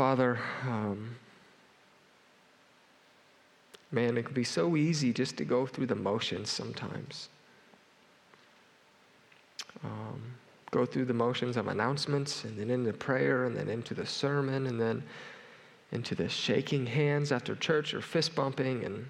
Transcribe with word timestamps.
Father, 0.00 0.38
um, 0.66 1.14
man, 3.92 4.16
it 4.16 4.24
can 4.24 4.32
be 4.32 4.44
so 4.44 4.74
easy 4.74 5.12
just 5.12 5.36
to 5.36 5.44
go 5.44 5.66
through 5.66 5.84
the 5.84 5.94
motions 5.94 6.48
sometimes. 6.48 7.28
Um, 9.84 10.22
go 10.70 10.86
through 10.86 11.04
the 11.04 11.12
motions 11.12 11.58
of 11.58 11.68
announcements 11.68 12.44
and 12.44 12.58
then 12.58 12.70
into 12.70 12.94
prayer 12.94 13.44
and 13.44 13.54
then 13.54 13.68
into 13.68 13.92
the 13.92 14.06
sermon 14.06 14.68
and 14.68 14.80
then 14.80 15.02
into 15.92 16.14
the 16.14 16.30
shaking 16.30 16.86
hands 16.86 17.30
after 17.30 17.54
church 17.54 17.92
or 17.92 18.00
fist 18.00 18.34
bumping 18.34 18.86
and 18.86 19.06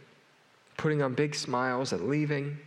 putting 0.77 1.03
on 1.03 1.15
big 1.15 1.37
smiles 1.37 1.93
and 1.93 2.09
leaving. 2.09 2.59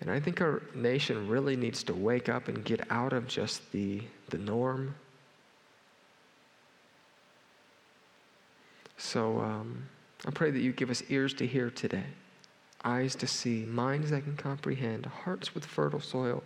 And 0.00 0.10
I 0.10 0.20
think 0.20 0.40
our 0.40 0.62
nation 0.74 1.28
really 1.28 1.54
needs 1.54 1.82
to 1.82 1.92
wake 1.92 2.30
up 2.30 2.48
and 2.48 2.64
get 2.64 2.90
out 2.90 3.12
of 3.12 3.28
just 3.28 3.70
the, 3.72 4.00
the 4.30 4.38
norm. 4.38 4.94
So 9.04 9.38
um, 9.40 9.86
I 10.24 10.30
pray 10.30 10.50
that 10.50 10.60
you 10.60 10.72
give 10.72 10.88
us 10.88 11.02
ears 11.10 11.34
to 11.34 11.46
hear 11.46 11.68
today, 11.68 12.06
eyes 12.84 13.14
to 13.16 13.26
see, 13.26 13.66
minds 13.66 14.10
that 14.10 14.24
can 14.24 14.34
comprehend, 14.34 15.04
hearts 15.04 15.54
with 15.54 15.66
fertile 15.66 16.00
soil, 16.00 16.42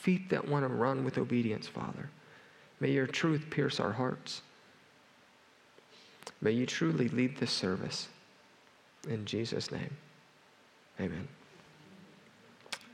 feet 0.00 0.30
that 0.30 0.48
want 0.48 0.64
to 0.66 0.72
run 0.72 1.04
with 1.04 1.18
obedience, 1.18 1.68
Father. 1.68 2.08
May 2.80 2.92
your 2.92 3.06
truth 3.06 3.44
pierce 3.50 3.78
our 3.78 3.92
hearts. 3.92 4.40
May 6.40 6.52
you 6.52 6.64
truly 6.64 7.08
lead 7.08 7.36
this 7.36 7.52
service. 7.52 8.08
In 9.06 9.26
Jesus' 9.26 9.70
name, 9.70 9.94
amen. 10.98 11.28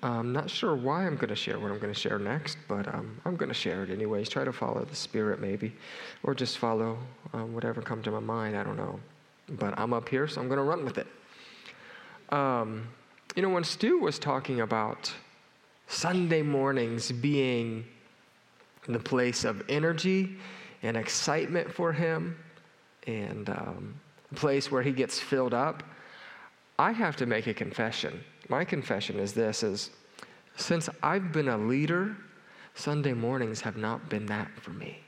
I'm 0.04 0.34
not 0.34 0.50
sure 0.50 0.76
why 0.76 1.06
I'm 1.06 1.16
going 1.16 1.30
to 1.30 1.34
share 1.34 1.58
what 1.58 1.70
I'm 1.70 1.78
going 1.78 1.92
to 1.92 1.98
share 1.98 2.18
next, 2.18 2.58
but 2.68 2.86
um, 2.94 3.18
I'm 3.24 3.36
going 3.36 3.48
to 3.48 3.54
share 3.54 3.82
it 3.84 3.90
anyways. 3.90 4.28
Try 4.28 4.44
to 4.44 4.52
follow 4.52 4.84
the 4.84 4.94
Spirit, 4.94 5.40
maybe, 5.40 5.74
or 6.22 6.34
just 6.34 6.58
follow 6.58 6.98
um, 7.32 7.54
whatever 7.54 7.80
comes 7.80 8.04
to 8.04 8.10
my 8.10 8.20
mind. 8.20 8.54
I 8.54 8.62
don't 8.62 8.76
know. 8.76 9.00
But 9.48 9.78
I'm 9.78 9.94
up 9.94 10.06
here, 10.10 10.28
so 10.28 10.42
I'm 10.42 10.48
going 10.48 10.58
to 10.58 10.64
run 10.64 10.84
with 10.84 10.98
it. 10.98 11.06
Um, 12.28 12.86
you 13.34 13.40
know, 13.40 13.48
when 13.48 13.64
Stu 13.64 13.98
was 13.98 14.18
talking 14.18 14.60
about 14.60 15.10
Sunday 15.88 16.42
mornings 16.42 17.10
being 17.10 17.86
the 18.86 18.98
place 18.98 19.44
of 19.44 19.62
energy 19.70 20.36
and 20.82 20.98
excitement 20.98 21.72
for 21.72 21.94
him, 21.94 22.36
and 23.06 23.48
um, 23.48 23.94
a 24.30 24.34
place 24.34 24.70
where 24.70 24.82
he 24.82 24.92
gets 24.92 25.18
filled 25.18 25.54
up, 25.54 25.82
I 26.78 26.92
have 26.92 27.16
to 27.16 27.26
make 27.26 27.46
a 27.46 27.54
confession. 27.54 28.22
My 28.48 28.64
confession 28.64 29.18
is 29.18 29.32
this 29.32 29.62
is 29.62 29.90
since 30.56 30.88
I've 31.02 31.32
been 31.32 31.48
a 31.48 31.58
leader, 31.58 32.16
Sunday 32.74 33.12
mornings 33.12 33.60
have 33.62 33.76
not 33.76 34.08
been 34.08 34.26
that 34.26 34.50
for 34.60 34.70
me. 34.70 34.98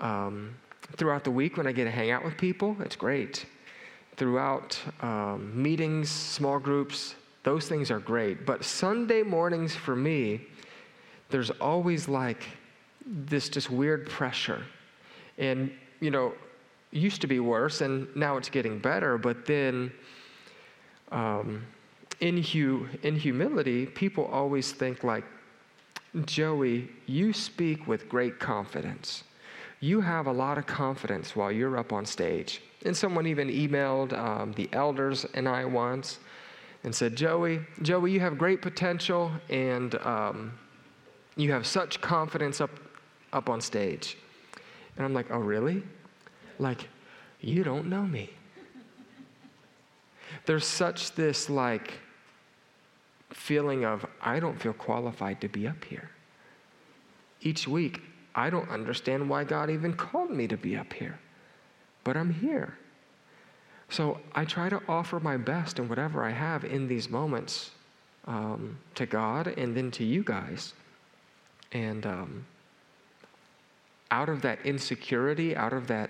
Um, 0.00 0.54
throughout 0.96 1.24
the 1.24 1.30
week 1.30 1.56
when 1.56 1.66
I 1.66 1.72
get 1.72 1.84
to 1.84 1.90
hang 1.90 2.10
out 2.10 2.24
with 2.24 2.36
people, 2.36 2.76
it's 2.80 2.96
great. 2.96 3.46
Throughout 4.16 4.78
um, 5.00 5.50
meetings, 5.60 6.10
small 6.10 6.58
groups, 6.58 7.14
those 7.44 7.68
things 7.68 7.90
are 7.90 8.00
great. 8.00 8.44
But 8.44 8.64
Sunday 8.64 9.22
mornings 9.22 9.74
for 9.74 9.94
me, 9.96 10.42
there's 11.30 11.50
always 11.50 12.08
like 12.08 12.44
this 13.06 13.48
just 13.48 13.70
weird 13.70 14.08
pressure. 14.08 14.62
And, 15.38 15.70
you 16.00 16.10
know, 16.10 16.34
used 16.90 17.20
to 17.20 17.26
be 17.26 17.38
worse 17.38 17.80
and 17.80 18.08
now 18.16 18.36
it's 18.36 18.48
getting 18.48 18.78
better, 18.78 19.18
but 19.18 19.46
then 19.46 19.92
um, 21.12 21.64
in, 22.20 22.42
hu- 22.42 22.86
in 23.02 23.16
humility, 23.16 23.86
people 23.86 24.24
always 24.26 24.72
think 24.72 25.04
like, 25.04 25.24
Joey, 26.24 26.88
you 27.06 27.32
speak 27.32 27.86
with 27.86 28.08
great 28.08 28.38
confidence. 28.38 29.24
You 29.80 30.00
have 30.00 30.26
a 30.26 30.32
lot 30.32 30.58
of 30.58 30.66
confidence 30.66 31.36
while 31.36 31.52
you're 31.52 31.76
up 31.76 31.92
on 31.92 32.06
stage. 32.06 32.62
And 32.84 32.96
someone 32.96 33.26
even 33.26 33.48
emailed 33.48 34.16
um, 34.16 34.52
the 34.52 34.68
elders 34.72 35.26
and 35.34 35.48
I 35.48 35.64
once 35.64 36.18
and 36.84 36.94
said, 36.94 37.16
Joey, 37.16 37.60
Joey, 37.82 38.12
you 38.12 38.20
have 38.20 38.38
great 38.38 38.62
potential 38.62 39.30
and 39.50 39.94
um, 39.96 40.52
you 41.36 41.52
have 41.52 41.66
such 41.66 42.00
confidence 42.00 42.60
up, 42.60 42.70
up 43.32 43.48
on 43.48 43.60
stage. 43.60 44.16
And 44.96 45.04
I'm 45.04 45.14
like, 45.14 45.30
oh, 45.30 45.38
really? 45.38 45.82
Like, 46.58 46.88
you 47.40 47.62
don't 47.62 47.86
know 47.86 48.02
me. 48.02 48.30
There's 50.48 50.64
such 50.64 51.12
this 51.12 51.50
like 51.50 51.92
feeling 53.28 53.84
of, 53.84 54.06
I 54.22 54.40
don't 54.40 54.58
feel 54.58 54.72
qualified 54.72 55.42
to 55.42 55.48
be 55.48 55.68
up 55.68 55.84
here. 55.84 56.08
Each 57.42 57.68
week, 57.68 58.00
I 58.34 58.48
don't 58.48 58.70
understand 58.70 59.28
why 59.28 59.44
God 59.44 59.68
even 59.68 59.92
called 59.92 60.30
me 60.30 60.48
to 60.48 60.56
be 60.56 60.74
up 60.74 60.94
here, 60.94 61.18
but 62.02 62.16
I'm 62.16 62.32
here. 62.32 62.78
So 63.90 64.20
I 64.34 64.46
try 64.46 64.70
to 64.70 64.80
offer 64.88 65.20
my 65.20 65.36
best 65.36 65.78
and 65.78 65.86
whatever 65.86 66.24
I 66.24 66.30
have 66.30 66.64
in 66.64 66.88
these 66.88 67.10
moments 67.10 67.72
um, 68.26 68.78
to 68.94 69.04
God 69.04 69.48
and 69.48 69.76
then 69.76 69.90
to 69.90 70.04
you 70.04 70.22
guys. 70.22 70.72
And 71.72 72.06
um, 72.06 72.46
out 74.10 74.30
of 74.30 74.40
that 74.40 74.60
insecurity, 74.64 75.54
out 75.54 75.74
of 75.74 75.88
that 75.88 76.08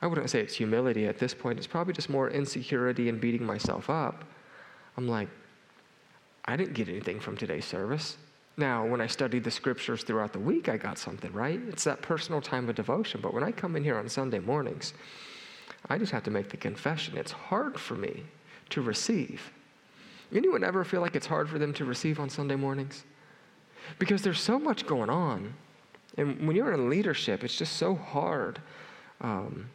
I 0.00 0.06
wouldn't 0.06 0.30
say 0.30 0.40
it's 0.40 0.54
humility 0.54 1.06
at 1.06 1.18
this 1.18 1.34
point. 1.34 1.58
It's 1.58 1.66
probably 1.66 1.92
just 1.92 2.08
more 2.08 2.30
insecurity 2.30 3.08
and 3.08 3.20
beating 3.20 3.44
myself 3.44 3.90
up. 3.90 4.24
I'm 4.96 5.08
like, 5.08 5.28
I 6.44 6.56
didn't 6.56 6.74
get 6.74 6.88
anything 6.88 7.20
from 7.20 7.36
today's 7.36 7.64
service. 7.64 8.16
Now, 8.56 8.84
when 8.86 9.00
I 9.00 9.06
studied 9.06 9.44
the 9.44 9.50
scriptures 9.50 10.02
throughout 10.02 10.32
the 10.32 10.38
week, 10.38 10.68
I 10.68 10.76
got 10.76 10.98
something, 10.98 11.32
right? 11.32 11.60
It's 11.68 11.84
that 11.84 12.02
personal 12.02 12.40
time 12.40 12.68
of 12.68 12.74
devotion. 12.74 13.20
But 13.20 13.34
when 13.34 13.44
I 13.44 13.52
come 13.52 13.76
in 13.76 13.84
here 13.84 13.96
on 13.96 14.08
Sunday 14.08 14.40
mornings, 14.40 14.94
I 15.88 15.98
just 15.98 16.10
have 16.12 16.24
to 16.24 16.30
make 16.30 16.48
the 16.48 16.56
confession 16.56 17.16
it's 17.16 17.32
hard 17.32 17.78
for 17.78 17.94
me 17.94 18.24
to 18.70 18.82
receive. 18.82 19.52
Anyone 20.34 20.64
ever 20.64 20.84
feel 20.84 21.00
like 21.00 21.16
it's 21.16 21.26
hard 21.26 21.48
for 21.48 21.58
them 21.58 21.72
to 21.74 21.84
receive 21.84 22.18
on 22.18 22.28
Sunday 22.28 22.56
mornings? 22.56 23.04
Because 23.98 24.22
there's 24.22 24.40
so 24.40 24.58
much 24.58 24.86
going 24.86 25.08
on. 25.08 25.54
And 26.16 26.46
when 26.46 26.56
you're 26.56 26.72
in 26.72 26.90
leadership, 26.90 27.44
it's 27.44 27.56
just 27.56 27.76
so 27.76 27.94
hard. 27.94 28.60
Um, 29.20 29.70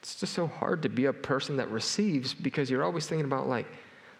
it's 0.00 0.14
just 0.14 0.32
so 0.32 0.46
hard 0.46 0.82
to 0.82 0.88
be 0.88 1.06
a 1.06 1.12
person 1.12 1.56
that 1.58 1.70
receives 1.70 2.32
because 2.32 2.70
you're 2.70 2.84
always 2.84 3.06
thinking 3.06 3.26
about, 3.26 3.48
like, 3.48 3.66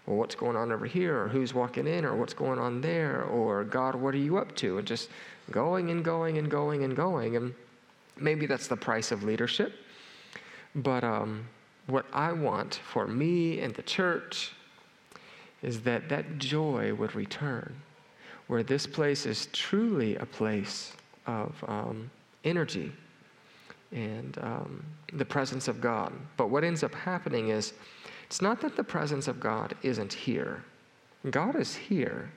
well, 0.07 0.17
what's 0.17 0.35
going 0.35 0.57
on 0.57 0.73
over 0.73 0.87
here, 0.87 1.23
or 1.23 1.29
who's 1.29 1.55
walking 1.55 1.87
in, 1.87 2.05
or 2.05 2.17
what's 2.17 2.35
going 2.35 2.59
on 2.59 2.81
there, 2.81 3.25
or 3.25 3.65
God, 3.65 3.95
what 3.95 4.15
are 4.15 4.19
you 4.19 4.37
up 4.37 4.55
to? 4.57 4.79
And 4.79 4.87
just 4.87 5.09
going 5.51 5.91
and 5.91 6.05
going 6.05 6.37
and 6.37 6.51
going 6.51 6.85
and 6.85 6.95
going. 6.95 7.37
And 7.37 7.55
maybe 8.19 8.47
that's 8.47 8.67
the 8.67 8.77
price 8.77 9.11
of 9.11 9.23
leadership. 9.23 9.73
But 10.75 11.03
um, 11.03 11.47
what 11.87 12.05
I 12.13 12.33
want 12.33 12.81
for 12.85 13.07
me 13.07 13.61
and 13.61 13.75
the 13.75 13.83
church 13.83 14.53
is 15.63 15.81
that 15.83 16.09
that 16.11 16.39
joy 16.39 16.95
would 16.95 17.15
return, 17.15 17.75
where 18.49 18.63
this 18.63 18.87
place 18.87 19.25
is 19.25 19.49
truly 19.53 20.17
a 20.17 20.27
place 20.27 20.93
of 21.27 21.55
um, 21.67 22.11
energy 22.45 22.93
and 23.93 24.39
um, 24.43 24.85
the 25.13 25.25
presence 25.25 25.69
of 25.69 25.81
God. 25.81 26.13
But 26.37 26.51
what 26.51 26.65
ends 26.65 26.83
up 26.83 26.95
happening 26.95 27.49
is 27.49 27.73
it's 28.27 28.41
not 28.41 28.61
that 28.61 28.77
the 28.77 28.85
presence 28.85 29.27
of 29.29 29.41
God 29.41 29.75
isn't 29.83 30.13
here, 30.13 30.65
God 31.31 31.57
is 31.57 31.75
here. 31.75 32.31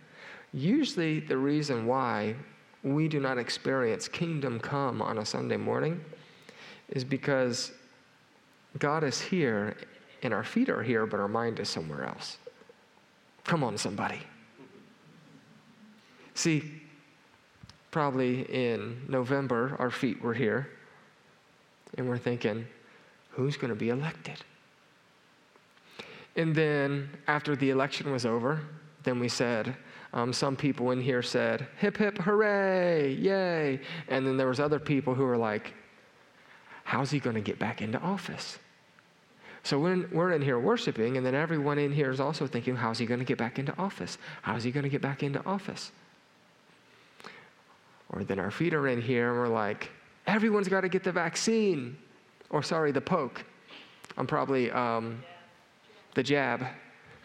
Usually, 0.55 1.19
the 1.19 1.37
reason 1.37 1.87
why 1.87 2.35
we 2.83 3.07
do 3.07 3.19
not 3.19 3.37
experience 3.37 4.07
kingdom 4.07 4.59
come 4.59 5.01
on 5.01 5.17
a 5.17 5.25
Sunday 5.25 5.57
morning 5.57 6.03
is 6.89 7.03
because 7.03 7.71
God 8.77 9.03
is 9.03 9.19
here 9.19 9.75
and 10.21 10.33
our 10.33 10.43
feet 10.43 10.69
are 10.69 10.83
here, 10.83 11.05
but 11.07 11.19
our 11.19 11.27
mind 11.27 11.59
is 11.59 11.69
somewhere 11.69 12.05
else. 12.05 12.37
Come 13.43 13.63
on, 13.63 13.77
somebody. 13.77 14.19
See, 16.35 16.81
probably 17.89 18.41
in 18.41 19.05
November, 19.07 19.75
our 19.79 19.91
feet 19.91 20.21
were 20.21 20.33
here 20.33 20.69
and 21.97 22.07
we're 22.07 22.17
thinking, 22.17 22.65
who's 23.29 23.57
going 23.57 23.69
to 23.69 23.75
be 23.75 23.89
elected? 23.89 24.37
And 26.35 26.55
then 26.55 27.09
after 27.27 27.55
the 27.55 27.69
election 27.69 28.11
was 28.11 28.25
over, 28.25 28.61
then 29.03 29.19
we 29.19 29.29
said, 29.29 29.75
um, 30.13 30.31
some 30.31 30.55
people 30.55 30.91
in 30.91 31.01
here 31.01 31.21
said, 31.21 31.67
hip, 31.77 31.97
hip, 31.97 32.17
hooray, 32.19 33.13
yay. 33.13 33.79
And 34.07 34.25
then 34.25 34.37
there 34.37 34.47
was 34.47 34.59
other 34.59 34.79
people 34.79 35.13
who 35.15 35.23
were 35.23 35.37
like, 35.37 35.73
how's 36.83 37.11
he 37.11 37.19
going 37.19 37.35
to 37.35 37.41
get 37.41 37.59
back 37.59 37.81
into 37.81 37.99
office? 37.99 38.59
So 39.63 39.79
we're 39.79 39.93
in, 39.93 40.09
we're 40.11 40.31
in 40.33 40.41
here 40.41 40.59
worshiping, 40.59 41.17
and 41.17 41.25
then 41.25 41.35
everyone 41.35 41.79
in 41.79 41.91
here 41.91 42.11
is 42.11 42.19
also 42.19 42.45
thinking, 42.45 42.75
how's 42.75 42.99
he 42.99 43.05
going 43.05 43.19
to 43.19 43.25
get 43.25 43.37
back 43.37 43.59
into 43.59 43.75
office? 43.77 44.17
How's 44.41 44.63
he 44.63 44.71
going 44.71 44.83
to 44.83 44.89
get 44.89 45.01
back 45.01 45.23
into 45.23 45.43
office? 45.45 45.91
Or 48.09 48.23
then 48.23 48.39
our 48.39 48.51
feet 48.51 48.73
are 48.73 48.87
in 48.87 49.01
here, 49.01 49.29
and 49.29 49.39
we're 49.39 49.47
like, 49.47 49.89
Everyone's 50.27 50.67
got 50.67 50.81
to 50.81 50.89
get 50.89 51.03
the 51.03 51.11
vaccine, 51.11 51.97
or 52.49 52.63
sorry, 52.63 52.91
the 52.91 53.01
poke. 53.01 53.43
I'm 54.17 54.27
probably 54.27 54.71
um, 54.71 55.23
the 56.13 56.23
jab. 56.23 56.65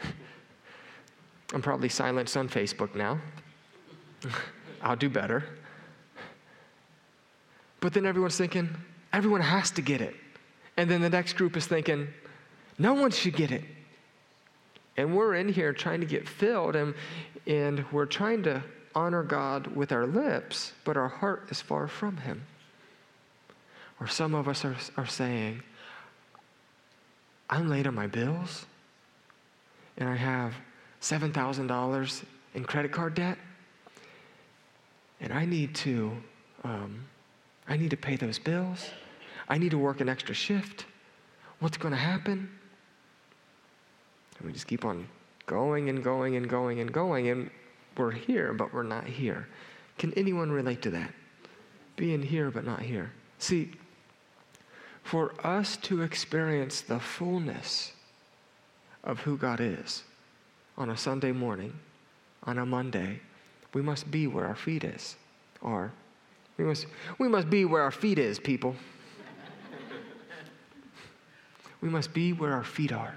I'm 1.55 1.63
probably 1.63 1.89
silenced 1.89 2.37
on 2.37 2.49
Facebook 2.49 2.95
now. 2.95 3.21
I'll 4.83 4.97
do 4.97 5.09
better. 5.09 5.45
But 7.81 7.93
then 7.95 8.07
everyone's 8.07 8.37
thinking, 8.37 8.69
everyone 9.13 9.41
has 9.41 9.71
to 9.73 9.83
get 9.83 10.01
it. 10.01 10.15
And 10.77 10.91
then 10.91 11.01
the 11.01 11.11
next 11.11 11.35
group 11.35 11.57
is 11.57 11.67
thinking, 11.67 12.09
no 12.79 12.95
one 12.95 13.11
should 13.11 13.37
get 13.37 13.51
it. 13.51 13.65
And 14.97 15.17
we're 15.17 15.35
in 15.35 15.49
here 15.49 15.73
trying 15.73 16.01
to 16.01 16.07
get 16.07 16.29
filled, 16.29 16.75
and, 16.75 16.95
and 17.47 17.85
we're 17.93 18.07
trying 18.07 18.43
to 18.45 18.63
honor 18.95 19.23
God 19.23 19.69
with 19.69 19.93
our 19.93 20.07
lips, 20.07 20.73
but 20.85 20.97
our 20.97 21.09
heart 21.09 21.47
is 21.51 21.61
far 21.61 21.87
from 21.87 22.17
Him. 22.17 22.43
Or 24.01 24.07
some 24.07 24.35
of 24.35 24.49
us 24.49 24.65
are, 24.65 24.77
are 24.97 25.07
saying, 25.07 25.63
I'm 27.51 27.69
late 27.69 27.87
on 27.87 27.95
my 27.95 28.07
bills, 28.07 28.67
and 29.97 30.09
I 30.09 30.15
have 30.15 30.55
$7,000 31.01 32.25
in 32.55 32.65
credit 32.65 32.93
card 32.93 33.15
debt, 33.15 33.39
and 35.21 35.33
I 35.33 35.45
need 35.45 35.75
to, 35.77 36.13
um, 36.65 37.05
I 37.69 37.77
need 37.77 37.91
to 37.91 37.97
pay 37.97 38.17
those 38.17 38.39
bills. 38.39 38.91
I 39.49 39.59
need 39.59 39.71
to 39.71 39.79
work 39.79 40.01
an 40.01 40.09
extra 40.09 40.35
shift. 40.35 40.85
What's 41.59 41.77
going 41.77 41.93
to 41.93 41.99
happen? 41.99 42.51
And 44.39 44.47
we 44.47 44.53
just 44.53 44.67
keep 44.67 44.85
on 44.85 45.09
going 45.47 45.89
and 45.89 46.05
going 46.05 46.37
and 46.37 46.49
going 46.49 46.81
and 46.81 46.93
going, 46.93 47.29
and 47.29 47.51
we're 47.97 48.13
here, 48.13 48.53
but 48.53 48.73
we're 48.73 48.85
not 48.85 49.05
here. 49.05 49.49
Can 49.97 50.13
anyone 50.15 50.53
relate 50.53 50.83
to 50.83 50.91
that? 50.91 51.13
Being 51.97 52.23
here, 52.23 52.51
but 52.51 52.65
not 52.65 52.81
here. 52.81 53.11
See, 53.39 53.73
for 55.09 55.33
us 55.43 55.79
to 55.79 56.03
experience 56.03 56.83
the 56.83 57.01
fullness 57.01 57.93
of 59.03 59.19
who 59.21 59.39
God 59.39 59.59
is 59.59 60.03
on 60.77 60.91
a 60.91 60.97
Sunday 60.99 61.33
morning, 61.33 61.73
on 62.43 62.59
a 62.59 62.67
Monday, 62.67 63.21
we 63.73 63.81
must 63.81 64.11
be 64.11 64.27
where 64.27 64.45
our 64.45 64.55
feet 64.55 64.85
is. 64.85 65.17
Or 65.63 65.91
we 66.59 66.65
must, 66.67 66.87
we 67.19 67.27
must 67.27 67.49
be 67.49 67.65
where 67.65 67.83
our 67.83 67.91
feet 67.91 68.19
is, 68.19 68.39
people. 68.39 68.77
we 71.81 71.89
must 71.89 72.13
be 72.13 72.35
where 72.35 72.53
our 72.53 72.65
feet 72.65 72.93
are. 72.93 73.15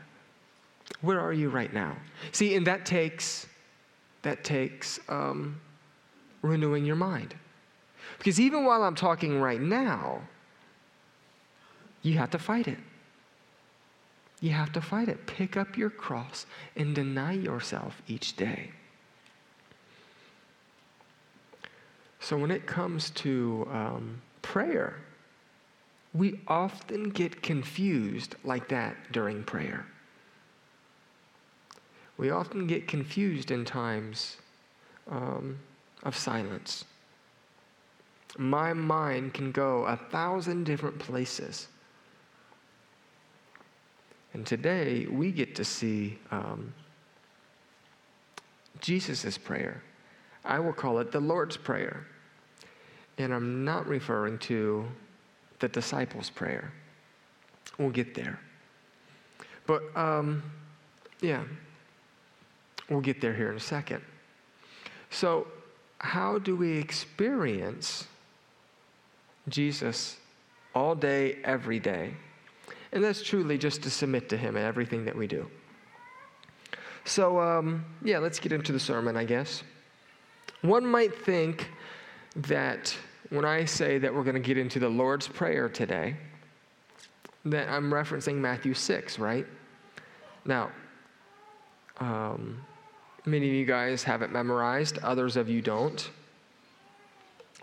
Where 1.02 1.20
are 1.20 1.34
you 1.34 1.50
right 1.50 1.74
now? 1.74 1.98
See, 2.32 2.56
and 2.56 2.66
that 2.68 2.86
takes 2.86 3.48
that 4.22 4.46
takes 4.46 4.98
um, 5.10 5.60
renewing 6.42 6.86
your 6.86 6.96
mind. 6.96 7.36
Because 8.18 8.40
even 8.40 8.64
while 8.64 8.84
I'm 8.84 8.96
talking 8.96 9.42
right 9.42 9.60
now, 9.60 10.22
you 12.02 12.18
have 12.18 12.32
to 12.32 12.40
fight 12.40 12.68
it. 12.68 12.80
You 14.40 14.52
have 14.52 14.72
to 14.74 14.82
fight 14.82 15.08
it. 15.08 15.28
Pick 15.28 15.56
up 15.56 15.78
your 15.78 15.92
cross 15.92 16.46
and 16.76 16.96
deny 16.96 17.34
yourself 17.34 18.02
each 18.08 18.36
day. 18.36 18.72
So, 22.20 22.38
when 22.38 22.52
it 22.52 22.66
comes 22.66 23.10
to 23.12 23.68
um, 23.72 24.22
prayer, 24.42 24.96
we 26.14 26.40
often 26.48 27.10
get 27.10 27.42
confused 27.42 28.36
like 28.44 28.68
that 28.70 28.96
during 29.12 29.44
prayer. 29.44 29.86
We 32.18 32.30
often 32.30 32.68
get 32.68 32.88
confused 32.88 33.50
in 33.50 33.66
times 33.66 34.38
um, 35.10 35.58
of 36.04 36.16
silence. 36.16 36.86
My 38.38 38.74
mind 38.74 39.34
can 39.34 39.52
go 39.52 39.86
a 39.86 39.96
thousand 39.96 40.66
different 40.66 41.00
places. 41.00 41.68
And 44.34 44.46
today 44.46 45.06
we 45.08 45.32
get 45.32 45.56
to 45.56 45.66
see 45.66 46.18
um, 46.32 46.74
Jesus' 48.80 49.38
prayer. 49.38 49.84
I 50.46 50.60
will 50.60 50.74
call 50.74 51.00
it 51.00 51.12
the 51.12 51.20
Lord's 51.20 51.58
Prayer. 51.58 52.08
And 53.18 53.34
I'm 53.34 53.66
not 53.66 53.88
referring 53.88 54.40
to 54.40 54.88
the 55.60 55.68
disciples' 55.68 56.30
prayer. 56.30 56.72
We'll 57.78 57.90
get 57.90 58.16
there. 58.16 58.40
But, 59.68 59.84
um, 59.96 60.42
yeah, 61.22 61.44
We'll 62.92 63.00
get 63.00 63.22
there 63.22 63.34
here 63.34 63.50
in 63.50 63.56
a 63.56 63.62
second. 63.62 64.02
So, 65.10 65.48
how 66.00 66.40
do 66.40 66.58
we 66.58 66.78
experience 66.78 68.06
Jesus 69.48 70.18
all 70.76 70.94
day, 70.94 71.38
every 71.46 71.80
day? 71.80 72.16
And 72.92 73.04
that's 73.04 73.24
truly 73.24 73.58
just 73.58 73.84
to 73.84 73.90
submit 73.90 74.30
to 74.30 74.38
Him 74.38 74.58
in 74.58 74.64
everything 74.64 75.06
that 75.06 75.16
we 75.16 75.28
do. 75.28 75.50
So, 77.06 77.40
um, 77.40 77.86
yeah, 78.04 78.20
let's 78.20 78.40
get 78.40 78.52
into 78.52 78.72
the 78.72 78.80
sermon, 78.80 79.18
I 79.18 79.24
guess. 79.24 79.64
One 80.62 80.86
might 80.86 81.16
think 81.26 81.70
that 82.36 82.96
when 83.30 83.46
I 83.46 83.66
say 83.66 83.98
that 83.98 84.14
we're 84.14 84.24
going 84.24 84.36
to 84.36 84.42
get 84.42 84.58
into 84.58 84.80
the 84.80 84.90
Lord's 84.90 85.28
Prayer 85.28 85.70
today, 85.70 86.16
that 87.46 87.70
I'm 87.70 87.92
referencing 87.92 88.36
Matthew 88.36 88.74
6, 88.74 89.18
right? 89.18 89.48
Now, 90.46 90.70
um, 92.00 92.62
Many 93.26 93.50
of 93.50 93.54
you 93.54 93.66
guys 93.66 94.04
have 94.04 94.24
it 94.24 94.32
memorized, 94.32 94.98
others 95.04 95.38
of 95.38 95.48
you 95.48 95.62
don't. 95.62 96.10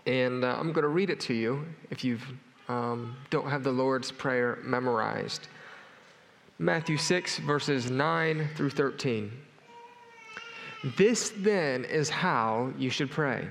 And 0.05 0.45
uh, 0.45 0.55
I'm 0.57 0.71
going 0.71 0.83
to 0.83 0.87
read 0.87 1.09
it 1.09 1.19
to 1.21 1.33
you 1.33 1.65
if 1.89 2.05
you 2.05 2.17
um, 2.69 3.17
don't 3.29 3.49
have 3.49 3.63
the 3.63 3.71
Lord's 3.71 4.11
Prayer 4.11 4.59
memorized. 4.63 5.47
Matthew 6.59 6.97
6, 6.97 7.39
verses 7.39 7.89
9 7.89 8.49
through 8.55 8.69
13. 8.69 9.31
This 10.95 11.33
then 11.37 11.83
is 11.83 12.09
how 12.09 12.71
you 12.77 12.89
should 12.89 13.11
pray 13.11 13.47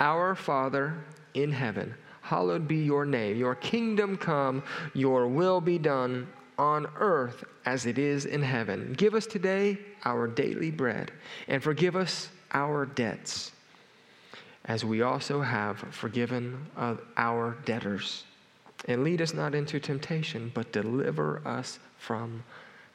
Our 0.00 0.34
Father 0.34 0.94
in 1.34 1.52
heaven, 1.52 1.94
hallowed 2.22 2.66
be 2.66 2.76
your 2.76 3.04
name. 3.04 3.36
Your 3.36 3.54
kingdom 3.54 4.16
come, 4.16 4.62
your 4.94 5.28
will 5.28 5.60
be 5.60 5.78
done 5.78 6.26
on 6.58 6.88
earth 6.96 7.44
as 7.66 7.86
it 7.86 7.98
is 7.98 8.24
in 8.24 8.42
heaven. 8.42 8.94
Give 8.96 9.14
us 9.14 9.26
today 9.26 9.78
our 10.04 10.26
daily 10.26 10.70
bread, 10.70 11.12
and 11.46 11.62
forgive 11.62 11.94
us 11.94 12.30
our 12.52 12.86
debts, 12.86 13.52
as 14.68 14.84
we 14.84 15.00
also 15.00 15.40
have 15.40 15.78
forgiven 15.90 16.66
our 17.16 17.56
debtors. 17.64 18.24
And 18.84 19.02
lead 19.02 19.20
us 19.22 19.34
not 19.34 19.54
into 19.54 19.80
temptation, 19.80 20.52
but 20.54 20.70
deliver 20.72 21.40
us 21.46 21.80
from 21.96 22.44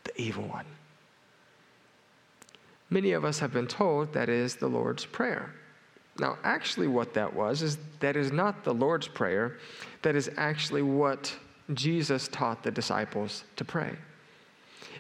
the 0.04 0.22
evil 0.22 0.48
one. 0.48 0.66
Many 2.90 3.14
of 3.14 3.26
us 3.26 3.40
have 3.40 3.52
been 3.52 3.68
told 3.68 4.14
that 4.14 4.30
is 4.30 4.56
the 4.56 4.68
Lord's 4.68 5.04
Prayer. 5.04 5.52
Now, 6.20 6.38
actually, 6.44 6.88
what 6.88 7.16
that 7.16 7.34
was 7.34 7.64
is 7.64 7.80
that 8.00 8.16
is 8.16 8.32
not 8.32 8.64
the 8.64 8.74
Lord's 8.74 9.08
Prayer, 9.08 9.58
that 10.04 10.16
is 10.16 10.30
actually 10.38 10.84
what 10.84 11.36
Jesus 11.74 12.28
taught 12.28 12.62
the 12.62 12.70
disciples 12.70 13.46
to 13.56 13.66
pray. 13.66 13.98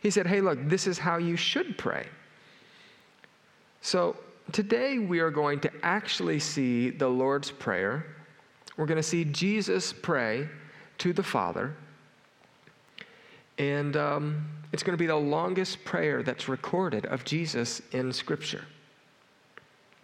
He 0.01 0.09
said, 0.09 0.25
Hey, 0.25 0.41
look, 0.41 0.57
this 0.67 0.87
is 0.87 0.97
how 0.97 1.17
you 1.17 1.35
should 1.35 1.77
pray. 1.77 2.07
So 3.81 4.15
today 4.51 4.99
we 4.99 5.19
are 5.19 5.31
going 5.31 5.59
to 5.61 5.71
actually 5.83 6.39
see 6.39 6.89
the 6.89 7.07
Lord's 7.07 7.51
Prayer. 7.51 8.05
We're 8.77 8.85
going 8.85 8.97
to 8.97 9.03
see 9.03 9.25
Jesus 9.25 9.93
pray 9.93 10.47
to 10.99 11.13
the 11.13 11.23
Father. 11.23 11.75
And 13.57 13.95
um, 13.95 14.47
it's 14.71 14.83
going 14.83 14.97
to 14.97 15.01
be 15.01 15.07
the 15.07 15.15
longest 15.15 15.85
prayer 15.85 16.23
that's 16.23 16.49
recorded 16.49 17.05
of 17.05 17.23
Jesus 17.23 17.81
in 17.91 18.11
Scripture. 18.11 18.65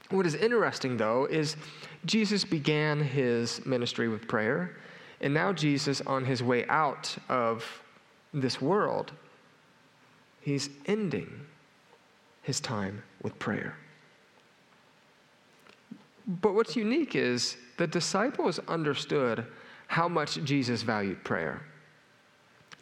What 0.09 0.25
is 0.25 0.35
interesting, 0.35 0.97
though, 0.97 1.25
is 1.25 1.55
Jesus 2.05 2.43
began 2.43 2.99
his 2.99 3.65
ministry 3.65 4.07
with 4.07 4.27
prayer. 4.27 4.77
And 5.21 5.33
now, 5.33 5.53
Jesus, 5.53 6.01
on 6.01 6.25
his 6.25 6.41
way 6.41 6.65
out 6.67 7.15
of 7.27 7.65
this 8.33 8.61
world, 8.61 9.11
he's 10.41 10.69
ending 10.85 11.45
his 12.41 12.59
time 12.59 13.03
with 13.21 13.37
prayer. 13.37 13.75
But 16.29 16.53
what's 16.53 16.75
unique 16.75 17.15
is 17.15 17.57
the 17.77 17.87
disciples 17.87 18.59
understood 18.67 19.45
how 19.87 20.07
much 20.07 20.43
Jesus 20.43 20.83
valued 20.83 21.23
prayer. 21.23 21.61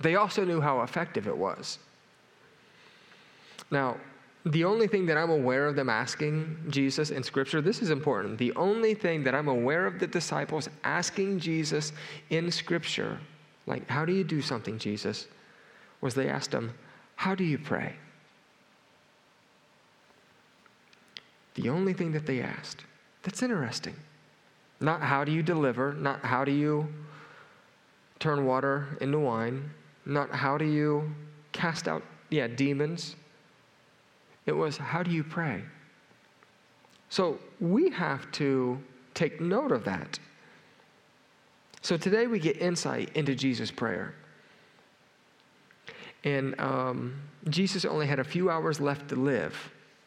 They 0.01 0.15
also 0.15 0.43
knew 0.43 0.59
how 0.59 0.81
effective 0.81 1.27
it 1.27 1.37
was. 1.37 1.79
Now, 3.71 3.95
the 4.45 4.65
only 4.65 4.87
thing 4.87 5.05
that 5.05 5.17
I'm 5.17 5.29
aware 5.29 5.65
of 5.65 5.77
them 5.77 5.89
asking 5.89 6.57
Jesus 6.69 7.09
in 7.09 7.23
Scripture, 7.23 7.61
this 7.61 7.81
is 7.81 7.89
important. 7.89 8.37
The 8.37 8.53
only 8.55 8.93
thing 8.93 9.23
that 9.23 9.33
I'm 9.33 9.47
aware 9.47 9.87
of 9.87 9.97
the 9.97 10.07
disciples 10.07 10.69
asking 10.83 11.39
Jesus 11.39 11.93
in 12.29 12.51
Scripture, 12.51 13.17
like, 13.65 13.89
how 13.89 14.03
do 14.03 14.13
you 14.13 14.25
do 14.25 14.41
something, 14.41 14.77
Jesus? 14.77 15.27
Was 16.01 16.13
they 16.13 16.29
asked 16.29 16.53
him, 16.53 16.73
how 17.15 17.33
do 17.33 17.45
you 17.45 17.57
pray? 17.57 17.95
The 21.55 21.69
only 21.69 21.93
thing 21.93 22.11
that 22.11 22.25
they 22.25 22.41
asked. 22.41 22.83
That's 23.27 23.43
interesting. 23.43 23.93
Not 24.79 25.01
how 25.01 25.25
do 25.25 25.33
you 25.33 25.43
deliver, 25.43 25.91
not 25.91 26.23
how 26.23 26.45
do 26.45 26.51
you 26.53 26.87
turn 28.19 28.45
water 28.45 28.97
into 29.01 29.19
wine, 29.19 29.69
not 30.05 30.31
how 30.31 30.57
do 30.57 30.63
you 30.63 31.13
cast 31.51 31.89
out, 31.89 32.03
yeah, 32.29 32.47
demons 32.47 33.17
it 34.45 34.53
was, 34.53 34.77
how 34.77 35.03
do 35.03 35.11
you 35.11 35.25
pray? 35.25 35.61
So 37.09 37.37
we 37.59 37.89
have 37.89 38.31
to 38.31 38.81
take 39.13 39.41
note 39.41 39.73
of 39.73 39.83
that. 39.83 40.17
So 41.81 41.97
today 41.97 42.27
we 42.27 42.39
get 42.39 42.55
insight 42.61 43.11
into 43.13 43.35
Jesus' 43.35 43.71
prayer. 43.71 44.15
And 46.23 46.57
um, 46.61 47.19
Jesus 47.49 47.83
only 47.83 48.07
had 48.07 48.19
a 48.19 48.23
few 48.23 48.49
hours 48.49 48.79
left 48.79 49.09
to 49.09 49.17
live, 49.17 49.53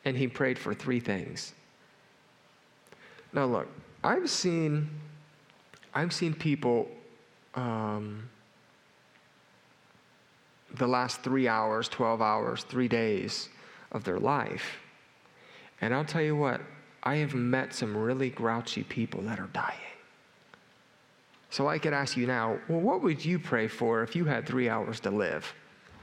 and 0.07 0.17
he 0.17 0.27
prayed 0.27 0.59
for 0.59 0.73
three 0.73 1.01
things. 1.01 1.53
Now, 3.33 3.47
look, 3.47 3.69
I've 4.03 4.29
seen, 4.29 4.89
I've 5.95 6.13
seen 6.13 6.35
people 6.35 6.89
um, 7.55 8.29
the 10.75 10.87
last 10.87 11.23
three 11.23 11.49
hours, 11.49 11.89
12 11.89 12.23
hours, 12.23 12.65
three 12.65 12.89
days 12.89 13.49
of 13.93 14.05
their 14.05 14.19
life. 14.19 14.79
And 15.81 15.95
I'll 15.95 16.05
tell 16.05 16.23
you 16.23 16.37
what, 16.37 16.61
I 17.03 17.17
have 17.17 17.35
met 17.35 17.75
some 17.75 17.97
really 17.97 18.31
grouchy 18.31 18.83
people 18.83 19.23
that 19.23 19.41
are 19.41 19.49
dying. 19.53 19.79
So 21.51 21.69
I 21.69 21.79
could 21.79 21.93
ask 21.93 22.17
you 22.17 22.27
now, 22.27 22.59
well, 22.69 22.81
what 22.81 23.03
would 23.03 23.25
you 23.25 23.39
pray 23.39 23.67
for 23.67 24.03
if 24.03 24.15
you 24.15 24.25
had 24.25 24.47
three 24.47 24.69
hours 24.69 25.01
to 25.01 25.11
live? 25.11 25.53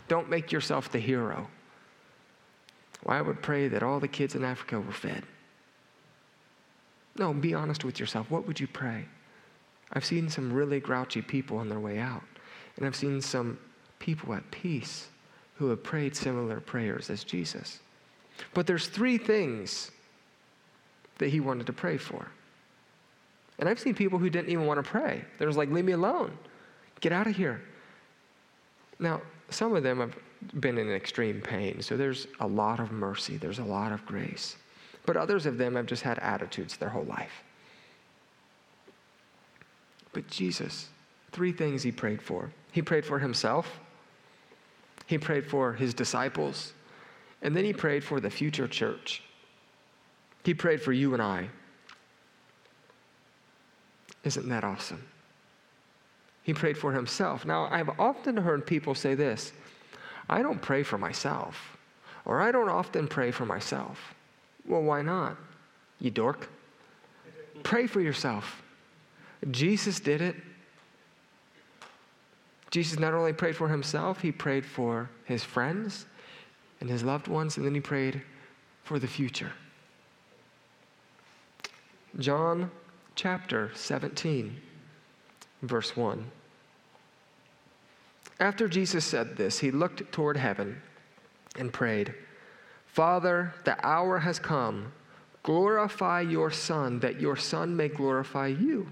Don't 0.08 0.30
make 0.30 0.52
yourself 0.52 0.92
the 0.92 1.00
hero. 1.00 1.48
Well, 3.04 3.18
I 3.18 3.22
would 3.22 3.42
pray 3.42 3.68
that 3.70 3.84
all 3.84 4.00
the 4.00 4.08
kids 4.08 4.36
in 4.36 4.44
Africa 4.44 4.80
were 4.80 4.92
fed. 4.92 5.24
No, 7.18 7.34
be 7.34 7.54
honest 7.54 7.84
with 7.84 8.00
yourself. 8.00 8.30
What 8.30 8.46
would 8.48 8.60
you 8.60 8.68
pray? 8.68 9.06
I've 9.94 10.06
seen 10.06 10.30
some 10.30 10.52
really 10.52 10.80
grouchy 10.80 11.22
people 11.22 11.58
on 11.58 11.70
their 11.70 11.80
way 11.80 12.00
out, 12.00 12.24
and 12.76 12.86
I've 12.86 12.96
seen 12.96 13.22
some 13.22 13.58
people 14.00 14.34
at 14.34 14.50
peace 14.52 15.08
who 15.56 15.70
have 15.70 15.84
prayed 15.84 16.16
similar 16.16 16.60
prayers 16.60 17.10
as 17.10 17.24
Jesus. 17.24 17.80
But 18.54 18.68
there's 18.68 18.88
three 18.88 19.18
things 19.18 19.92
that 21.18 21.30
he 21.30 21.40
wanted 21.40 21.66
to 21.68 21.74
pray 21.74 21.98
for. 21.98 22.28
And 23.60 23.68
I've 23.68 23.80
seen 23.80 23.96
people 23.96 24.20
who 24.20 24.30
didn't 24.30 24.50
even 24.50 24.68
want 24.68 24.84
to 24.84 24.88
pray. 24.88 25.24
They're 25.38 25.48
just 25.48 25.58
like, 25.58 25.72
leave 25.72 25.86
me 25.86 25.94
alone. 25.94 26.38
Get 27.00 27.12
out 27.12 27.26
of 27.26 27.36
here. 27.36 27.62
Now, 29.00 29.22
some 29.50 29.76
of 29.76 29.82
them 29.82 30.00
have 30.00 30.16
been 30.60 30.78
in 30.78 30.92
extreme 30.92 31.42
pain, 31.42 31.82
so 31.82 31.98
there's 31.98 32.28
a 32.40 32.48
lot 32.48 32.80
of 32.80 32.92
mercy, 32.92 33.38
there's 33.38 33.60
a 33.60 33.64
lot 33.64 33.92
of 33.92 34.06
grace. 34.06 34.58
But 35.08 35.18
others 35.18 35.46
of 35.46 35.58
them 35.58 35.76
have 35.76 35.88
just 35.88 36.04
had 36.04 36.20
attitudes 36.20 36.76
their 36.78 36.90
whole 36.90 37.06
life. 37.06 37.44
But 40.12 40.28
Jesus, 40.28 40.90
three 41.32 41.54
things 41.54 41.82
he 41.82 41.92
prayed 41.92 42.22
for. 42.22 42.52
He 42.72 42.82
prayed 42.82 43.06
for 43.06 43.18
himself, 43.18 43.80
he 45.08 45.18
prayed 45.18 45.48
for 45.48 45.74
his 45.74 45.94
disciples, 45.94 46.74
and 47.42 47.56
then 47.56 47.64
he 47.64 47.72
prayed 47.72 48.04
for 48.04 48.20
the 48.20 48.30
future 48.30 48.68
church. 48.68 49.24
He 50.44 50.54
prayed 50.54 50.82
for 50.82 50.92
you 50.92 51.14
and 51.14 51.24
I. 51.24 51.50
Isn't 54.26 54.50
that 54.50 54.66
awesome? 54.66 55.08
He 56.44 56.54
prayed 56.54 56.78
for 56.78 56.92
himself. 56.92 57.46
Now, 57.46 57.68
I've 57.72 57.98
often 57.98 58.36
heard 58.36 58.68
people 58.68 58.94
say 58.94 59.16
this 59.16 59.54
I 60.28 60.42
don't 60.42 60.62
pray 60.62 60.84
for 60.84 60.98
myself, 60.98 61.78
or 62.26 62.42
I 62.42 62.52
don't 62.52 62.70
often 62.70 63.08
pray 63.08 63.32
for 63.32 63.46
myself. 63.46 64.16
Well, 64.68 64.82
why 64.84 65.02
not? 65.02 65.38
You 66.00 66.12
dork. 66.12 66.50
Pray 67.64 67.88
for 67.88 68.02
yourself. 68.02 68.62
Jesus 69.52 70.00
did 70.00 70.22
it. 70.22 70.36
Jesus 72.70 73.00
not 73.00 73.14
only 73.14 73.34
prayed 73.34 73.56
for 73.56 73.70
himself, 73.70 74.22
he 74.22 74.32
prayed 74.32 74.66
for 74.66 75.10
his 75.26 75.44
friends 75.44 76.06
and 76.82 76.90
his 76.90 77.04
loved 77.04 77.28
ones, 77.28 77.58
and 77.58 77.66
then 77.66 77.74
he 77.74 77.82
prayed 77.82 78.22
for 78.84 79.00
the 79.00 79.08
future. 79.08 79.52
John 82.20 82.70
chapter 83.16 83.72
17, 83.74 84.60
verse 85.62 85.96
1. 85.96 86.32
After 88.40 88.68
Jesus 88.68 89.06
said 89.06 89.36
this, 89.38 89.60
he 89.60 89.72
looked 89.72 90.12
toward 90.12 90.38
heaven 90.38 90.82
and 91.58 91.74
prayed, 91.74 92.14
Father, 92.98 93.54
the 93.63 93.77
hour 93.86 94.18
has 94.18 94.39
come. 94.39 94.92
Glorify 95.44 96.22
your 96.22 96.50
Son, 96.50 97.00
that 97.01 97.22
your 97.22 97.36
Son 97.36 97.75
may 97.75 97.89
glorify 97.89 98.48
you. 98.48 98.88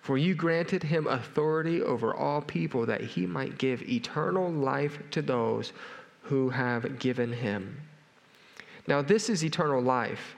For 0.00 0.16
you 0.16 0.34
granted 0.34 0.82
him 0.82 1.06
authority 1.06 1.82
over 1.82 2.14
all 2.14 2.40
people, 2.40 2.86
that 2.86 3.02
he 3.02 3.26
might 3.26 3.58
give 3.58 3.82
eternal 3.82 4.50
life 4.50 5.02
to 5.10 5.20
those 5.20 5.74
who 6.22 6.48
have 6.48 6.98
given 6.98 7.30
him. 7.30 7.78
Now, 8.86 9.02
this 9.02 9.28
is 9.28 9.44
eternal 9.44 9.82
life, 9.82 10.34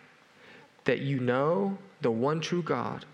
that 0.82 0.98
you 0.98 1.20
know 1.20 1.78
the 2.00 2.10
one 2.10 2.40
true 2.40 2.64
God 2.64 3.04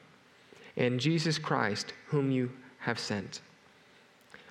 and 0.78 0.98
Jesus 0.98 1.36
Christ, 1.38 1.92
whom 2.06 2.30
you 2.30 2.50
have 2.78 2.98
sent. 2.98 3.42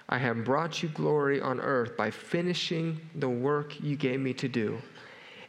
I 0.10 0.20
have 0.20 0.46
brought 0.46 0.84
you 0.84 0.90
glory 0.90 1.42
on 1.42 1.60
earth 1.60 1.98
by 1.98 2.12
finishing 2.12 3.02
the 3.16 3.30
work 3.30 3.82
you 3.82 3.96
gave 3.96 4.20
me 4.20 4.36
to 4.36 4.48
do. 4.48 4.80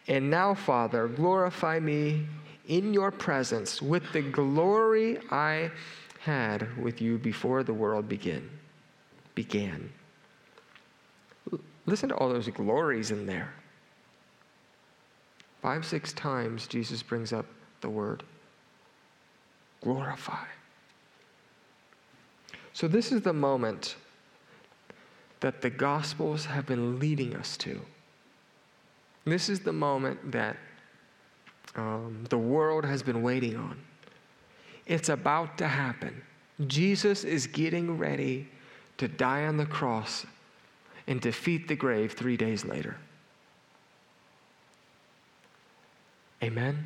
And 0.06 0.30
now, 0.30 0.54
Father, 0.54 1.08
glorify 1.08 1.80
me 1.80 2.26
in 2.68 2.92
your 2.92 3.10
presence 3.10 3.80
with 3.80 4.02
the 4.12 4.22
glory 4.22 5.18
I 5.30 5.70
had 6.20 6.76
with 6.82 7.00
you 7.00 7.18
before 7.18 7.62
the 7.62 7.74
world 7.74 8.08
begin, 8.08 8.48
began. 9.34 9.90
Listen 11.86 12.08
to 12.08 12.14
all 12.16 12.28
those 12.30 12.48
glories 12.48 13.10
in 13.10 13.26
there. 13.26 13.52
Five, 15.60 15.84
six 15.84 16.12
times 16.12 16.66
Jesus 16.66 17.02
brings 17.02 17.32
up 17.32 17.46
the 17.80 17.88
word 17.88 18.22
glorify. 19.84 20.46
So, 22.72 22.88
this 22.88 23.12
is 23.12 23.20
the 23.20 23.32
moment 23.32 23.96
that 25.40 25.60
the 25.60 25.70
Gospels 25.70 26.46
have 26.46 26.66
been 26.66 26.98
leading 26.98 27.36
us 27.36 27.56
to. 27.58 27.80
This 29.24 29.48
is 29.48 29.60
the 29.60 29.72
moment 29.72 30.32
that 30.32 30.56
um, 31.76 32.24
the 32.28 32.38
world 32.38 32.84
has 32.84 33.02
been 33.02 33.22
waiting 33.22 33.56
on. 33.56 33.80
It's 34.86 35.08
about 35.08 35.58
to 35.58 35.68
happen. 35.68 36.22
Jesus 36.66 37.24
is 37.24 37.46
getting 37.46 37.98
ready 37.98 38.48
to 38.98 39.08
die 39.08 39.46
on 39.46 39.56
the 39.56 39.66
cross 39.66 40.26
and 41.06 41.20
defeat 41.20 41.68
the 41.68 41.74
grave 41.74 42.12
three 42.12 42.36
days 42.36 42.64
later. 42.64 42.96
Amen? 46.42 46.84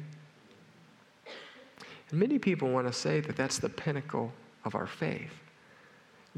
And 2.11 2.21
many 2.21 2.39
people 2.39 2.71
want 2.71 2.87
to 2.87 2.93
say 2.93 3.21
that 3.21 3.37
that's 3.37 3.59
the 3.59 3.69
pinnacle 3.69 4.33
of 4.65 4.75
our 4.75 4.87
faith. 4.87 5.33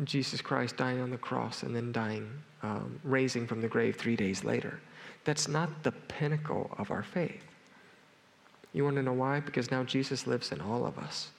Jesus 0.04 0.40
Christ 0.40 0.76
dying 0.76 1.00
on 1.00 1.11
the 1.11 1.19
cross 1.19 1.62
and 1.62 1.76
then 1.76 1.92
dying, 1.92 2.30
um, 2.62 2.99
raising 3.04 3.47
from 3.47 3.61
the 3.61 3.69
grave 3.69 3.97
three 3.97 4.16
days 4.16 4.45
later. 4.45 4.80
That's 5.25 5.49
not 5.49 5.83
the 5.83 5.93
pinnacle 5.93 6.71
of 6.79 6.91
our 6.91 7.03
faith. 7.03 7.43
You 8.73 8.85
want 8.85 8.97
to 8.97 9.03
know 9.03 9.12
why? 9.12 9.41
Because 9.41 9.71
now 9.71 9.83
Jesus 9.83 10.27
lives 10.27 10.53
in 10.53 10.61
all 10.61 10.87
of 10.87 10.99
us. 10.99 11.31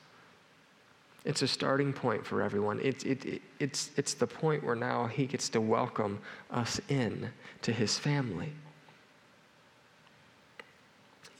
It's 1.23 1.41
a 1.41 1.47
starting 1.47 1.93
point 1.93 2.25
for 2.25 2.41
everyone. 2.41 2.79
It, 2.79 3.05
it, 3.05 3.25
it, 3.25 3.41
it's, 3.59 3.91
it's 3.95 4.15
the 4.15 4.27
point 4.27 4.63
where 4.63 4.75
now 4.75 5.05
he 5.05 5.27
gets 5.27 5.49
to 5.49 5.61
welcome 5.61 6.19
us 6.49 6.81
in 6.89 7.29
to 7.61 7.71
his 7.71 7.97
family. 7.97 8.51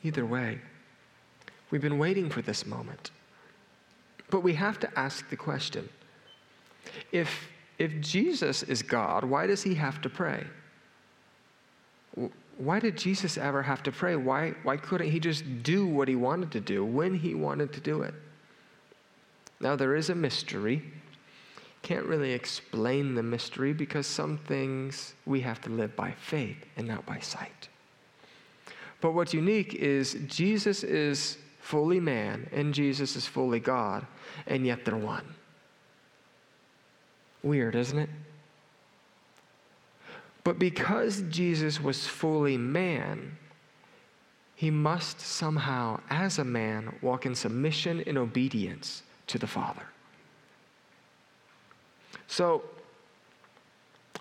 Either 0.04 0.26
way, 0.26 0.60
we've 1.72 1.82
been 1.82 1.98
waiting 1.98 2.30
for 2.30 2.42
this 2.42 2.66
moment. 2.66 3.12
But 4.30 4.42
we 4.42 4.54
have 4.54 4.80
to 4.80 5.00
ask 5.00 5.30
the 5.30 5.36
question 5.36 5.90
if, 7.12 7.50
if 7.78 8.00
Jesus 8.02 8.64
is 8.64 8.82
God, 8.82 9.24
why 9.24 9.48
does 9.48 9.64
he 9.64 9.76
have 9.76 10.02
to 10.02 10.10
pray? 10.10 10.46
Why 12.58 12.80
did 12.80 12.98
Jesus 12.98 13.38
ever 13.38 13.64
have 13.64 13.82
to 13.84 13.92
pray? 13.92 14.16
Why, 14.16 14.54
why 14.64 14.78
couldn't 14.78 15.10
he 15.10 15.20
just 15.20 15.64
do 15.64 15.86
what 15.88 16.08
he 16.08 16.16
wanted 16.16 16.52
to 16.52 16.60
do 16.60 16.86
when 16.86 17.16
he 17.16 17.34
wanted 17.34 17.74
to 17.74 17.80
do 17.80 18.02
it? 18.02 18.14
Now, 19.60 19.76
there 19.76 19.96
is 19.96 20.10
a 20.10 20.16
mystery. 20.16 20.84
Can't 21.82 22.06
really 22.06 22.34
explain 22.34 23.16
the 23.16 23.24
mystery 23.24 23.74
because 23.74 24.06
some 24.06 24.38
things 24.38 25.14
we 25.26 25.42
have 25.42 25.62
to 25.62 25.70
live 25.70 25.96
by 25.96 26.12
faith 26.12 26.58
and 26.78 26.88
not 26.88 27.06
by 27.06 27.20
sight. 27.20 27.70
But 29.02 29.14
what's 29.14 29.34
unique 29.34 29.74
is 29.74 30.18
Jesus 30.28 30.84
is 30.84 31.38
fully 31.60 32.00
man 32.00 32.48
and 32.52 32.74
Jesus 32.74 33.16
is 33.16 33.26
fully 33.26 33.60
God, 33.60 34.06
and 34.46 34.66
yet 34.66 34.86
they're 34.86 34.96
one. 34.96 35.26
Weird, 37.44 37.76
isn't 37.76 37.98
it? 37.98 38.10
But 40.44 40.58
because 40.58 41.24
Jesus 41.30 41.82
was 41.82 42.08
fully 42.08 42.58
man, 42.58 43.38
he 44.56 44.72
must 44.72 45.20
somehow, 45.20 46.00
as 46.10 46.40
a 46.40 46.44
man, 46.44 46.96
walk 47.02 47.26
in 47.26 47.36
submission 47.36 48.04
and 48.06 48.18
obedience 48.18 49.04
to 49.28 49.38
the 49.38 49.48
Father. 49.48 49.86
So, 52.28 52.64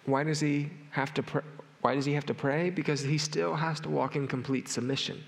why 0.04 0.24
does 0.24 0.40
he 0.40 0.70
have 0.90 1.12
to 1.14 1.22
pray? 1.22 1.42
Why 1.82 1.94
does 1.94 2.04
he 2.04 2.12
have 2.12 2.26
to 2.26 2.34
pray? 2.34 2.70
Because 2.70 3.00
he 3.00 3.16
still 3.16 3.54
has 3.54 3.80
to 3.80 3.88
walk 3.88 4.16
in 4.16 4.28
complete 4.28 4.68
submission. 4.68 5.22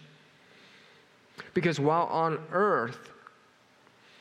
Because 1.55 1.81
while 1.81 2.07
on 2.07 2.39
earth, 2.53 3.11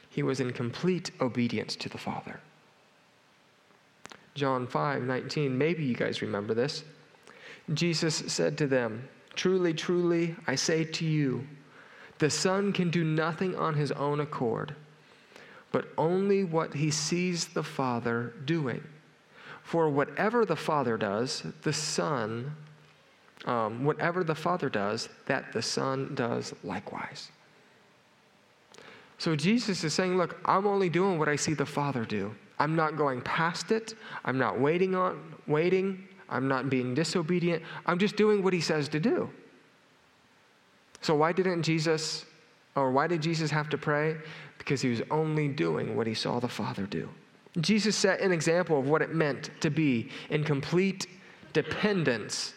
he 0.09 0.23
was 0.23 0.39
in 0.39 0.51
complete 0.51 1.11
obedience 1.19 1.75
to 1.77 1.89
the 1.89 1.97
Father. 1.97 2.39
John 4.35 4.67
5 4.67 5.03
19. 5.03 5.57
Maybe 5.57 5.83
you 5.83 5.95
guys 5.95 6.21
remember 6.21 6.53
this. 6.53 6.83
Jesus 7.73 8.15
said 8.27 8.57
to 8.57 8.67
them, 8.67 9.07
Truly, 9.35 9.73
truly, 9.73 10.35
I 10.47 10.55
say 10.55 10.83
to 10.83 11.05
you, 11.05 11.47
the 12.19 12.29
Son 12.29 12.71
can 12.71 12.89
do 12.89 13.03
nothing 13.03 13.55
on 13.55 13.73
his 13.73 13.91
own 13.91 14.19
accord, 14.19 14.75
but 15.71 15.87
only 15.97 16.43
what 16.43 16.73
he 16.73 16.91
sees 16.91 17.47
the 17.47 17.63
Father 17.63 18.33
doing. 18.45 18.83
For 19.63 19.89
whatever 19.89 20.45
the 20.45 20.55
Father 20.55 20.97
does, 20.97 21.43
the 21.61 21.73
Son, 21.73 22.55
um, 23.45 23.85
whatever 23.85 24.23
the 24.23 24.35
Father 24.35 24.69
does, 24.69 25.09
that 25.27 25.53
the 25.53 25.61
Son 25.61 26.13
does 26.13 26.53
likewise. 26.63 27.31
So 29.17 29.35
Jesus 29.35 29.83
is 29.83 29.93
saying, 29.93 30.17
Look, 30.17 30.39
I'm 30.45 30.67
only 30.67 30.89
doing 30.89 31.19
what 31.19 31.29
I 31.29 31.35
see 31.35 31.53
the 31.53 31.65
Father 31.65 32.05
do. 32.05 32.35
I'm 32.61 32.75
not 32.75 32.95
going 32.95 33.21
past 33.21 33.71
it. 33.71 33.95
I'm 34.23 34.37
not 34.37 34.59
waiting 34.59 34.93
on 34.93 35.19
waiting. 35.47 36.07
I'm 36.29 36.47
not 36.47 36.69
being 36.69 36.93
disobedient. 36.93 37.63
I'm 37.87 37.97
just 37.97 38.15
doing 38.15 38.43
what 38.43 38.53
he 38.53 38.61
says 38.61 38.87
to 38.89 38.99
do. 38.99 39.31
So 41.01 41.15
why 41.15 41.31
didn't 41.31 41.63
Jesus 41.63 42.23
or 42.75 42.91
why 42.91 43.07
did 43.07 43.19
Jesus 43.23 43.49
have 43.49 43.67
to 43.69 43.79
pray? 43.79 44.15
Because 44.59 44.79
he 44.79 44.89
was 44.89 45.01
only 45.09 45.47
doing 45.47 45.97
what 45.97 46.05
he 46.05 46.13
saw 46.13 46.39
the 46.39 46.47
Father 46.47 46.85
do. 46.85 47.09
Jesus 47.61 47.95
set 47.95 48.19
an 48.19 48.31
example 48.31 48.77
of 48.77 48.87
what 48.87 49.01
it 49.01 49.15
meant 49.15 49.49
to 49.61 49.71
be 49.71 50.09
in 50.29 50.43
complete 50.43 51.07
dependence 51.53 52.53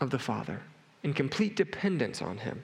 of 0.00 0.10
the 0.10 0.18
Father, 0.18 0.60
in 1.04 1.12
complete 1.14 1.54
dependence 1.54 2.20
on 2.20 2.36
him. 2.38 2.60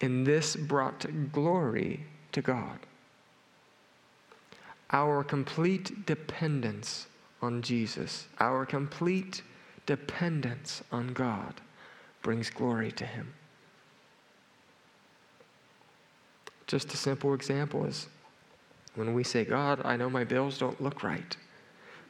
And 0.00 0.26
this 0.26 0.56
brought 0.56 1.06
glory 1.30 2.04
to 2.32 2.42
God. 2.42 2.80
Our 4.90 5.22
complete 5.22 6.06
dependence 6.06 7.06
on 7.42 7.62
Jesus, 7.62 8.26
our 8.40 8.64
complete 8.64 9.42
dependence 9.86 10.82
on 10.90 11.12
God 11.12 11.54
brings 12.22 12.50
glory 12.50 12.92
to 12.92 13.06
Him. 13.06 13.34
Just 16.66 16.92
a 16.92 16.96
simple 16.96 17.34
example 17.34 17.84
is 17.84 18.08
when 18.94 19.14
we 19.14 19.24
say, 19.24 19.44
God, 19.44 19.80
I 19.84 19.96
know 19.96 20.10
my 20.10 20.24
bills 20.24 20.58
don't 20.58 20.80
look 20.80 21.02
right, 21.02 21.36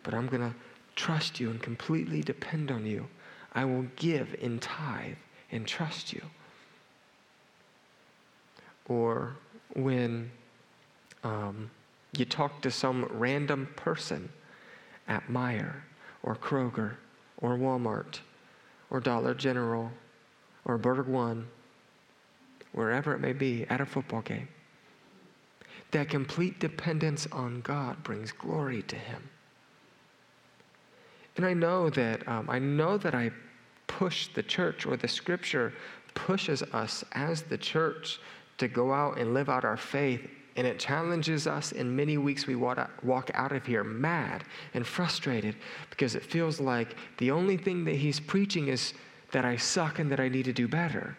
but 0.02 0.14
I'm 0.14 0.26
going 0.26 0.42
to 0.42 0.54
trust 0.97 1.38
you 1.38 1.50
and 1.50 1.62
completely 1.62 2.23
depend 2.23 2.70
on 2.70 2.87
you. 2.87 3.06
I 3.54 3.64
will 3.64 3.87
give 3.97 4.35
in 4.40 4.58
tithe 4.58 5.16
and 5.52 5.66
trust 5.66 6.12
you. 6.12 6.23
Or 8.88 9.37
when 9.75 10.30
um, 11.23 11.70
you 12.16 12.24
talk 12.24 12.62
to 12.62 12.70
some 12.70 13.04
random 13.10 13.68
person 13.76 14.28
at 15.06 15.28
Meijer 15.28 15.76
or 16.22 16.34
Kroger 16.36 16.94
or 17.38 17.56
Walmart 17.56 18.20
or 18.90 19.00
Dollar 19.00 19.34
General 19.34 19.90
or 20.64 20.78
Burger 20.78 21.02
One, 21.02 21.46
wherever 22.72 23.14
it 23.14 23.20
may 23.20 23.32
be, 23.32 23.66
at 23.68 23.80
a 23.80 23.86
football 23.86 24.22
game. 24.22 24.48
That 25.90 26.08
complete 26.08 26.60
dependence 26.60 27.26
on 27.32 27.62
God 27.62 28.02
brings 28.02 28.32
glory 28.32 28.82
to 28.82 28.96
Him. 28.96 29.30
And 31.36 31.46
I 31.46 31.54
know 31.54 31.88
that 31.90 32.26
um, 32.28 32.50
I 32.50 32.58
know 32.58 32.98
that 32.98 33.14
I 33.14 33.30
push 33.86 34.28
the 34.28 34.42
church, 34.42 34.84
or 34.84 34.96
the 34.96 35.08
Scripture 35.08 35.72
pushes 36.14 36.62
us 36.62 37.04
as 37.12 37.42
the 37.42 37.56
church 37.56 38.20
to 38.58 38.68
go 38.68 38.92
out 38.92 39.18
and 39.18 39.32
live 39.32 39.48
out 39.48 39.64
our 39.64 39.76
faith 39.76 40.28
and 40.58 40.66
it 40.66 40.80
challenges 40.80 41.46
us. 41.46 41.70
In 41.70 41.94
many 41.94 42.18
weeks, 42.18 42.48
we 42.48 42.56
walk 42.56 43.30
out 43.32 43.52
of 43.52 43.64
here 43.64 43.84
mad 43.84 44.42
and 44.74 44.84
frustrated 44.84 45.54
because 45.88 46.16
it 46.16 46.25
feels 46.25 46.58
like 46.58 46.97
the 47.18 47.30
only 47.30 47.56
thing 47.56 47.84
that 47.84 47.94
he's 47.94 48.18
preaching 48.18 48.66
is 48.66 48.92
that 49.30 49.44
I 49.44 49.54
suck 49.54 50.00
and 50.00 50.10
that 50.10 50.18
I 50.18 50.28
need 50.28 50.47
to 50.47 50.52
do 50.52 50.66
better. 50.66 51.16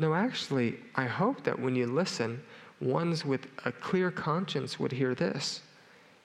No, 0.00 0.12
actually, 0.12 0.80
I 0.96 1.04
hope 1.04 1.44
that 1.44 1.56
when 1.56 1.76
you 1.76 1.86
listen, 1.86 2.42
ones 2.80 3.24
with 3.24 3.46
a 3.64 3.70
clear 3.70 4.10
conscience 4.10 4.80
would 4.80 4.90
hear 4.90 5.14
this. 5.14 5.60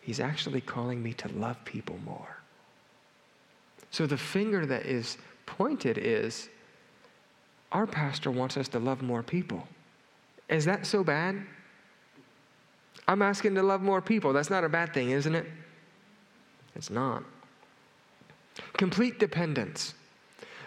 He's 0.01 0.19
actually 0.19 0.61
calling 0.61 1.03
me 1.03 1.13
to 1.13 1.27
love 1.33 1.63
people 1.65 1.99
more. 2.03 2.37
So 3.91 4.07
the 4.07 4.17
finger 4.17 4.65
that 4.65 4.87
is 4.87 5.19
pointed 5.45 5.99
is 5.99 6.49
our 7.71 7.85
pastor 7.85 8.31
wants 8.31 8.57
us 8.57 8.67
to 8.69 8.79
love 8.79 9.03
more 9.03 9.21
people. 9.21 9.67
Is 10.49 10.65
that 10.65 10.87
so 10.87 11.03
bad? 11.03 11.45
I'm 13.09 13.23
asking 13.23 13.55
to 13.55 13.63
love 13.63 13.81
more 13.81 14.01
people. 14.01 14.33
That's 14.33 14.51
not 14.51 14.63
a 14.63 14.69
bad 14.69 14.93
thing, 14.93 15.09
isn't 15.09 15.33
it? 15.33 15.47
It's 16.75 16.91
not. 16.91 17.23
Complete 18.73 19.17
dependence. 19.17 19.95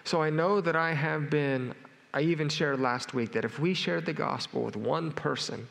So 0.02 0.20
I 0.20 0.28
know 0.28 0.60
that 0.60 0.74
I 0.74 0.92
have 0.92 1.30
been, 1.30 1.72
I 2.12 2.22
even 2.22 2.48
shared 2.48 2.80
last 2.80 3.14
week 3.14 3.30
that 3.34 3.44
if 3.44 3.60
we 3.60 3.74
shared 3.74 4.06
the 4.06 4.12
gospel 4.12 4.62
with 4.62 4.74
one 4.74 5.12
person 5.12 5.68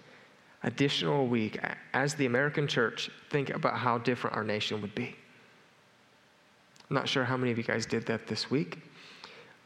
additional 0.64 1.28
week 1.28 1.60
as 1.92 2.16
the 2.16 2.26
American 2.26 2.70
church, 2.70 3.12
think 3.32 3.50
about 3.50 3.78
how 3.78 3.98
different 3.98 4.38
our 4.38 4.44
nation 4.46 4.82
would 4.82 4.96
be. 4.96 5.14
I'm 6.90 6.96
not 6.96 7.10
sure 7.10 7.26
how 7.26 7.36
many 7.36 7.52
of 7.52 7.58
you 7.58 7.66
guys 7.66 7.86
did 7.86 8.06
that 8.06 8.28
this 8.28 8.50
week. 8.50 8.78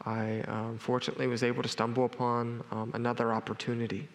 I 0.04 0.40
um, 0.48 0.80
was 0.88 1.42
able 1.44 1.62
to 1.62 1.68
stumble 1.68 2.04
upon 2.04 2.64
um, 2.72 2.90
another 2.94 3.32
opportunity. 3.32 4.08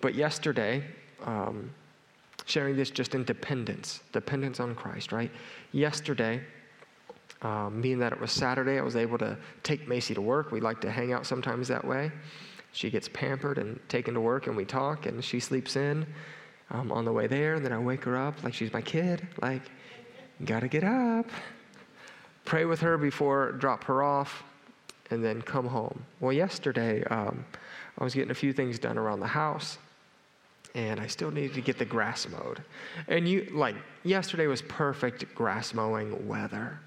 But 0.00 0.14
yesterday, 0.14 0.82
um, 1.26 1.70
sharing 2.50 2.76
this 2.76 2.90
just 2.90 3.14
in 3.14 3.24
dependence, 3.24 4.00
dependence 4.12 4.60
on 4.60 4.74
Christ, 4.74 5.12
right? 5.12 5.30
Yesterday, 5.72 6.42
um, 7.42 7.80
being 7.80 7.98
that 8.00 8.12
it 8.12 8.20
was 8.20 8.32
Saturday, 8.32 8.78
I 8.78 8.82
was 8.82 8.96
able 8.96 9.16
to 9.18 9.38
take 9.62 9.88
Macy 9.88 10.14
to 10.14 10.20
work. 10.20 10.52
We 10.52 10.60
like 10.60 10.80
to 10.82 10.90
hang 10.90 11.12
out 11.12 11.24
sometimes 11.24 11.68
that 11.68 11.84
way. 11.84 12.12
She 12.72 12.90
gets 12.90 13.08
pampered 13.08 13.58
and 13.58 13.80
taken 13.88 14.14
to 14.14 14.20
work, 14.20 14.46
and 14.46 14.56
we 14.56 14.64
talk, 14.64 15.06
and 15.06 15.24
she 15.24 15.40
sleeps 15.40 15.76
in 15.76 16.06
um, 16.70 16.92
on 16.92 17.04
the 17.04 17.12
way 17.12 17.26
there. 17.26 17.54
And 17.54 17.64
then 17.64 17.72
I 17.72 17.78
wake 17.78 18.04
her 18.04 18.16
up 18.16 18.42
like 18.42 18.54
she's 18.54 18.72
my 18.72 18.82
kid, 18.82 19.26
like, 19.40 19.62
gotta 20.44 20.68
get 20.68 20.84
up. 20.84 21.26
Pray 22.44 22.64
with 22.64 22.80
her 22.80 22.98
before 22.98 23.52
drop 23.52 23.84
her 23.84 24.02
off, 24.02 24.42
and 25.10 25.24
then 25.24 25.40
come 25.42 25.66
home. 25.66 26.04
Well, 26.20 26.32
yesterday, 26.32 27.02
um, 27.04 27.44
I 27.98 28.04
was 28.04 28.14
getting 28.14 28.30
a 28.30 28.34
few 28.34 28.52
things 28.52 28.78
done 28.78 28.98
around 28.98 29.20
the 29.20 29.26
house 29.26 29.78
and 30.74 31.00
I 31.00 31.06
still 31.06 31.30
needed 31.30 31.54
to 31.54 31.60
get 31.60 31.78
the 31.78 31.84
grass 31.84 32.28
mowed. 32.28 32.62
And 33.08 33.28
you, 33.28 33.48
like, 33.52 33.74
yesterday 34.04 34.46
was 34.46 34.62
perfect 34.62 35.34
grass 35.34 35.74
mowing 35.74 36.28
weather. 36.28 36.78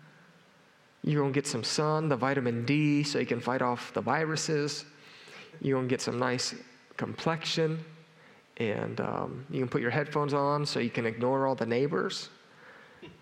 You're 1.03 1.21
gonna 1.21 1.33
get 1.33 1.47
some 1.47 1.63
sun, 1.63 2.07
the 2.07 2.15
vitamin 2.15 2.65
D, 2.65 3.03
so 3.03 3.19
you 3.19 3.25
can 3.25 3.41
fight 3.41 3.61
off 3.61 3.93
the 3.93 4.01
viruses. 4.01 4.85
You're 5.61 5.77
gonna 5.77 5.89
get 5.89 6.01
some 6.01 6.17
nice 6.17 6.55
complexion, 6.95 7.83
and 8.57 9.01
um, 9.01 9.45
you 9.49 9.59
can 9.59 9.67
put 9.67 9.81
your 9.81 9.91
headphones 9.91 10.33
on 10.33 10.65
so 10.65 10.79
you 10.79 10.89
can 10.89 11.05
ignore 11.05 11.45
all 11.45 11.55
the 11.55 11.65
neighbors. 11.65 12.29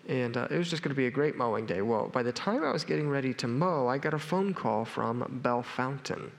And 0.08 0.36
uh, 0.36 0.46
it 0.48 0.56
was 0.56 0.70
just 0.70 0.84
gonna 0.84 0.94
be 0.94 1.06
a 1.06 1.10
great 1.10 1.36
mowing 1.36 1.66
day. 1.66 1.82
Well, 1.82 2.08
by 2.08 2.22
the 2.22 2.32
time 2.32 2.62
I 2.62 2.70
was 2.70 2.84
getting 2.84 3.08
ready 3.08 3.34
to 3.34 3.48
mow, 3.48 3.88
I 3.88 3.98
got 3.98 4.14
a 4.14 4.18
phone 4.18 4.54
call 4.54 4.84
from 4.84 5.40
Bellefontaine. 5.42 6.30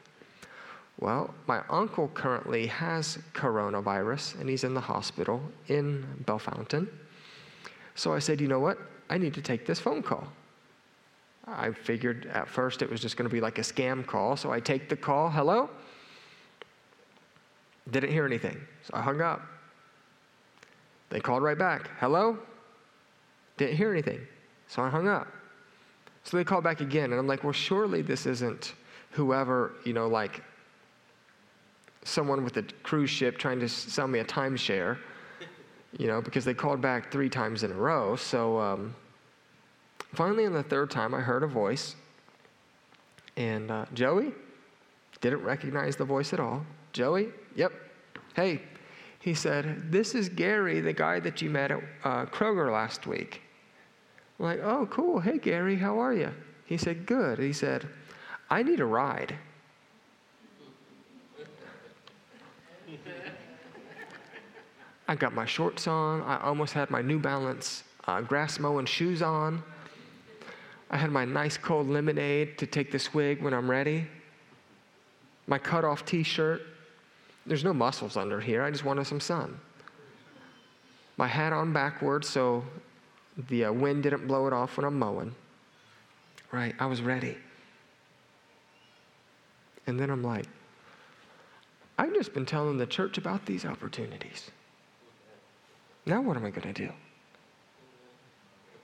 Well, 0.99 1.33
my 1.47 1.61
uncle 1.69 2.09
currently 2.13 2.67
has 2.67 3.17
coronavirus 3.33 4.39
and 4.39 4.49
he's 4.49 4.63
in 4.63 4.73
the 4.73 4.81
hospital 4.81 5.41
in 5.67 6.05
Bellefontaine. 6.25 6.87
So 7.95 8.13
I 8.13 8.19
said, 8.19 8.39
you 8.39 8.47
know 8.47 8.59
what? 8.59 8.77
I 9.09 9.17
need 9.17 9.33
to 9.33 9.41
take 9.41 9.65
this 9.65 9.79
phone 9.79 10.01
call. 10.01 10.27
I 11.45 11.71
figured 11.71 12.27
at 12.27 12.47
first 12.47 12.81
it 12.81 12.89
was 12.89 13.01
just 13.01 13.17
going 13.17 13.29
to 13.29 13.33
be 13.33 13.41
like 13.41 13.59
a 13.59 13.63
scam 13.63 14.05
call. 14.05 14.37
So 14.37 14.51
I 14.51 14.59
take 14.59 14.87
the 14.87 14.95
call. 14.95 15.29
Hello? 15.29 15.69
Didn't 17.91 18.11
hear 18.11 18.25
anything. 18.25 18.59
So 18.83 18.91
I 18.93 19.01
hung 19.01 19.21
up. 19.21 19.41
They 21.09 21.19
called 21.19 21.43
right 21.43 21.57
back. 21.57 21.89
Hello? 21.99 22.37
Didn't 23.57 23.75
hear 23.75 23.91
anything. 23.91 24.21
So 24.67 24.81
I 24.81 24.89
hung 24.89 25.07
up. 25.07 25.27
So 26.23 26.37
they 26.37 26.45
called 26.45 26.63
back 26.63 26.79
again. 26.79 27.11
And 27.11 27.19
I'm 27.19 27.27
like, 27.27 27.43
well, 27.43 27.53
surely 27.53 28.01
this 28.01 28.25
isn't 28.25 28.73
whoever, 29.11 29.73
you 29.83 29.93
know, 29.93 30.07
like 30.07 30.41
someone 32.05 32.43
with 32.43 32.57
a 32.57 32.63
cruise 32.83 33.09
ship 33.09 33.37
trying 33.37 33.59
to 33.59 33.69
sell 33.69 34.07
me 34.07 34.19
a 34.19 34.25
timeshare, 34.25 34.97
you 35.97 36.07
know, 36.07 36.21
because 36.21 36.45
they 36.45 36.53
called 36.53 36.81
back 36.81 37.11
three 37.11 37.29
times 37.29 37.63
in 37.63 37.71
a 37.71 37.75
row. 37.75 38.15
So 38.15 38.59
um, 38.59 38.95
finally, 40.13 40.45
on 40.45 40.53
the 40.53 40.63
third 40.63 40.91
time, 40.91 41.13
I 41.13 41.19
heard 41.19 41.43
a 41.43 41.47
voice. 41.47 41.95
And 43.35 43.71
uh, 43.71 43.85
Joey 43.93 44.31
didn't 45.21 45.43
recognize 45.43 45.95
the 45.95 46.05
voice 46.05 46.33
at 46.33 46.39
all. 46.39 46.65
Joey, 46.91 47.29
yep. 47.55 47.71
Hey, 48.35 48.61
he 49.19 49.33
said, 49.33 49.91
This 49.91 50.15
is 50.15 50.29
Gary, 50.29 50.81
the 50.81 50.93
guy 50.93 51.19
that 51.21 51.41
you 51.41 51.49
met 51.49 51.71
at 51.71 51.81
uh, 52.03 52.25
Kroger 52.25 52.71
last 52.71 53.07
week. 53.07 53.41
I'm 54.37 54.45
like, 54.45 54.59
oh, 54.61 54.87
cool. 54.87 55.19
Hey, 55.19 55.37
Gary, 55.37 55.75
how 55.75 55.99
are 55.99 56.13
you? 56.13 56.31
He 56.65 56.77
said, 56.77 57.05
Good. 57.05 57.39
He 57.39 57.53
said, 57.53 57.87
I 58.49 58.61
need 58.63 58.79
a 58.79 58.85
ride. 58.85 59.35
I 65.07 65.15
got 65.15 65.33
my 65.33 65.45
shorts 65.45 65.87
on. 65.87 66.21
I 66.21 66.41
almost 66.41 66.73
had 66.73 66.89
my 66.89 67.01
New 67.01 67.19
Balance 67.19 67.83
uh, 68.07 68.21
grass 68.21 68.59
mowing 68.59 68.85
shoes 68.85 69.21
on. 69.21 69.61
I 70.89 70.97
had 70.97 71.11
my 71.11 71.25
nice 71.25 71.57
cold 71.57 71.89
lemonade 71.89 72.57
to 72.59 72.67
take 72.67 72.91
the 72.91 72.99
swig 72.99 73.41
when 73.41 73.53
I'm 73.53 73.69
ready. 73.69 74.07
My 75.47 75.57
cut 75.57 75.83
off 75.83 76.05
t 76.05 76.23
shirt. 76.23 76.61
There's 77.45 77.63
no 77.63 77.73
muscles 77.73 78.15
under 78.15 78.39
here. 78.39 78.63
I 78.63 78.71
just 78.71 78.85
wanted 78.85 79.05
some 79.05 79.19
sun. 79.19 79.59
My 81.17 81.27
hat 81.27 81.51
on 81.51 81.73
backwards 81.73 82.29
so 82.29 82.63
the 83.49 83.65
uh, 83.65 83.73
wind 83.73 84.03
didn't 84.03 84.27
blow 84.27 84.47
it 84.47 84.53
off 84.53 84.77
when 84.77 84.85
I'm 84.85 84.97
mowing. 84.97 85.35
Right? 86.51 86.75
I 86.79 86.85
was 86.85 87.01
ready. 87.01 87.37
And 89.87 89.99
then 89.99 90.09
I'm 90.09 90.23
like, 90.23 90.45
I've 92.03 92.13
just 92.13 92.33
been 92.33 92.45
telling 92.45 92.77
the 92.77 92.85
church 92.85 93.17
about 93.17 93.45
these 93.45 93.63
opportunities. 93.63 94.51
Now 96.05 96.21
what 96.21 96.35
am 96.35 96.43
I 96.43 96.49
going 96.49 96.73
to 96.73 96.73
do? 96.73 96.91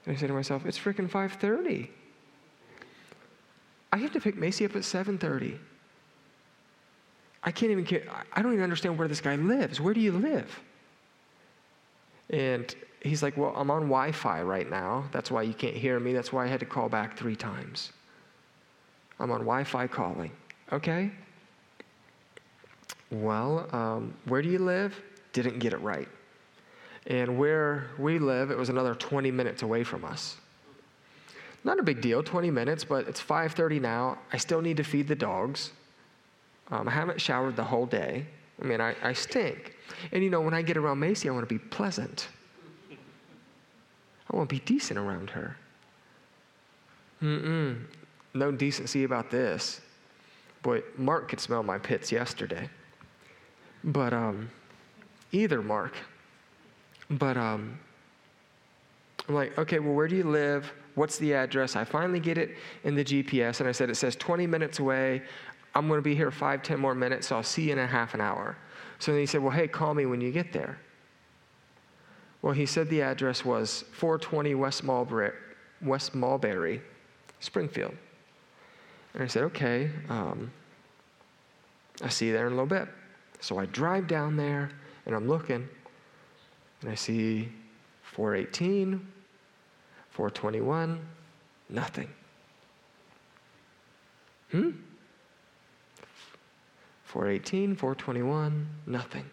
And 0.06 0.16
I 0.16 0.18
say 0.18 0.26
to 0.26 0.32
myself, 0.32 0.64
it's 0.64 0.78
freaking 0.78 1.06
5:30. 1.06 1.90
I 3.92 3.98
have 3.98 4.12
to 4.12 4.20
pick 4.20 4.38
Macy 4.38 4.64
up 4.64 4.74
at 4.74 4.84
7:30. 4.84 5.58
I 7.42 7.50
can't 7.50 7.70
even 7.70 7.84
get, 7.84 8.08
I 8.32 8.40
don't 8.40 8.52
even 8.52 8.64
understand 8.64 8.96
where 8.96 9.06
this 9.06 9.20
guy 9.20 9.36
lives. 9.36 9.82
Where 9.82 9.92
do 9.92 10.00
you 10.00 10.12
live? 10.12 10.58
And 12.30 12.74
he's 13.02 13.22
like, 13.22 13.36
Well, 13.36 13.52
I'm 13.54 13.70
on 13.70 13.82
Wi 13.82 14.12
Fi 14.12 14.40
right 14.40 14.70
now. 14.70 15.04
That's 15.12 15.30
why 15.30 15.42
you 15.42 15.52
can't 15.52 15.76
hear 15.76 16.00
me. 16.00 16.14
That's 16.14 16.32
why 16.32 16.46
I 16.46 16.48
had 16.48 16.60
to 16.60 16.66
call 16.66 16.88
back 16.88 17.18
three 17.18 17.36
times. 17.36 17.92
I'm 19.18 19.30
on 19.30 19.40
Wi 19.40 19.64
Fi 19.64 19.86
calling. 19.88 20.30
Okay? 20.72 21.10
Well, 23.10 23.68
um, 23.72 24.14
where 24.26 24.42
do 24.42 24.48
you 24.48 24.58
live? 24.58 25.00
Didn't 25.32 25.58
get 25.58 25.72
it 25.72 25.80
right. 25.80 26.08
And 27.06 27.38
where 27.38 27.88
we 27.98 28.18
live, 28.18 28.50
it 28.50 28.58
was 28.58 28.68
another 28.68 28.94
20 28.94 29.30
minutes 29.30 29.62
away 29.62 29.84
from 29.84 30.04
us. 30.04 30.36
Not 31.64 31.78
a 31.78 31.82
big 31.82 32.00
deal, 32.00 32.22
20 32.22 32.50
minutes, 32.50 32.84
but 32.84 33.06
it's 33.06 33.20
5:30 33.20 33.80
now. 33.80 34.18
I 34.32 34.38
still 34.38 34.62
need 34.62 34.76
to 34.78 34.84
feed 34.84 35.08
the 35.08 35.14
dogs. 35.14 35.72
Um, 36.70 36.88
I 36.88 36.92
haven't 36.92 37.20
showered 37.20 37.56
the 37.56 37.64
whole 37.64 37.86
day. 37.86 38.26
I 38.62 38.64
mean, 38.64 38.80
I, 38.80 38.94
I 39.02 39.12
stink. 39.12 39.76
And 40.12 40.22
you 40.22 40.30
know, 40.30 40.40
when 40.40 40.54
I 40.54 40.62
get 40.62 40.76
around 40.76 41.00
Macy, 41.00 41.28
I 41.28 41.32
want 41.32 41.46
to 41.48 41.54
be 41.54 41.58
pleasant. 41.58 42.28
I 44.30 44.36
want 44.36 44.48
to 44.48 44.54
be 44.54 44.60
decent 44.60 44.98
around 44.98 45.30
her. 45.30 45.56
Mm-mm. 47.22 47.82
No 48.32 48.52
decency 48.52 49.04
about 49.04 49.30
this. 49.30 49.80
Boy, 50.62 50.82
Mark 50.96 51.28
could 51.28 51.40
smell 51.40 51.62
my 51.62 51.78
pits 51.78 52.12
yesterday. 52.12 52.70
But 53.84 54.12
um, 54.12 54.50
either 55.32 55.62
Mark. 55.62 55.94
But 57.10 57.36
um, 57.36 57.78
I'm 59.28 59.34
like, 59.34 59.56
okay, 59.58 59.78
well, 59.78 59.94
where 59.94 60.08
do 60.08 60.16
you 60.16 60.24
live? 60.24 60.72
What's 60.94 61.18
the 61.18 61.34
address? 61.34 61.76
I 61.76 61.84
finally 61.84 62.20
get 62.20 62.38
it 62.38 62.56
in 62.84 62.94
the 62.94 63.04
GPS, 63.04 63.60
and 63.60 63.68
I 63.68 63.72
said, 63.72 63.90
it 63.90 63.96
says 63.96 64.16
20 64.16 64.46
minutes 64.46 64.78
away. 64.78 65.22
I'm 65.74 65.88
going 65.88 65.98
to 65.98 66.02
be 66.02 66.14
here 66.14 66.30
five, 66.30 66.62
10 66.62 66.78
more 66.78 66.94
minutes, 66.94 67.28
so 67.28 67.36
I'll 67.36 67.42
see 67.42 67.62
you 67.62 67.72
in 67.72 67.78
a 67.78 67.86
half 67.86 68.14
an 68.14 68.20
hour. 68.20 68.56
So 68.98 69.12
then 69.12 69.20
he 69.20 69.26
said, 69.26 69.42
well, 69.42 69.52
hey, 69.52 69.68
call 69.68 69.94
me 69.94 70.06
when 70.06 70.20
you 70.20 70.32
get 70.32 70.52
there. 70.52 70.78
Well, 72.42 72.52
he 72.52 72.66
said 72.66 72.88
the 72.88 73.02
address 73.02 73.44
was 73.44 73.84
420 73.92 74.54
West 74.54 74.82
Mulberry, 74.82 75.32
West 75.82 76.14
Mulberry 76.14 76.82
Springfield. 77.38 77.94
And 79.14 79.22
I 79.22 79.26
said, 79.26 79.44
okay, 79.44 79.90
um, 80.08 80.50
I'll 82.02 82.10
see 82.10 82.26
you 82.26 82.32
there 82.32 82.46
in 82.46 82.52
a 82.52 82.56
little 82.56 82.66
bit. 82.66 82.88
So 83.40 83.58
I 83.58 83.66
drive 83.66 84.06
down 84.06 84.36
there, 84.36 84.70
and 85.06 85.14
I'm 85.14 85.26
looking, 85.26 85.68
and 86.82 86.90
I 86.90 86.94
see 86.94 87.50
418, 88.02 89.06
421, 90.10 91.00
nothing. 91.68 92.08
Hmm? 94.50 94.70
418, 97.04 97.74
421, 97.74 98.68
nothing. 98.86 99.24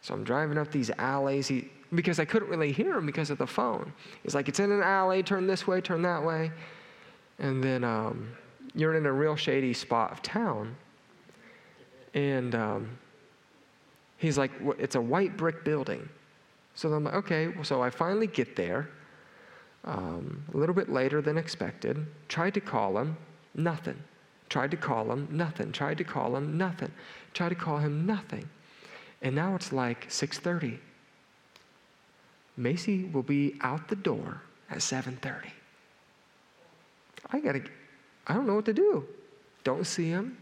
So 0.00 0.14
I'm 0.14 0.24
driving 0.24 0.58
up 0.58 0.70
these 0.70 0.90
alleys 0.98 1.48
he, 1.48 1.70
because 1.94 2.18
I 2.18 2.24
couldn't 2.24 2.48
really 2.48 2.72
hear 2.72 2.96
him 2.96 3.06
because 3.06 3.30
of 3.30 3.38
the 3.38 3.46
phone. 3.46 3.92
He's 4.22 4.34
like, 4.34 4.48
it's 4.48 4.60
in 4.60 4.72
an 4.72 4.82
alley, 4.82 5.22
turn 5.22 5.46
this 5.46 5.66
way, 5.66 5.80
turn 5.80 6.02
that 6.02 6.22
way. 6.22 6.50
And 7.38 7.62
then 7.62 7.84
um, 7.84 8.28
you're 8.74 8.94
in 8.94 9.06
a 9.06 9.12
real 9.12 9.36
shady 9.36 9.72
spot 9.72 10.12
of 10.12 10.22
town. 10.22 10.74
And 12.14 12.54
um, 12.54 12.98
he's 14.18 14.38
like, 14.38 14.50
it's 14.78 14.94
a 14.94 15.00
white 15.00 15.36
brick 15.36 15.64
building. 15.64 16.08
So 16.74 16.92
I'm 16.92 17.04
like, 17.04 17.14
okay, 17.14 17.52
so 17.62 17.82
I 17.82 17.90
finally 17.90 18.26
get 18.26 18.56
there. 18.56 18.88
Um, 19.84 20.42
a 20.52 20.56
little 20.56 20.74
bit 20.74 20.88
later 20.88 21.22
than 21.22 21.38
expected. 21.38 22.06
Tried 22.28 22.54
to 22.54 22.60
call 22.60 22.98
him, 22.98 23.16
nothing. 23.54 23.96
Tried 24.48 24.70
to 24.72 24.76
call 24.76 25.10
him, 25.10 25.28
nothing. 25.30 25.72
Tried 25.72 25.98
to 25.98 26.04
call 26.04 26.36
him, 26.36 26.58
nothing. 26.58 26.92
Tried 27.34 27.50
to 27.50 27.54
call 27.54 27.78
him, 27.78 28.04
nothing. 28.04 28.48
And 29.22 29.34
now 29.34 29.54
it's 29.54 29.72
like 29.72 30.08
6:30. 30.10 30.78
Macy 32.56 33.04
will 33.04 33.22
be 33.22 33.56
out 33.60 33.88
the 33.88 33.96
door 33.96 34.42
at 34.70 34.78
7:30. 34.78 35.50
I 37.30 37.40
got 37.40 37.52
to 37.52 37.62
I 38.26 38.34
don't 38.34 38.46
know 38.46 38.56
what 38.56 38.64
to 38.66 38.72
do. 38.72 39.04
Don't 39.64 39.86
see 39.86 40.08
him. 40.08 40.36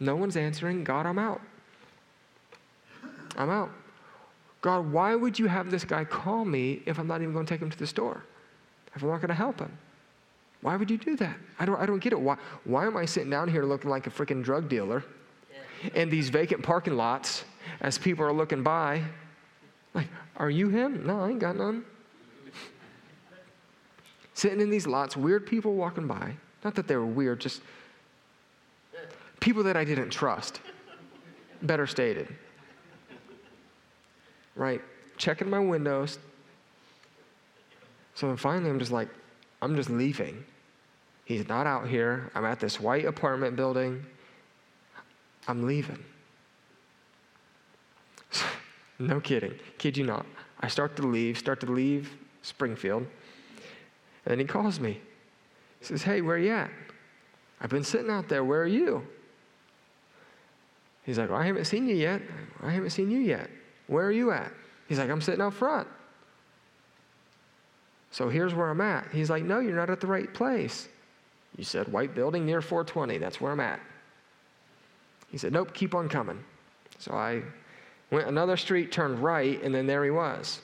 No 0.00 0.16
one's 0.16 0.36
answering. 0.36 0.84
God, 0.84 1.06
I'm 1.06 1.18
out. 1.18 1.40
I'm 3.36 3.50
out. 3.50 3.70
God, 4.60 4.92
why 4.92 5.14
would 5.14 5.38
you 5.38 5.46
have 5.46 5.70
this 5.70 5.84
guy 5.84 6.04
call 6.04 6.44
me 6.44 6.82
if 6.84 6.98
I'm 6.98 7.06
not 7.06 7.22
even 7.22 7.32
going 7.32 7.46
to 7.46 7.52
take 7.52 7.62
him 7.62 7.70
to 7.70 7.78
the 7.78 7.86
store? 7.86 8.24
If 8.94 9.02
I'm 9.02 9.08
not 9.08 9.20
going 9.20 9.28
to 9.28 9.34
help 9.34 9.58
him? 9.58 9.76
Why 10.62 10.76
would 10.76 10.90
you 10.90 10.98
do 10.98 11.16
that? 11.16 11.36
I 11.58 11.64
don't, 11.64 11.80
I 11.80 11.86
don't 11.86 12.00
get 12.00 12.12
it. 12.12 12.20
Why, 12.20 12.36
why 12.64 12.86
am 12.86 12.96
I 12.96 13.06
sitting 13.06 13.30
down 13.30 13.48
here 13.48 13.64
looking 13.64 13.90
like 13.90 14.06
a 14.06 14.10
freaking 14.10 14.42
drug 14.42 14.68
dealer 14.68 15.04
in 15.94 16.10
these 16.10 16.28
vacant 16.28 16.62
parking 16.62 16.96
lots 16.96 17.44
as 17.80 17.96
people 17.96 18.24
are 18.24 18.32
looking 18.32 18.62
by? 18.62 19.02
Like, 19.94 20.08
are 20.36 20.50
you 20.50 20.68
him? 20.68 21.06
No, 21.06 21.20
I 21.20 21.30
ain't 21.30 21.38
got 21.38 21.56
none. 21.56 21.84
sitting 24.34 24.60
in 24.60 24.68
these 24.68 24.86
lots, 24.86 25.16
weird 25.16 25.46
people 25.46 25.74
walking 25.74 26.06
by. 26.06 26.34
Not 26.62 26.74
that 26.74 26.86
they 26.86 26.96
were 26.96 27.06
weird, 27.06 27.40
just 27.40 27.62
people 29.40 29.62
that 29.62 29.76
I 29.76 29.84
didn't 29.84 30.10
trust. 30.10 30.60
Better 31.62 31.86
stated. 31.86 32.28
Right? 34.54 34.82
Checking 35.16 35.48
my 35.48 35.58
windows. 35.58 36.18
So 38.14 38.26
then 38.26 38.36
finally, 38.36 38.70
I'm 38.70 38.78
just 38.78 38.92
like, 38.92 39.08
I'm 39.62 39.76
just 39.76 39.90
leaving. 39.90 40.44
He's 41.24 41.48
not 41.48 41.66
out 41.66 41.86
here. 41.86 42.30
I'm 42.34 42.44
at 42.44 42.60
this 42.60 42.80
white 42.80 43.04
apartment 43.04 43.56
building. 43.56 44.04
I'm 45.46 45.66
leaving. 45.66 46.02
no 48.98 49.20
kidding. 49.20 49.54
Kid 49.78 49.96
you 49.96 50.04
not. 50.04 50.26
I 50.60 50.68
start 50.68 50.96
to 50.96 51.02
leave, 51.02 51.38
start 51.38 51.60
to 51.60 51.66
leave 51.66 52.16
Springfield. 52.42 53.02
And 53.02 54.32
then 54.32 54.38
he 54.38 54.44
calls 54.44 54.80
me. 54.80 55.00
He 55.78 55.84
says, 55.84 56.02
Hey, 56.02 56.20
where 56.20 56.36
are 56.36 56.38
you 56.38 56.52
at? 56.52 56.70
I've 57.60 57.70
been 57.70 57.84
sitting 57.84 58.10
out 58.10 58.28
there. 58.28 58.44
Where 58.44 58.62
are 58.62 58.66
you? 58.66 59.06
He's 61.04 61.18
like, 61.18 61.30
well, 61.30 61.38
I 61.38 61.46
haven't 61.46 61.64
seen 61.64 61.88
you 61.88 61.94
yet. 61.94 62.22
I 62.62 62.70
haven't 62.70 62.90
seen 62.90 63.10
you 63.10 63.18
yet. 63.18 63.50
Where 63.90 64.06
are 64.06 64.12
you 64.12 64.30
at? 64.30 64.52
He's 64.88 65.00
like, 65.00 65.10
I'm 65.10 65.20
sitting 65.20 65.40
out 65.40 65.52
front. 65.52 65.88
So 68.12 68.28
here's 68.28 68.54
where 68.54 68.70
I'm 68.70 68.80
at. 68.80 69.08
He's 69.12 69.28
like, 69.28 69.42
No, 69.42 69.58
you're 69.58 69.74
not 69.74 69.90
at 69.90 70.00
the 70.00 70.06
right 70.06 70.32
place. 70.32 70.88
You 71.56 71.64
said 71.64 71.88
white 71.88 72.14
building 72.14 72.46
near 72.46 72.62
420. 72.62 73.18
That's 73.18 73.40
where 73.40 73.50
I'm 73.50 73.58
at. 73.58 73.80
He 75.32 75.38
said, 75.38 75.52
Nope, 75.52 75.74
keep 75.74 75.96
on 75.96 76.08
coming. 76.08 76.38
So 77.00 77.12
I 77.12 77.42
went 78.12 78.28
another 78.28 78.56
street, 78.56 78.92
turned 78.92 79.18
right, 79.18 79.60
and 79.60 79.74
then 79.74 79.88
there 79.88 80.04
he 80.04 80.10
was. 80.12 80.60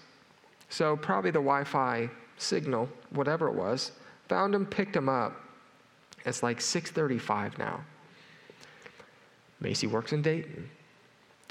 So 0.68 0.96
probably 0.96 1.32
the 1.32 1.40
Wi 1.40 1.64
Fi 1.64 2.08
signal, 2.38 2.88
whatever 3.10 3.48
it 3.48 3.54
was, 3.54 3.90
found 4.28 4.54
him, 4.54 4.64
picked 4.66 4.94
him 4.94 5.08
up. 5.08 5.34
It's 6.24 6.44
like 6.44 6.60
6:35 6.60 7.58
now. 7.58 7.80
Macy 9.58 9.88
works 9.88 10.12
in 10.12 10.22
Dayton. 10.22 10.70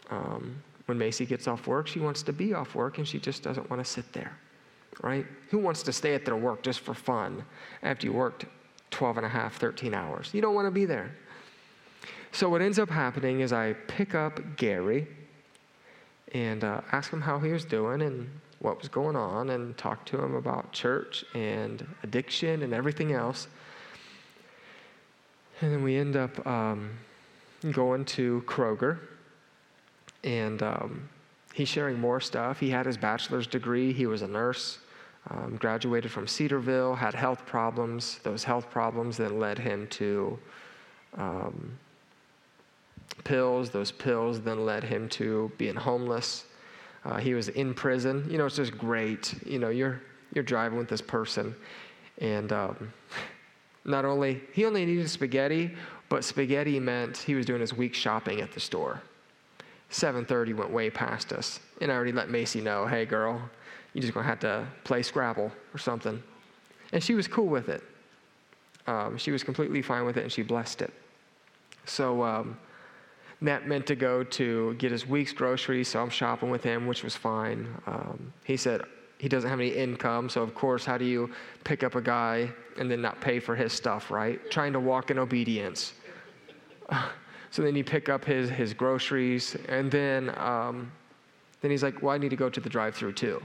Um, 0.09 0.61
when 0.85 0.97
Macy 0.97 1.25
gets 1.25 1.47
off 1.47 1.67
work, 1.67 1.87
she 1.87 1.99
wants 1.99 2.23
to 2.23 2.33
be 2.33 2.53
off 2.53 2.75
work, 2.75 2.97
and 2.97 3.07
she 3.07 3.19
just 3.19 3.43
doesn't 3.43 3.69
want 3.69 3.83
to 3.83 3.89
sit 3.89 4.11
there 4.13 4.37
right? 5.01 5.25
Who 5.49 5.57
wants 5.57 5.83
to 5.83 5.93
stay 5.93 6.13
at 6.13 6.25
their 6.25 6.35
work 6.35 6.63
just 6.63 6.79
for 6.79 6.93
fun 6.93 7.43
after 7.83 8.07
you 8.07 8.13
worked 8.13 8.45
12 8.91 9.17
and 9.17 9.25
a 9.25 9.29
half, 9.29 9.57
13 9.57 9.93
hours? 9.93 10.31
You 10.33 10.41
don't 10.41 10.55
want 10.55 10.67
to 10.67 10.71
be 10.71 10.85
there. 10.85 11.15
So, 12.31 12.49
what 12.49 12.61
ends 12.61 12.79
up 12.79 12.89
happening 12.89 13.39
is 13.39 13.53
I 13.53 13.73
pick 13.87 14.13
up 14.13 14.57
Gary 14.57 15.07
and 16.33 16.63
uh, 16.63 16.81
ask 16.91 17.11
him 17.11 17.21
how 17.21 17.39
he 17.39 17.51
was 17.51 17.63
doing 17.63 18.01
and 18.01 18.29
what 18.59 18.79
was 18.79 18.89
going 18.89 19.15
on 19.15 19.51
and 19.51 19.77
talk 19.77 20.05
to 20.07 20.21
him 20.21 20.35
about 20.35 20.73
church 20.73 21.23
and 21.33 21.85
addiction 22.03 22.63
and 22.63 22.73
everything 22.73 23.13
else. 23.13 23.47
And 25.61 25.71
then 25.71 25.83
we 25.83 25.95
end 25.95 26.17
up 26.17 26.45
um, 26.45 26.89
going 27.71 28.03
to 28.05 28.43
Kroger 28.45 28.99
and 30.25 30.61
um, 30.63 31.07
he's 31.53 31.69
sharing 31.69 31.99
more 31.99 32.19
stuff. 32.19 32.59
He 32.59 32.69
had 32.69 32.85
his 32.85 32.97
bachelor's 32.97 33.47
degree, 33.47 33.93
he 33.93 34.07
was 34.07 34.23
a 34.23 34.27
nurse, 34.27 34.79
um, 35.29 35.55
graduated 35.57 36.11
from 36.11 36.27
Cedarville, 36.27 36.95
had 36.95 37.13
health 37.13 37.45
problems. 37.45 38.19
Those 38.23 38.43
health 38.43 38.69
problems 38.69 39.17
then 39.17 39.39
led 39.39 39.57
him 39.57 39.87
to 39.87 40.37
um, 41.17 41.77
pills. 43.23 43.69
Those 43.69 43.91
pills 43.91 44.41
then 44.41 44.65
led 44.65 44.83
him 44.83 45.07
to 45.09 45.51
being 45.57 45.75
homeless. 45.75 46.45
Uh, 47.05 47.17
he 47.17 47.33
was 47.33 47.49
in 47.49 47.73
prison. 47.73 48.27
You 48.29 48.37
know, 48.37 48.45
it's 48.45 48.55
just 48.55 48.77
great. 48.77 49.33
You 49.45 49.59
know, 49.59 49.69
you're, 49.69 50.01
you're 50.33 50.43
driving 50.43 50.77
with 50.77 50.89
this 50.89 51.01
person, 51.01 51.55
and 52.17 52.51
um, 52.51 52.93
not 53.85 54.05
only, 54.05 54.41
he 54.53 54.65
only 54.65 54.85
needed 54.85 55.09
spaghetti, 55.09 55.75
but 56.09 56.23
spaghetti 56.23 56.79
meant 56.79 57.17
he 57.17 57.35
was 57.35 57.45
doing 57.45 57.61
his 57.61 57.73
week 57.73 57.93
shopping 57.93 58.41
at 58.41 58.51
the 58.51 58.59
store. 58.59 59.01
7.30 59.95 60.55
went 60.57 60.71
way 60.71 60.89
past 60.89 61.31
us, 61.31 61.61
and 61.79 61.89
I 61.89 61.95
already 61.95 62.11
let 62.11 62.29
Macy 62.29 62.59
know, 62.59 62.85
hey, 62.85 63.05
girl, 63.05 63.41
you're 63.93 64.01
just 64.01 64.13
going 64.13 64.25
to 64.25 64.29
have 64.29 64.39
to 64.41 64.67
play 64.83 65.01
Scrabble 65.01 65.49
or 65.73 65.77
something. 65.77 66.21
And 66.91 67.01
she 67.01 67.15
was 67.15 67.29
cool 67.29 67.45
with 67.45 67.69
it. 67.69 67.81
Um, 68.87 69.17
she 69.17 69.31
was 69.31 69.41
completely 69.41 69.81
fine 69.81 70.05
with 70.05 70.17
it, 70.17 70.23
and 70.23 70.31
she 70.31 70.41
blessed 70.41 70.81
it. 70.81 70.93
So 71.85 72.23
um, 72.23 72.57
Matt 73.39 73.69
meant 73.69 73.87
to 73.87 73.95
go 73.95 74.21
to 74.21 74.73
get 74.73 74.91
his 74.91 75.07
week's 75.07 75.31
groceries, 75.31 75.87
so 75.87 76.01
I'm 76.01 76.09
shopping 76.09 76.49
with 76.49 76.61
him, 76.61 76.87
which 76.87 77.01
was 77.01 77.15
fine. 77.15 77.65
Um, 77.87 78.33
he 78.43 78.57
said 78.57 78.81
he 79.17 79.29
doesn't 79.29 79.49
have 79.49 79.61
any 79.61 79.69
income, 79.69 80.27
so 80.27 80.41
of 80.41 80.53
course, 80.53 80.83
how 80.83 80.97
do 80.97 81.05
you 81.05 81.31
pick 81.63 81.83
up 81.83 81.95
a 81.95 82.01
guy 82.01 82.51
and 82.77 82.91
then 82.91 83.01
not 83.01 83.21
pay 83.21 83.39
for 83.39 83.55
his 83.55 83.71
stuff, 83.71 84.11
right? 84.11 84.51
Trying 84.51 84.73
to 84.73 84.79
walk 84.81 85.09
in 85.09 85.17
obedience. 85.17 85.93
so 87.55 87.61
then 87.61 87.73
you 87.73 87.85
pick 87.85 88.09
up 88.09 88.25
his, 88.25 88.49
his 88.49 88.73
groceries, 88.73 89.55
and 89.69 89.89
then, 89.89 90.37
um, 90.37 90.91
then 91.61 91.71
he's 91.71 91.83
like, 91.83 92.01
Well, 92.01 92.13
I 92.13 92.17
need 92.17 92.31
to 92.31 92.35
go 92.35 92.49
to 92.49 92.59
the 92.59 92.67
drive 92.67 92.95
through 92.95 93.13
too. 93.13 93.41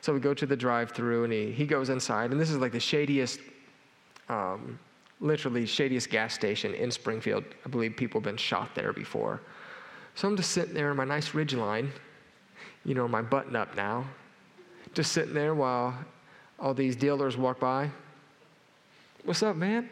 So 0.00 0.14
we 0.14 0.18
go 0.18 0.32
to 0.32 0.46
the 0.46 0.56
drive 0.56 0.92
through, 0.92 1.24
and 1.24 1.32
he, 1.34 1.52
he 1.52 1.66
goes 1.66 1.90
inside, 1.90 2.30
and 2.30 2.40
this 2.40 2.48
is 2.48 2.56
like 2.56 2.72
the 2.72 2.80
shadiest, 2.80 3.38
um, 4.30 4.78
literally 5.20 5.66
shadiest 5.66 6.08
gas 6.08 6.32
station 6.32 6.72
in 6.72 6.90
Springfield. 6.90 7.44
I 7.66 7.68
believe 7.68 7.98
people 7.98 8.18
have 8.18 8.24
been 8.24 8.38
shot 8.38 8.74
there 8.74 8.94
before. 8.94 9.42
So 10.14 10.26
I'm 10.26 10.38
just 10.38 10.52
sitting 10.52 10.72
there 10.72 10.90
in 10.90 10.96
my 10.96 11.04
nice 11.04 11.28
Ridgeline, 11.32 11.90
you 12.86 12.94
know, 12.94 13.06
my 13.06 13.20
button 13.20 13.56
up 13.56 13.76
now, 13.76 14.06
just 14.94 15.12
sitting 15.12 15.34
there 15.34 15.54
while 15.54 15.94
all 16.58 16.72
these 16.72 16.96
dealers 16.96 17.36
walk 17.36 17.60
by. 17.60 17.90
What's 19.26 19.42
up, 19.42 19.54
man? 19.54 19.90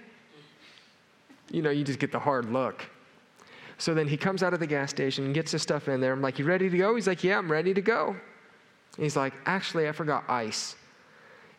You 1.50 1.60
know, 1.60 1.68
you 1.68 1.84
just 1.84 1.98
get 1.98 2.12
the 2.12 2.18
hard 2.18 2.50
look. 2.50 2.86
So 3.78 3.94
then 3.94 4.08
he 4.08 4.16
comes 4.16 4.42
out 4.42 4.52
of 4.52 4.60
the 4.60 4.66
gas 4.66 4.90
station 4.90 5.24
and 5.24 5.34
gets 5.34 5.52
his 5.52 5.62
stuff 5.62 5.88
in 5.88 6.00
there. 6.00 6.12
I'm 6.12 6.20
like, 6.20 6.38
You 6.38 6.44
ready 6.44 6.68
to 6.68 6.76
go? 6.76 6.94
He's 6.94 7.06
like, 7.06 7.24
Yeah, 7.24 7.38
I'm 7.38 7.50
ready 7.50 7.72
to 7.72 7.80
go. 7.80 8.16
He's 8.96 9.16
like, 9.16 9.32
Actually, 9.46 9.88
I 9.88 9.92
forgot 9.92 10.24
ice. 10.28 10.74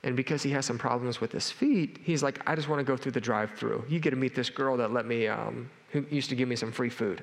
And 0.04 0.16
because 0.16 0.44
he 0.44 0.52
has 0.52 0.66
some 0.66 0.78
problems 0.78 1.20
with 1.20 1.32
his 1.32 1.52
feet, 1.52 2.00
he's 2.02 2.24
like, 2.24 2.40
I 2.48 2.56
just 2.56 2.70
want 2.70 2.80
to 2.80 2.86
go 2.86 2.96
through 2.96 3.12
the 3.12 3.22
drive 3.22 3.52
through. 3.52 3.84
You 3.90 4.00
get 4.00 4.12
to 4.12 4.16
meet 4.16 4.34
this 4.34 4.50
girl 4.50 4.78
that 4.78 4.94
let 4.94 5.06
me, 5.06 5.28
um, 5.28 5.70
who 5.92 6.06
used 6.10 6.30
to 6.30 6.36
give 6.36 6.48
me 6.48 6.56
some 6.56 6.72
free 6.72 6.90
food 6.90 7.22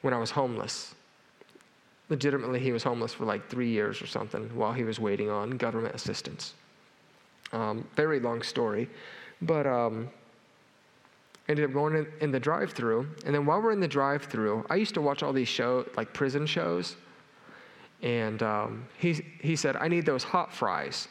when 0.00 0.14
I 0.14 0.18
was 0.18 0.30
homeless. 0.30 0.94
Legitimately, 2.08 2.60
he 2.60 2.72
was 2.72 2.82
homeless 2.82 3.12
for 3.12 3.24
like 3.26 3.48
three 3.48 3.68
years 3.68 4.00
or 4.00 4.06
something 4.06 4.48
while 4.56 4.72
he 4.72 4.84
was 4.84 5.00
waiting 5.00 5.28
on 5.28 5.50
government 5.50 5.94
assistance. 5.94 6.54
Um, 7.52 7.86
very 7.94 8.20
long 8.20 8.42
story. 8.42 8.88
But 9.42 9.66
um, 9.66 10.08
ended 11.48 11.64
up 11.64 11.72
going 11.72 11.96
in, 11.96 12.06
in 12.20 12.30
the 12.30 12.40
drive 12.40 12.72
through. 12.72 13.06
And 13.26 13.34
then 13.34 13.46
while 13.46 13.60
we're 13.60 13.72
in 13.72 13.80
the 13.80 13.88
drive 13.88 14.24
through, 14.24 14.64
I 14.70 14.76
used 14.76 14.94
to 14.94 15.00
watch 15.00 15.22
all 15.22 15.32
these 15.32 15.48
shows, 15.48 15.88
like 15.96 16.12
prison 16.12 16.46
shows. 16.46 16.96
And 18.02 18.42
um, 18.42 18.86
he, 18.98 19.24
he 19.40 19.56
said, 19.56 19.76
I 19.76 19.88
need 19.88 20.06
those 20.06 20.24
hot 20.24 20.52
fries. 20.52 21.08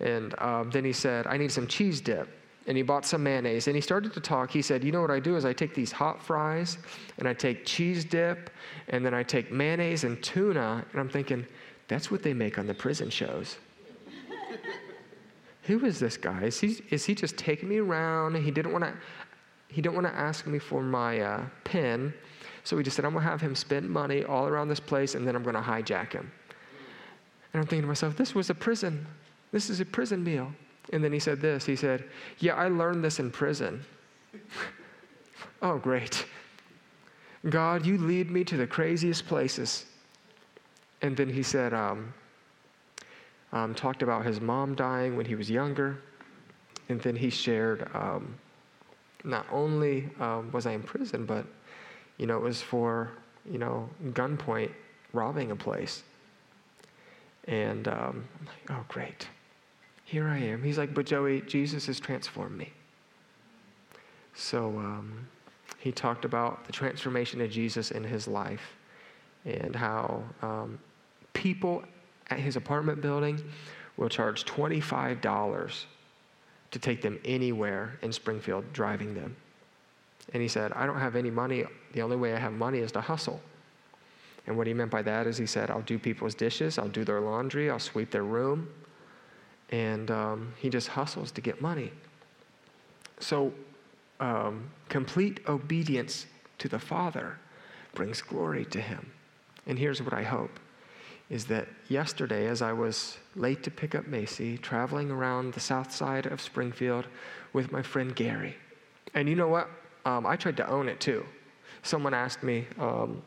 And 0.00 0.38
um, 0.40 0.70
then 0.70 0.84
he 0.84 0.92
said, 0.92 1.26
I 1.26 1.36
need 1.36 1.52
some 1.52 1.66
cheese 1.66 2.00
dip. 2.00 2.28
And 2.66 2.76
he 2.76 2.82
bought 2.82 3.04
some 3.04 3.22
mayonnaise. 3.22 3.66
And 3.66 3.76
he 3.76 3.82
started 3.82 4.14
to 4.14 4.20
talk. 4.20 4.50
He 4.50 4.62
said, 4.62 4.82
You 4.82 4.92
know 4.92 5.02
what 5.02 5.10
I 5.10 5.20
do 5.20 5.36
is 5.36 5.44
I 5.44 5.52
take 5.52 5.74
these 5.74 5.92
hot 5.92 6.22
fries 6.22 6.78
and 7.18 7.28
I 7.28 7.34
take 7.34 7.66
cheese 7.66 8.04
dip 8.04 8.48
and 8.88 9.04
then 9.04 9.12
I 9.12 9.22
take 9.22 9.52
mayonnaise 9.52 10.04
and 10.04 10.22
tuna. 10.22 10.84
And 10.92 11.00
I'm 11.00 11.10
thinking, 11.10 11.46
That's 11.88 12.10
what 12.10 12.22
they 12.22 12.32
make 12.32 12.58
on 12.58 12.66
the 12.66 12.74
prison 12.74 13.10
shows. 13.10 13.58
Who 15.64 15.84
is 15.84 15.98
this 15.98 16.16
guy? 16.16 16.44
Is 16.44 16.60
he, 16.60 16.82
is 16.90 17.04
he 17.04 17.14
just 17.14 17.36
taking 17.36 17.68
me 17.68 17.78
around? 17.78 18.36
He 18.36 18.50
didn't 18.50 18.72
want 18.72 18.84
to. 18.84 18.94
He 19.68 19.82
didn't 19.82 19.94
want 19.94 20.06
to 20.06 20.14
ask 20.14 20.46
me 20.46 20.58
for 20.60 20.82
my 20.82 21.20
uh, 21.20 21.44
pin, 21.64 22.14
so 22.62 22.76
he 22.76 22.84
just 22.84 22.94
said, 22.94 23.04
"I'm 23.04 23.12
gonna 23.12 23.24
have 23.24 23.40
him 23.40 23.54
spend 23.54 23.88
money 23.88 24.22
all 24.24 24.46
around 24.46 24.68
this 24.68 24.78
place, 24.78 25.14
and 25.14 25.26
then 25.26 25.34
I'm 25.34 25.42
gonna 25.42 25.62
hijack 25.62 26.12
him." 26.12 26.30
And 27.52 27.60
I'm 27.60 27.66
thinking 27.66 27.82
to 27.82 27.88
myself, 27.88 28.16
"This 28.16 28.34
was 28.34 28.50
a 28.50 28.54
prison. 28.54 29.06
This 29.52 29.70
is 29.70 29.80
a 29.80 29.84
prison 29.84 30.22
meal." 30.22 30.52
And 30.92 31.02
then 31.02 31.12
he 31.12 31.18
said 31.18 31.40
this. 31.40 31.64
He 31.64 31.76
said, 31.76 32.04
"Yeah, 32.38 32.54
I 32.54 32.68
learned 32.68 33.02
this 33.02 33.18
in 33.18 33.30
prison." 33.30 33.84
oh, 35.62 35.78
great. 35.78 36.26
God, 37.48 37.84
you 37.84 37.98
lead 37.98 38.30
me 38.30 38.44
to 38.44 38.56
the 38.56 38.66
craziest 38.66 39.26
places. 39.26 39.86
And 41.02 41.16
then 41.16 41.28
he 41.28 41.42
said, 41.42 41.74
um, 41.74 42.14
um, 43.54 43.74
talked 43.74 44.02
about 44.02 44.26
his 44.26 44.40
mom 44.40 44.74
dying 44.74 45.16
when 45.16 45.24
he 45.24 45.36
was 45.36 45.48
younger. 45.48 45.96
And 46.88 47.00
then 47.00 47.16
he 47.16 47.30
shared 47.30 47.88
um, 47.94 48.34
not 49.22 49.46
only 49.50 50.10
um, 50.20 50.50
was 50.52 50.66
I 50.66 50.72
in 50.72 50.82
prison, 50.82 51.24
but, 51.24 51.46
you 52.18 52.26
know, 52.26 52.36
it 52.36 52.42
was 52.42 52.60
for, 52.60 53.10
you 53.50 53.58
know, 53.58 53.88
gunpoint 54.08 54.70
robbing 55.14 55.52
a 55.52 55.56
place. 55.56 56.02
And 57.46 57.88
um, 57.88 58.24
I'm 58.40 58.46
like, 58.46 58.70
oh, 58.70 58.84
great. 58.88 59.28
Here 60.04 60.28
I 60.28 60.38
am. 60.38 60.62
He's 60.62 60.76
like, 60.76 60.92
but 60.92 61.06
Joey, 61.06 61.40
Jesus 61.42 61.86
has 61.86 62.00
transformed 62.00 62.58
me. 62.58 62.72
So 64.34 64.66
um, 64.78 65.28
he 65.78 65.92
talked 65.92 66.24
about 66.24 66.64
the 66.66 66.72
transformation 66.72 67.40
of 67.40 67.50
Jesus 67.50 67.92
in 67.92 68.02
his 68.02 68.26
life 68.26 68.76
and 69.44 69.76
how 69.76 70.24
um, 70.42 70.78
people 71.34 71.84
at 72.30 72.38
his 72.38 72.56
apartment 72.56 73.00
building 73.00 73.42
will 73.96 74.08
charge 74.08 74.44
$25 74.44 75.84
to 76.70 76.78
take 76.78 77.02
them 77.02 77.18
anywhere 77.24 77.98
in 78.02 78.12
Springfield, 78.12 78.64
driving 78.72 79.14
them. 79.14 79.36
And 80.32 80.42
he 80.42 80.48
said, 80.48 80.72
I 80.72 80.86
don't 80.86 80.98
have 80.98 81.16
any 81.16 81.30
money. 81.30 81.64
The 81.92 82.02
only 82.02 82.16
way 82.16 82.34
I 82.34 82.38
have 82.38 82.52
money 82.52 82.78
is 82.78 82.90
to 82.92 83.00
hustle. 83.00 83.40
And 84.46 84.56
what 84.56 84.66
he 84.66 84.74
meant 84.74 84.90
by 84.90 85.02
that 85.02 85.26
is 85.26 85.38
he 85.38 85.46
said, 85.46 85.70
I'll 85.70 85.82
do 85.82 85.98
people's 85.98 86.34
dishes, 86.34 86.78
I'll 86.78 86.88
do 86.88 87.04
their 87.04 87.20
laundry, 87.20 87.70
I'll 87.70 87.78
sweep 87.78 88.10
their 88.10 88.24
room. 88.24 88.68
And 89.70 90.10
um, 90.10 90.54
he 90.58 90.68
just 90.68 90.88
hustles 90.88 91.30
to 91.32 91.40
get 91.40 91.60
money. 91.60 91.92
So, 93.20 93.52
um, 94.20 94.70
complete 94.88 95.40
obedience 95.48 96.26
to 96.58 96.68
the 96.68 96.78
Father 96.78 97.38
brings 97.94 98.20
glory 98.20 98.64
to 98.66 98.80
him. 98.80 99.10
And 99.66 99.78
here's 99.78 100.02
what 100.02 100.12
I 100.12 100.22
hope 100.22 100.60
is 101.30 101.46
that 101.46 101.68
yesterday, 101.88 102.46
as 102.46 102.62
I 102.62 102.72
was 102.72 103.18
late 103.34 103.62
to 103.62 103.70
pick 103.70 103.94
up 103.94 104.06
Macy, 104.06 104.58
traveling 104.58 105.10
around 105.10 105.54
the 105.54 105.60
south 105.60 105.92
side 105.92 106.26
of 106.26 106.40
Springfield 106.40 107.06
with 107.52 107.72
my 107.72 107.82
friend 107.82 108.14
Gary, 108.14 108.56
and 109.14 109.28
you 109.28 109.34
know 109.34 109.48
what? 109.48 109.68
Um, 110.04 110.26
I 110.26 110.36
tried 110.36 110.56
to 110.58 110.68
own 110.68 110.88
it 110.88 111.00
too. 111.00 111.24
Someone 111.82 112.14
asked 112.14 112.42
me 112.42 112.66
um, 112.78 113.22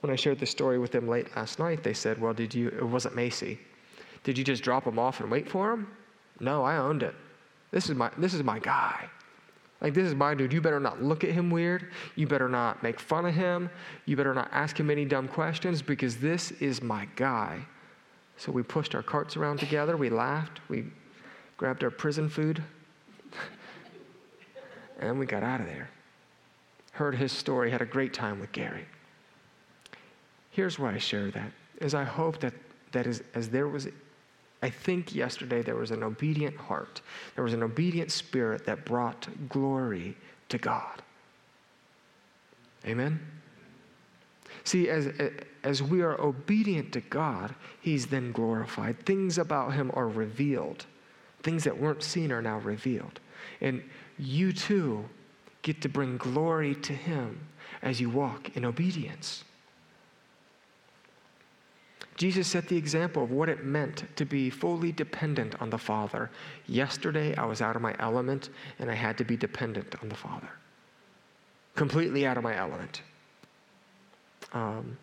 when 0.00 0.10
I 0.10 0.16
shared 0.16 0.38
the 0.38 0.46
story 0.46 0.78
with 0.78 0.92
them 0.92 1.08
late 1.08 1.34
last 1.36 1.58
night. 1.58 1.82
They 1.82 1.94
said, 1.94 2.20
"Well, 2.20 2.32
did 2.32 2.54
you? 2.54 2.68
It 2.68 2.84
wasn't 2.84 3.14
Macy. 3.14 3.58
Did 4.24 4.38
you 4.38 4.44
just 4.44 4.62
drop 4.62 4.86
him 4.86 4.98
off 4.98 5.20
and 5.20 5.30
wait 5.30 5.48
for 5.48 5.72
him?" 5.72 5.88
No, 6.40 6.64
I 6.64 6.78
owned 6.78 7.02
it. 7.02 7.14
This 7.70 7.88
is 7.88 7.96
my 7.96 8.10
this 8.16 8.34
is 8.34 8.42
my 8.42 8.58
guy. 8.58 9.08
Like, 9.82 9.94
this 9.94 10.06
is 10.06 10.14
my 10.14 10.32
dude. 10.34 10.52
You 10.52 10.60
better 10.60 10.78
not 10.78 11.02
look 11.02 11.24
at 11.24 11.30
him 11.30 11.50
weird. 11.50 11.90
You 12.14 12.28
better 12.28 12.48
not 12.48 12.84
make 12.84 13.00
fun 13.00 13.26
of 13.26 13.34
him. 13.34 13.68
You 14.06 14.16
better 14.16 14.32
not 14.32 14.48
ask 14.52 14.78
him 14.78 14.90
any 14.90 15.04
dumb 15.04 15.26
questions 15.26 15.82
because 15.82 16.18
this 16.18 16.52
is 16.52 16.80
my 16.80 17.08
guy. 17.16 17.66
So 18.36 18.52
we 18.52 18.62
pushed 18.62 18.94
our 18.94 19.02
carts 19.02 19.36
around 19.36 19.58
together. 19.58 19.96
We 19.96 20.08
laughed. 20.08 20.60
We 20.68 20.84
grabbed 21.56 21.82
our 21.82 21.90
prison 21.90 22.28
food. 22.28 22.62
and 25.00 25.18
we 25.18 25.26
got 25.26 25.42
out 25.42 25.60
of 25.60 25.66
there. 25.66 25.90
Heard 26.92 27.16
his 27.16 27.32
story, 27.32 27.68
had 27.70 27.82
a 27.82 27.86
great 27.86 28.14
time 28.14 28.38
with 28.38 28.52
Gary. 28.52 28.86
Here's 30.50 30.78
why 30.78 30.94
I 30.94 30.98
share 30.98 31.30
that, 31.32 31.50
is 31.80 31.92
I 31.94 32.04
hope 32.04 32.38
that, 32.40 32.54
that 32.92 33.08
is, 33.08 33.22
as 33.34 33.48
there 33.48 33.66
was 33.66 33.88
I 34.62 34.70
think 34.70 35.14
yesterday 35.14 35.60
there 35.60 35.74
was 35.74 35.90
an 35.90 36.02
obedient 36.02 36.56
heart, 36.56 37.00
there 37.34 37.44
was 37.44 37.52
an 37.52 37.62
obedient 37.62 38.12
spirit 38.12 38.64
that 38.66 38.84
brought 38.84 39.28
glory 39.48 40.16
to 40.48 40.58
God. 40.58 41.02
Amen? 42.86 43.20
See, 44.64 44.88
as, 44.88 45.12
as 45.64 45.82
we 45.82 46.02
are 46.02 46.20
obedient 46.20 46.92
to 46.92 47.00
God, 47.00 47.54
He's 47.80 48.06
then 48.06 48.32
glorified. 48.32 49.04
Things 49.04 49.38
about 49.38 49.74
Him 49.74 49.90
are 49.94 50.08
revealed. 50.08 50.86
Things 51.42 51.64
that 51.64 51.78
weren't 51.78 52.02
seen 52.02 52.30
are 52.30 52.42
now 52.42 52.58
revealed. 52.58 53.18
And 53.60 53.82
you 54.18 54.52
too 54.52 55.04
get 55.62 55.80
to 55.82 55.88
bring 55.88 56.16
glory 56.16 56.74
to 56.76 56.92
Him 56.92 57.40
as 57.82 58.00
you 58.00 58.10
walk 58.10 58.56
in 58.56 58.64
obedience. 58.64 59.44
Jesus 62.22 62.46
set 62.46 62.68
the 62.68 62.76
example 62.76 63.24
of 63.24 63.32
what 63.32 63.48
it 63.48 63.64
meant 63.64 64.04
to 64.14 64.24
be 64.24 64.48
fully 64.48 64.92
dependent 64.92 65.60
on 65.60 65.70
the 65.70 65.76
Father. 65.76 66.30
Yesterday, 66.68 67.34
I 67.34 67.44
was 67.44 67.60
out 67.60 67.74
of 67.74 67.82
my 67.82 67.96
element 67.98 68.50
and 68.78 68.88
I 68.88 68.94
had 68.94 69.18
to 69.18 69.24
be 69.24 69.36
dependent 69.36 69.96
on 70.00 70.08
the 70.08 70.14
Father. 70.14 70.48
Completely 71.74 72.24
out 72.24 72.36
of 72.36 72.44
my 72.44 72.56
element. 72.56 73.02
Um, 74.52 74.96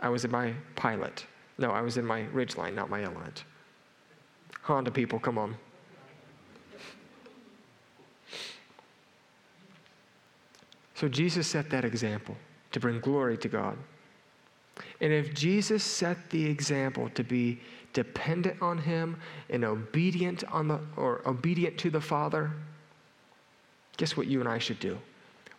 I 0.00 0.10
was 0.10 0.24
in 0.24 0.30
my 0.30 0.54
pilot. 0.76 1.26
No, 1.58 1.72
I 1.72 1.80
was 1.80 1.96
in 1.96 2.06
my 2.06 2.22
ridgeline, 2.26 2.72
not 2.72 2.88
my 2.88 3.02
element. 3.02 3.42
Honda 4.62 4.92
people, 4.92 5.18
come 5.18 5.38
on. 5.38 5.56
So 10.94 11.08
Jesus 11.08 11.48
set 11.48 11.68
that 11.70 11.84
example 11.84 12.36
to 12.70 12.78
bring 12.78 13.00
glory 13.00 13.36
to 13.38 13.48
God. 13.48 13.76
And 15.00 15.12
if 15.12 15.34
Jesus 15.34 15.82
set 15.82 16.30
the 16.30 16.46
example 16.46 17.08
to 17.10 17.24
be 17.24 17.60
dependent 17.92 18.60
on 18.62 18.78
him 18.78 19.16
and 19.50 19.64
obedient 19.64 20.44
on 20.52 20.68
the 20.68 20.80
or 20.96 21.26
obedient 21.26 21.78
to 21.78 21.90
the 21.90 22.00
Father, 22.00 22.50
guess 23.96 24.16
what 24.16 24.26
you 24.26 24.40
and 24.40 24.48
I 24.48 24.58
should 24.58 24.80
do? 24.80 24.98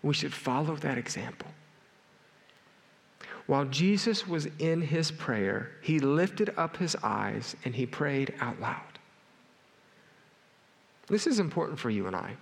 We 0.04 0.14
should 0.14 0.34
follow 0.34 0.76
that 0.78 0.98
example. 0.98 1.50
While 3.48 3.66
Jesus 3.66 4.28
was 4.28 4.48
in 4.60 4.80
his 4.80 5.12
prayer, 5.12 5.72
he 5.82 6.00
lifted 6.00 6.54
up 6.56 6.78
his 6.78 6.96
eyes 7.02 7.56
and 7.66 7.74
he 7.74 7.86
prayed 7.86 8.34
out 8.40 8.60
loud. 8.62 9.00
This 11.08 11.26
is 11.26 11.40
important 11.40 11.80
for 11.80 11.90
you 11.90 12.06
and 12.06 12.16
I. 12.16 12.36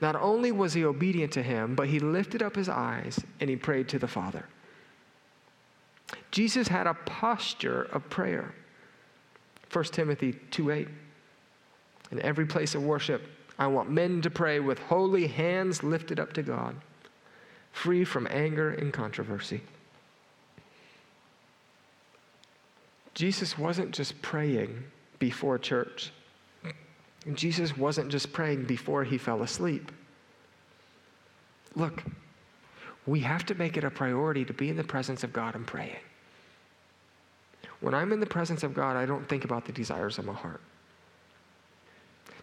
Not 0.00 0.16
only 0.16 0.50
was 0.50 0.72
he 0.72 0.84
obedient 0.84 1.32
to 1.34 1.42
him, 1.42 1.74
but 1.74 1.86
he 1.86 2.00
lifted 2.00 2.42
up 2.42 2.56
his 2.56 2.68
eyes 2.68 3.20
and 3.40 3.48
he 3.48 3.54
prayed 3.54 3.88
to 3.90 3.98
the 3.98 4.08
Father. 4.08 4.44
Jesus 6.34 6.66
had 6.66 6.88
a 6.88 6.94
posture 6.94 7.84
of 7.92 8.10
prayer. 8.10 8.52
1 9.70 9.92
Timothy 9.92 10.32
2:8. 10.50 10.88
In 12.10 12.20
every 12.22 12.44
place 12.44 12.74
of 12.74 12.82
worship, 12.82 13.22
I 13.56 13.68
want 13.68 13.88
men 13.88 14.20
to 14.22 14.30
pray 14.30 14.58
with 14.58 14.80
holy 14.80 15.28
hands 15.28 15.84
lifted 15.84 16.18
up 16.18 16.32
to 16.32 16.42
God, 16.42 16.74
free 17.70 18.04
from 18.04 18.26
anger 18.28 18.70
and 18.70 18.92
controversy. 18.92 19.60
Jesus 23.14 23.56
wasn't 23.56 23.92
just 23.92 24.20
praying 24.20 24.90
before 25.20 25.56
church. 25.56 26.10
Jesus 27.32 27.76
wasn't 27.76 28.10
just 28.10 28.32
praying 28.32 28.64
before 28.64 29.04
he 29.04 29.18
fell 29.18 29.40
asleep. 29.44 29.92
Look, 31.76 32.02
we 33.06 33.20
have 33.20 33.46
to 33.46 33.54
make 33.54 33.76
it 33.76 33.84
a 33.84 33.90
priority 33.90 34.44
to 34.44 34.52
be 34.52 34.68
in 34.68 34.76
the 34.76 34.82
presence 34.82 35.22
of 35.22 35.32
God 35.32 35.54
and 35.54 35.64
praying. 35.64 36.00
When 37.84 37.92
I'm 37.92 38.12
in 38.12 38.20
the 38.20 38.24
presence 38.24 38.62
of 38.62 38.72
God, 38.72 38.96
I 38.96 39.04
don't 39.04 39.28
think 39.28 39.44
about 39.44 39.66
the 39.66 39.72
desires 39.72 40.16
of 40.18 40.24
my 40.24 40.32
heart. 40.32 40.62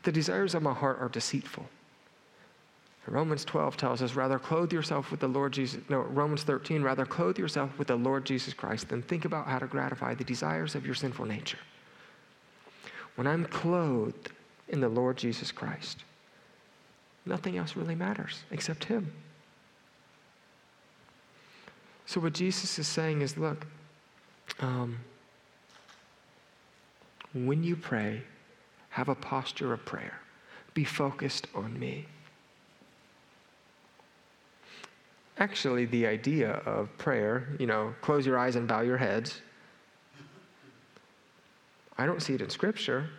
The 0.04 0.12
desires 0.12 0.54
of 0.54 0.62
my 0.62 0.72
heart 0.72 1.00
are 1.02 1.10
deceitful. 1.10 1.66
Romans 3.08 3.44
12 3.44 3.76
tells 3.76 4.04
us, 4.04 4.14
rather 4.14 4.38
clothe 4.38 4.72
yourself 4.72 5.10
with 5.10 5.20
the 5.20 5.28
Lord 5.28 5.52
Jesus. 5.52 5.82
No, 5.90 6.02
Romans 6.02 6.44
13, 6.44 6.84
rather 6.84 7.08
clothe 7.08 7.40
yourself 7.40 7.76
with 7.80 7.88
the 7.88 7.96
Lord 7.96 8.24
Jesus 8.24 8.54
Christ 8.54 8.90
than 8.90 9.02
think 9.02 9.26
about 9.26 9.48
how 9.48 9.58
to 9.58 9.66
gratify 9.66 10.14
the 10.14 10.24
desires 10.24 10.76
of 10.76 10.86
your 10.86 10.94
sinful 10.94 11.26
nature. 11.26 11.58
When 13.16 13.26
I'm 13.26 13.46
clothed 13.46 14.30
in 14.70 14.80
the 14.80 14.90
Lord 14.90 15.18
Jesus 15.18 15.52
Christ, 15.52 16.04
nothing 17.26 17.58
else 17.58 17.76
really 17.76 17.96
matters 17.96 18.44
except 18.52 18.84
Him. 18.84 19.12
So, 22.06 22.22
what 22.22 22.34
Jesus 22.34 22.78
is 22.78 22.88
saying 22.88 23.22
is 23.24 23.38
look, 23.38 23.66
um, 24.60 25.00
when 27.34 27.64
you 27.64 27.76
pray, 27.76 28.22
have 28.90 29.10
a 29.10 29.16
posture 29.16 29.74
of 29.74 29.86
prayer, 29.86 30.20
be 30.74 30.84
focused 30.84 31.48
on 31.56 31.78
me. 31.80 32.06
Actually, 35.38 35.86
the 35.86 36.06
idea 36.06 36.62
of 36.66 36.96
prayer, 36.98 37.48
you 37.58 37.66
know, 37.66 37.94
close 38.02 38.26
your 38.26 38.38
eyes 38.38 38.56
and 38.56 38.68
bow 38.68 38.82
your 38.82 38.98
heads, 38.98 39.42
I 41.98 42.06
don't 42.06 42.22
see 42.22 42.34
it 42.34 42.42
in 42.42 42.50
Scripture. 42.50 43.10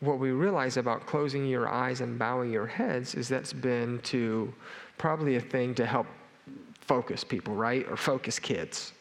What 0.00 0.18
we 0.18 0.30
realize 0.30 0.76
about 0.76 1.06
closing 1.06 1.46
your 1.46 1.68
eyes 1.68 2.00
and 2.00 2.18
bowing 2.18 2.50
your 2.50 2.66
heads 2.66 3.14
is 3.14 3.28
that's 3.28 3.52
been 3.52 3.98
to 4.04 4.52
probably 4.98 5.36
a 5.36 5.40
thing 5.40 5.74
to 5.76 5.86
help 5.86 6.06
focus 6.80 7.24
people, 7.24 7.54
right? 7.54 7.86
Or 7.88 7.96
focus 7.96 8.38
kids. 8.38 8.92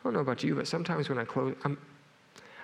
I 0.00 0.04
don't 0.04 0.14
know 0.14 0.20
about 0.20 0.42
you, 0.42 0.54
but 0.54 0.66
sometimes 0.66 1.08
when 1.08 1.18
I 1.18 1.24
close, 1.24 1.54
I'm, 1.64 1.76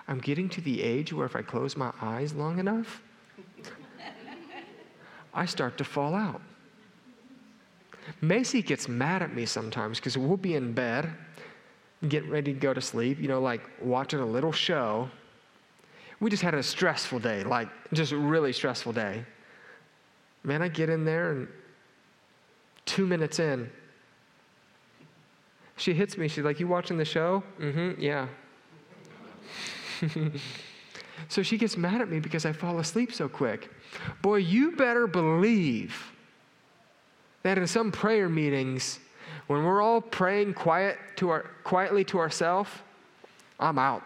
I'm 0.09 0.18
getting 0.18 0.49
to 0.51 0.61
the 0.62 0.83
age 0.83 1.12
where 1.12 1.27
if 1.27 1.37
I 1.37 1.42
close 1.42 1.77
my 1.77 1.92
eyes 2.01 2.33
long 2.35 2.59
enough, 2.59 3.03
I 5.35 5.44
start 5.44 5.77
to 5.79 5.85
fall 5.85 6.14
out. 6.14 6.40
Macy 8.22 8.62
gets 8.62 8.88
mad 8.88 9.22
at 9.22 9.35
me 9.35 9.44
sometimes 9.44 9.99
because 9.99 10.16
we'll 10.16 10.38
be 10.38 10.55
in 10.55 10.72
bed, 10.72 11.11
getting 12.09 12.31
ready 12.31 12.55
to 12.55 12.59
go 12.59 12.72
to 12.72 12.81
sleep, 12.81 13.20
you 13.20 13.29
know, 13.29 13.40
like 13.40 13.61
watching 13.83 14.20
a 14.20 14.27
little 14.27 14.53
show. 14.53 15.11
We 16.20 16.31
just 16.31 16.42
had 16.42 16.55
a 16.55 16.62
stressful 16.62 17.18
day, 17.18 17.44
like 17.44 17.68
just 17.92 18.12
a 18.12 18.16
really 18.16 18.55
stressful 18.55 18.94
day. 18.94 19.25
Man, 20.42 20.62
I 20.62 20.68
get 20.68 20.88
in 20.88 21.05
there 21.05 21.33
and 21.33 21.49
two 22.87 23.07
minutes 23.07 23.38
in, 23.38 23.70
she 25.76 25.94
hits 25.94 26.16
me. 26.16 26.28
She's 26.28 26.44
like, 26.44 26.58
You 26.58 26.66
watching 26.66 26.96
the 26.96 27.04
show? 27.04 27.42
Mm 27.60 27.72
hmm, 27.74 28.00
yeah. 28.00 28.26
so 31.28 31.42
she 31.42 31.56
gets 31.56 31.76
mad 31.76 32.00
at 32.00 32.10
me 32.10 32.20
because 32.20 32.44
I 32.44 32.52
fall 32.52 32.78
asleep 32.78 33.12
so 33.12 33.28
quick. 33.28 33.70
Boy, 34.22 34.36
you 34.36 34.72
better 34.72 35.06
believe 35.06 36.12
that 37.42 37.58
in 37.58 37.66
some 37.66 37.92
prayer 37.92 38.28
meetings, 38.28 38.98
when 39.46 39.64
we're 39.64 39.80
all 39.80 40.00
praying 40.00 40.54
quiet 40.54 40.98
to 41.16 41.30
our, 41.30 41.42
quietly 41.64 42.04
to 42.04 42.18
ourselves, 42.18 42.70
I'm 43.58 43.78
out. 43.78 44.02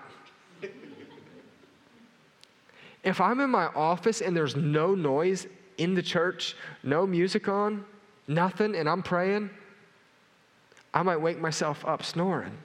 if 3.04 3.20
I'm 3.20 3.40
in 3.40 3.50
my 3.50 3.66
office 3.68 4.20
and 4.20 4.37
there's 4.37 4.56
no 4.56 4.94
noise 4.94 5.46
in 5.78 5.94
the 5.94 6.02
church, 6.02 6.54
no 6.83 7.06
music 7.06 7.48
on, 7.48 7.85
nothing, 8.28 8.76
and 8.76 8.88
I'm 8.88 9.02
praying, 9.02 9.50
I 10.92 11.03
might 11.03 11.20
wake 11.20 11.38
myself 11.38 11.85
up 11.87 12.03
snoring. 12.03 12.57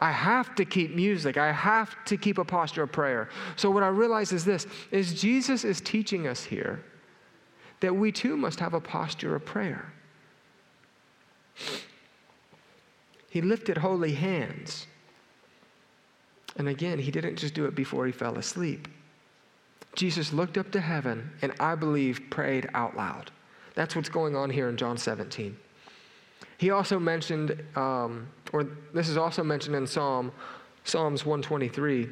I 0.00 0.12
have 0.12 0.54
to 0.56 0.64
keep 0.64 0.94
music. 0.94 1.36
I 1.36 1.52
have 1.52 1.96
to 2.06 2.16
keep 2.16 2.38
a 2.38 2.44
posture 2.44 2.82
of 2.82 2.92
prayer. 2.92 3.28
So 3.56 3.70
what 3.70 3.82
I 3.82 3.88
realize 3.88 4.32
is 4.32 4.44
this 4.44 4.66
is 4.90 5.20
Jesus 5.20 5.64
is 5.64 5.80
teaching 5.80 6.26
us 6.26 6.44
here 6.44 6.84
that 7.80 7.94
we 7.94 8.12
too 8.12 8.36
must 8.36 8.60
have 8.60 8.74
a 8.74 8.80
posture 8.80 9.34
of 9.34 9.44
prayer. 9.44 9.92
He 13.30 13.40
lifted 13.40 13.78
holy 13.78 14.12
hands. 14.12 14.86
And 16.56 16.68
again, 16.68 16.98
he 16.98 17.10
didn't 17.10 17.36
just 17.36 17.54
do 17.54 17.66
it 17.66 17.74
before 17.74 18.06
he 18.06 18.12
fell 18.12 18.38
asleep. 18.38 18.88
Jesus 19.94 20.32
looked 20.32 20.58
up 20.58 20.70
to 20.72 20.80
heaven 20.80 21.30
and 21.42 21.52
I 21.58 21.74
believe 21.74 22.20
prayed 22.30 22.68
out 22.74 22.96
loud. 22.96 23.30
That's 23.74 23.96
what's 23.96 24.08
going 24.08 24.36
on 24.36 24.50
here 24.50 24.68
in 24.68 24.76
John 24.76 24.96
17. 24.96 25.56
He 26.58 26.70
also 26.70 26.98
mentioned, 26.98 27.62
um, 27.76 28.28
or 28.52 28.64
this 28.94 29.08
is 29.08 29.16
also 29.16 29.42
mentioned 29.42 29.76
in 29.76 29.86
Psalm, 29.86 30.32
Psalms 30.84 31.26
123, 31.26 32.08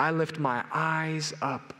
I 0.00 0.10
lift 0.10 0.38
my 0.38 0.64
eyes 0.72 1.34
up. 1.42 1.74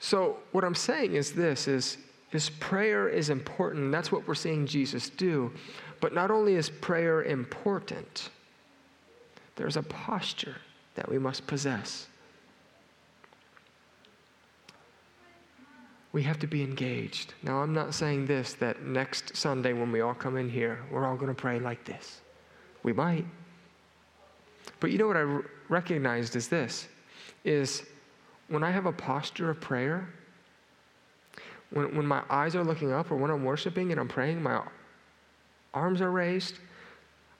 So 0.00 0.38
what 0.52 0.64
I'm 0.64 0.74
saying 0.74 1.14
is 1.14 1.32
this 1.32 1.66
is, 1.66 1.96
is 2.32 2.50
prayer 2.50 3.08
is 3.08 3.30
important. 3.30 3.90
That's 3.90 4.12
what 4.12 4.26
we're 4.28 4.34
seeing 4.34 4.66
Jesus 4.66 5.08
do. 5.08 5.52
But 6.00 6.12
not 6.12 6.30
only 6.30 6.56
is 6.56 6.68
prayer 6.68 7.22
important, 7.22 8.28
there's 9.56 9.76
a 9.76 9.82
posture 9.82 10.56
that 10.94 11.08
we 11.08 11.18
must 11.18 11.46
possess. 11.46 12.08
We 16.14 16.22
have 16.22 16.38
to 16.38 16.46
be 16.46 16.62
engaged. 16.62 17.34
Now, 17.42 17.58
I'm 17.58 17.74
not 17.74 17.92
saying 17.92 18.26
this 18.26 18.52
that 18.54 18.84
next 18.84 19.36
Sunday 19.36 19.72
when 19.72 19.90
we 19.90 20.00
all 20.00 20.14
come 20.14 20.36
in 20.36 20.48
here, 20.48 20.78
we're 20.88 21.04
all 21.04 21.16
going 21.16 21.34
to 21.34 21.34
pray 21.34 21.58
like 21.58 21.84
this. 21.84 22.20
We 22.84 22.92
might. 22.92 23.26
But 24.78 24.92
you 24.92 24.98
know 24.98 25.08
what 25.08 25.16
I 25.16 25.40
recognized 25.68 26.36
is 26.36 26.46
this 26.46 26.86
is 27.42 27.82
when 28.46 28.62
I 28.62 28.70
have 28.70 28.86
a 28.86 28.92
posture 28.92 29.50
of 29.50 29.60
prayer, 29.60 30.08
when, 31.70 31.96
when 31.96 32.06
my 32.06 32.22
eyes 32.30 32.54
are 32.54 32.62
looking 32.62 32.92
up 32.92 33.10
or 33.10 33.16
when 33.16 33.32
I'm 33.32 33.44
worshiping 33.44 33.90
and 33.90 34.00
I'm 34.00 34.08
praying, 34.08 34.40
my 34.40 34.62
arms 35.74 36.00
are 36.00 36.12
raised. 36.12 36.60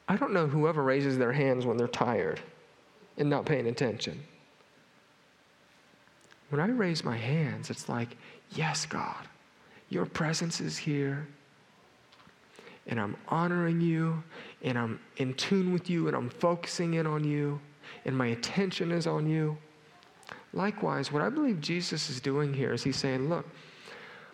I 0.09 0.17
don't 0.17 0.33
know 0.33 0.49
whoever 0.49 0.83
raises 0.83 1.17
their 1.17 1.33
hands 1.33 1.65
when 1.65 1.77
they're 1.77 1.87
tired 1.87 2.41
and 3.19 3.31
not 3.31 3.47
paying 3.47 3.69
attention. 3.69 4.21
When 6.51 6.61
I 6.61 6.67
raise 6.67 7.05
my 7.05 7.17
hands, 7.17 7.71
it's 7.71 7.89
like, 7.89 8.17
Yes, 8.55 8.87
God, 8.87 9.29
your 9.89 10.07
presence 10.07 10.61
is 10.61 10.77
here. 10.77 11.27
and 12.87 13.01
I'm 13.01 13.17
honoring 13.29 13.81
you 13.81 14.23
and 14.63 14.79
I'm 14.79 15.01
in 15.17 15.35
tune 15.35 15.73
with 15.73 15.89
you 15.89 16.07
and 16.09 16.17
I'm 16.17 16.29
focusing 16.29 16.95
in 16.95 17.07
on 17.07 17.25
you 17.25 17.61
and 18.05 18.17
my 18.17 18.27
attention 18.29 18.93
is 18.93 19.07
on 19.07 19.27
you. 19.29 19.57
Likewise, 20.53 21.11
what 21.11 21.23
I 21.23 21.31
believe 21.31 21.61
Jesus 21.61 22.11
is 22.11 22.21
doing 22.21 22.53
here 22.53 22.73
is 22.73 22.85
he's 22.85 22.97
saying, 22.97 23.29
Look, 23.29 23.47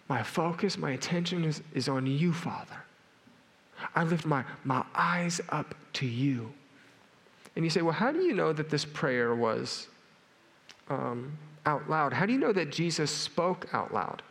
my 0.09 0.23
focus, 0.23 0.77
my 0.77 0.91
attention 0.91 1.45
is, 1.45 1.63
is 1.73 1.89
on 1.89 2.07
you, 2.07 2.33
Father. 2.33 2.77
I 3.95 4.05
lift 4.05 4.27
my, 4.27 4.45
my 4.65 4.85
eyes 4.95 5.41
up 5.49 5.75
to 5.95 6.07
you. 6.07 6.53
And 7.57 7.65
you 7.65 7.71
say, 7.71 7.83
Well, 7.83 7.95
how 7.95 8.13
do 8.13 8.21
you 8.21 8.35
know 8.35 8.53
that 8.53 8.69
this 8.69 8.85
prayer 8.85 9.35
was 9.35 9.87
um, 10.89 11.39
out 11.67 11.89
loud? 11.89 12.13
How 12.13 12.27
do 12.27 12.33
you 12.33 12.39
know 12.39 12.53
that 12.53 12.71
Jesus 12.71 13.11
spoke 13.11 13.69
out 13.73 13.93
loud? 13.93 14.23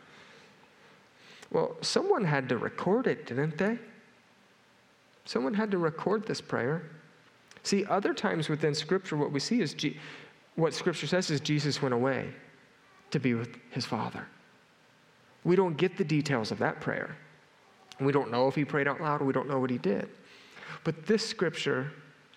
Well, 1.50 1.76
someone 1.80 2.24
had 2.24 2.48
to 2.48 2.58
record 2.58 3.06
it, 3.06 3.26
didn't 3.26 3.58
they? 3.58 3.78
Someone 5.24 5.54
had 5.54 5.70
to 5.70 5.78
record 5.78 6.26
this 6.26 6.40
prayer. 6.40 6.82
See, 7.62 7.84
other 7.84 8.14
times 8.14 8.48
within 8.48 8.74
Scripture, 8.74 9.16
what 9.16 9.32
we 9.32 9.40
see 9.40 9.60
is 9.60 9.74
G- 9.74 9.98
what 10.54 10.74
Scripture 10.74 11.06
says 11.06 11.30
is 11.30 11.40
Jesus 11.40 11.82
went 11.82 11.94
away 11.94 12.30
to 13.10 13.18
be 13.18 13.34
with 13.34 13.56
his 13.70 13.84
Father. 13.84 14.26
We 15.44 15.56
don't 15.56 15.76
get 15.76 15.96
the 15.96 16.04
details 16.04 16.50
of 16.50 16.58
that 16.58 16.80
prayer. 16.80 17.16
We 17.98 18.12
don't 18.12 18.30
know 18.30 18.48
if 18.48 18.54
he 18.54 18.64
prayed 18.64 18.88
out 18.88 19.00
loud, 19.00 19.20
we 19.22 19.32
don't 19.32 19.48
know 19.48 19.58
what 19.58 19.70
he 19.70 19.78
did. 19.78 20.08
But 20.84 21.06
this 21.06 21.26
Scripture, 21.26 21.92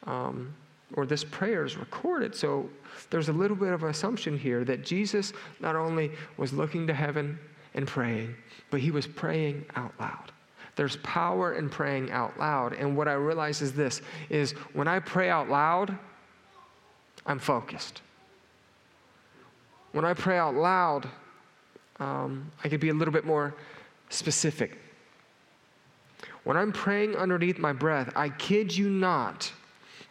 um, 0.05 0.53
or 0.93 1.05
this 1.05 1.23
prayer 1.23 1.65
is 1.65 1.77
recorded, 1.77 2.35
so 2.35 2.69
there's 3.09 3.29
a 3.29 3.33
little 3.33 3.57
bit 3.57 3.73
of 3.73 3.83
assumption 3.83 4.37
here 4.37 4.63
that 4.65 4.85
Jesus 4.85 5.33
not 5.59 5.75
only 5.75 6.11
was 6.37 6.53
looking 6.53 6.87
to 6.87 6.93
heaven 6.93 7.37
and 7.73 7.87
praying, 7.87 8.35
but 8.69 8.79
he 8.79 8.91
was 8.91 9.07
praying 9.07 9.65
out 9.75 9.93
loud. 9.99 10.31
There's 10.75 10.97
power 10.97 11.53
in 11.53 11.69
praying 11.69 12.11
out 12.11 12.37
loud. 12.39 12.73
And 12.73 12.97
what 12.97 13.07
I 13.07 13.13
realize 13.13 13.61
is 13.61 13.73
this 13.73 14.01
is 14.29 14.51
when 14.73 14.87
I 14.87 14.99
pray 14.99 15.29
out 15.29 15.49
loud, 15.49 15.97
I'm 17.25 17.39
focused. 17.39 18.01
When 19.91 20.05
I 20.05 20.13
pray 20.13 20.37
out 20.37 20.55
loud, 20.55 21.07
um, 21.99 22.51
I 22.63 22.69
can 22.69 22.79
be 22.79 22.89
a 22.89 22.93
little 22.93 23.13
bit 23.13 23.25
more 23.25 23.53
specific. 24.09 24.79
When 26.43 26.57
I'm 26.57 26.71
praying 26.71 27.15
underneath 27.15 27.59
my 27.59 27.71
breath, 27.71 28.11
I 28.15 28.29
kid 28.29 28.75
you 28.75 28.89
not. 28.89 29.51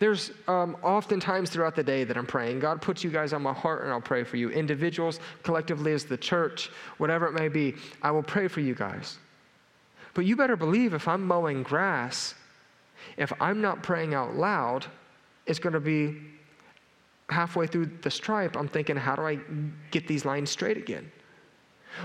There's 0.02 0.32
um, 0.48 0.76
often 0.82 1.20
times 1.20 1.48
throughout 1.48 1.76
the 1.76 1.84
day 1.84 2.02
that 2.02 2.16
I'm 2.16 2.26
praying. 2.26 2.58
God 2.58 2.82
puts 2.82 3.04
you 3.04 3.10
guys 3.10 3.32
on 3.32 3.40
my 3.40 3.52
heart 3.52 3.84
and 3.84 3.92
I'll 3.92 4.00
pray 4.00 4.24
for 4.24 4.36
you. 4.36 4.50
Individuals, 4.50 5.20
collectively 5.44 5.92
as 5.92 6.04
the 6.04 6.16
church, 6.16 6.70
whatever 6.98 7.28
it 7.28 7.34
may 7.34 7.46
be, 7.46 7.76
I 8.02 8.10
will 8.10 8.24
pray 8.24 8.48
for 8.48 8.58
you 8.58 8.74
guys. 8.74 9.18
But 10.12 10.24
you 10.24 10.34
better 10.34 10.56
believe 10.56 10.92
if 10.92 11.06
I'm 11.06 11.24
mowing 11.24 11.62
grass, 11.62 12.34
if 13.16 13.32
I'm 13.40 13.60
not 13.60 13.84
praying 13.84 14.12
out 14.12 14.34
loud, 14.34 14.86
it's 15.46 15.60
going 15.60 15.74
to 15.74 15.78
be 15.78 16.16
halfway 17.30 17.68
through 17.68 17.86
the 18.02 18.10
stripe. 18.10 18.56
I'm 18.56 18.66
thinking, 18.66 18.96
how 18.96 19.14
do 19.14 19.22
I 19.22 19.38
get 19.92 20.08
these 20.08 20.24
lines 20.24 20.50
straight 20.50 20.78
again? 20.78 21.12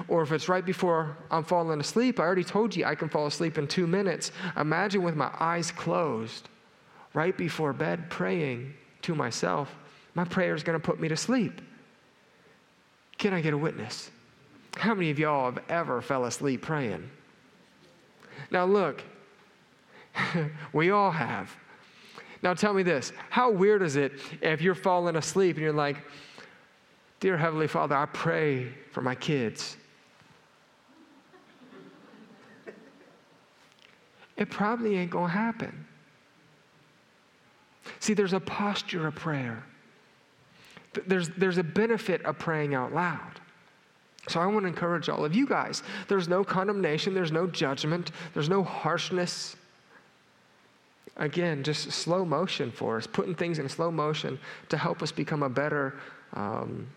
Or 0.07 0.21
if 0.21 0.31
it's 0.31 0.47
right 0.47 0.63
before 0.63 1.17
I'm 1.31 1.43
falling 1.43 1.79
asleep, 1.79 2.19
I 2.19 2.25
already 2.25 2.43
told 2.43 2.75
you 2.75 2.85
I 2.85 2.93
can 2.93 3.09
fall 3.09 3.25
asleep 3.25 3.57
in 3.57 3.65
two 3.65 3.87
minutes. 3.87 4.31
Imagine 4.55 5.01
with 5.01 5.15
my 5.15 5.31
eyes 5.39 5.71
closed, 5.71 6.47
right 7.17 7.35
before 7.35 7.73
bed, 7.73 8.11
praying 8.11 8.71
to 9.01 9.15
myself, 9.15 9.75
my 10.13 10.23
prayer 10.23 10.53
is 10.53 10.61
going 10.61 10.79
to 10.79 10.85
put 10.85 10.99
me 10.99 11.07
to 11.07 11.17
sleep. 11.17 11.61
Can 13.17 13.33
I 13.33 13.41
get 13.41 13.55
a 13.55 13.57
witness? 13.57 14.11
How 14.75 14.93
many 14.93 15.09
of 15.09 15.17
y'all 15.17 15.51
have 15.51 15.63
ever 15.67 15.99
fell 15.99 16.25
asleep 16.25 16.61
praying? 16.61 17.09
Now, 18.51 18.65
look, 18.65 19.01
we 20.73 20.91
all 20.91 21.09
have. 21.09 21.51
Now, 22.43 22.53
tell 22.53 22.75
me 22.75 22.83
this 22.83 23.11
how 23.31 23.49
weird 23.49 23.81
is 23.81 23.95
it 23.95 24.11
if 24.43 24.61
you're 24.61 24.75
falling 24.75 25.15
asleep 25.15 25.55
and 25.55 25.63
you're 25.63 25.73
like, 25.73 25.97
Dear 27.19 27.35
Heavenly 27.35 27.67
Father, 27.67 27.95
I 27.95 28.05
pray 28.05 28.71
for 28.91 29.01
my 29.01 29.15
kids. 29.15 29.75
It 34.35 34.51
probably 34.51 34.97
ain't 34.97 35.09
going 35.09 35.31
to 35.31 35.35
happen. 35.35 35.87
See, 37.99 38.13
there's 38.13 38.33
a 38.33 38.39
posture 38.39 39.07
of 39.07 39.15
prayer. 39.15 39.63
There's, 41.05 41.29
there's 41.29 41.57
a 41.57 41.63
benefit 41.63 42.23
of 42.25 42.39
praying 42.39 42.73
out 42.73 42.93
loud. 42.93 43.39
So 44.27 44.39
I 44.39 44.45
want 44.45 44.63
to 44.63 44.67
encourage 44.67 45.09
all 45.09 45.23
of 45.23 45.33
you 45.33 45.47
guys. 45.47 45.83
There's 46.07 46.27
no 46.27 46.43
condemnation, 46.43 47.13
there's 47.13 47.31
no 47.31 47.47
judgment, 47.47 48.11
there's 48.33 48.49
no 48.49 48.63
harshness. 48.63 49.55
Again, 51.15 51.63
just 51.63 51.91
slow 51.91 52.25
motion 52.25 52.71
for 52.71 52.97
us, 52.97 53.07
putting 53.07 53.33
things 53.33 53.59
in 53.59 53.69
slow 53.69 53.89
motion 53.89 54.37
to 54.69 54.77
help 54.77 55.01
us 55.01 55.11
become 55.11 55.43
a 55.43 55.49
better, 55.49 55.95
um, 56.33 56.87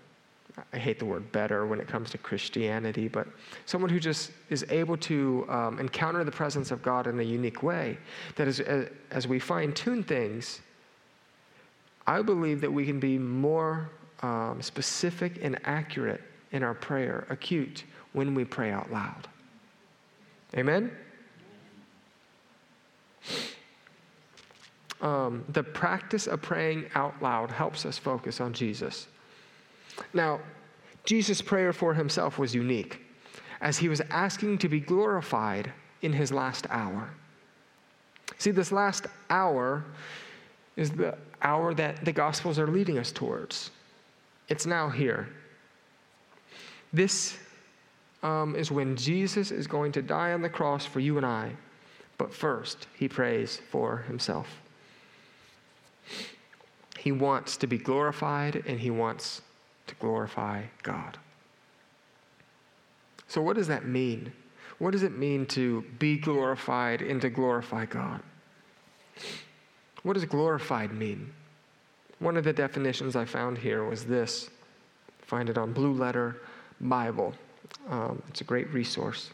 I 0.72 0.78
hate 0.78 0.98
the 0.98 1.06
word 1.06 1.30
better 1.32 1.66
when 1.66 1.80
it 1.80 1.88
comes 1.88 2.10
to 2.10 2.18
Christianity, 2.18 3.08
but 3.08 3.28
someone 3.64 3.90
who 3.90 4.00
just 4.00 4.32
is 4.50 4.64
able 4.68 4.96
to 4.98 5.46
um, 5.48 5.78
encounter 5.78 6.24
the 6.24 6.32
presence 6.32 6.70
of 6.70 6.82
God 6.82 7.06
in 7.06 7.18
a 7.18 7.22
unique 7.22 7.62
way. 7.62 7.96
That 8.36 8.48
is, 8.48 8.60
as, 8.60 8.88
as 9.10 9.28
we 9.28 9.38
fine 9.38 9.72
tune 9.72 10.02
things, 10.02 10.60
I 12.06 12.22
believe 12.22 12.60
that 12.60 12.72
we 12.72 12.86
can 12.86 12.98
be 12.98 13.18
more 13.18 13.90
um, 14.22 14.60
specific 14.62 15.38
and 15.42 15.58
accurate 15.64 16.22
in 16.52 16.62
our 16.62 16.74
prayer, 16.74 17.26
acute, 17.30 17.84
when 18.12 18.34
we 18.34 18.44
pray 18.44 18.70
out 18.70 18.90
loud. 18.90 19.28
Amen? 20.56 20.90
Um, 25.00 25.44
the 25.48 25.62
practice 25.62 26.26
of 26.26 26.42
praying 26.42 26.86
out 26.94 27.22
loud 27.22 27.50
helps 27.50 27.86
us 27.86 27.96
focus 27.96 28.40
on 28.40 28.52
Jesus. 28.52 29.06
Now, 30.12 30.40
Jesus' 31.04 31.40
prayer 31.40 31.72
for 31.72 31.94
himself 31.94 32.38
was 32.38 32.54
unique 32.54 33.00
as 33.60 33.78
he 33.78 33.88
was 33.88 34.00
asking 34.10 34.58
to 34.58 34.68
be 34.68 34.80
glorified 34.80 35.72
in 36.02 36.12
his 36.12 36.32
last 36.32 36.66
hour. 36.70 37.10
See, 38.38 38.50
this 38.50 38.72
last 38.72 39.06
hour 39.28 39.84
is 40.76 40.90
the 40.90 41.16
hour 41.42 41.74
that 41.74 42.04
the 42.04 42.12
Gospels 42.12 42.58
are 42.58 42.66
leading 42.66 42.98
us 42.98 43.12
towards. 43.12 43.70
It's 44.48 44.66
now 44.66 44.88
here. 44.88 45.28
This 46.92 47.38
um, 48.22 48.56
is 48.56 48.70
when 48.70 48.96
Jesus 48.96 49.50
is 49.50 49.66
going 49.66 49.92
to 49.92 50.02
die 50.02 50.32
on 50.32 50.42
the 50.42 50.48
cross 50.48 50.84
for 50.84 51.00
you 51.00 51.16
and 51.16 51.26
I. 51.26 51.52
But 52.18 52.34
first, 52.34 52.86
he 52.96 53.08
prays 53.08 53.60
for 53.70 53.98
himself. 54.08 54.48
He 56.98 57.12
wants 57.12 57.56
to 57.58 57.66
be 57.66 57.78
glorified 57.78 58.62
and 58.66 58.78
he 58.78 58.90
wants 58.90 59.40
to 59.86 59.94
glorify 59.94 60.64
God. 60.82 61.16
So, 63.26 63.40
what 63.40 63.56
does 63.56 63.68
that 63.68 63.86
mean? 63.86 64.32
What 64.78 64.90
does 64.90 65.02
it 65.02 65.16
mean 65.16 65.46
to 65.46 65.82
be 65.98 66.18
glorified 66.18 67.00
and 67.00 67.20
to 67.22 67.30
glorify 67.30 67.86
God? 67.86 68.20
What 70.02 70.14
does 70.14 70.24
glorified 70.24 70.92
mean? 70.92 71.32
One 72.18 72.36
of 72.36 72.44
the 72.44 72.52
definitions 72.52 73.16
I 73.16 73.24
found 73.24 73.58
here 73.58 73.84
was 73.84 74.04
this. 74.04 74.50
Find 75.22 75.48
it 75.48 75.58
on 75.58 75.72
Blue 75.72 75.92
Letter 75.92 76.40
Bible. 76.80 77.34
Um, 77.88 78.22
it's 78.28 78.40
a 78.40 78.44
great 78.44 78.72
resource. 78.72 79.30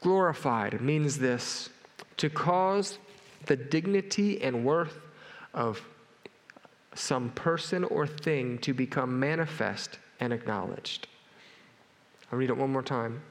Glorified 0.00 0.80
means 0.80 1.18
this 1.18 1.68
to 2.16 2.30
cause 2.30 2.98
the 3.46 3.56
dignity 3.56 4.40
and 4.42 4.64
worth 4.64 4.98
of 5.54 5.80
some 6.94 7.30
person 7.30 7.84
or 7.84 8.06
thing 8.06 8.58
to 8.58 8.72
become 8.72 9.18
manifest 9.18 9.98
and 10.20 10.32
acknowledged. 10.32 11.08
I'll 12.30 12.38
read 12.38 12.50
it 12.50 12.56
one 12.56 12.70
more 12.70 12.82
time. 12.82 13.22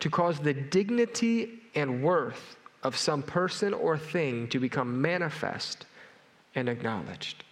To 0.00 0.10
cause 0.10 0.38
the 0.38 0.54
dignity 0.54 1.60
and 1.74 2.02
worth 2.02 2.56
of 2.82 2.96
some 2.96 3.22
person 3.22 3.72
or 3.74 3.96
thing 3.96 4.48
to 4.48 4.58
become 4.58 5.00
manifest 5.00 5.86
and 6.54 6.68
acknowledged. 6.68 7.44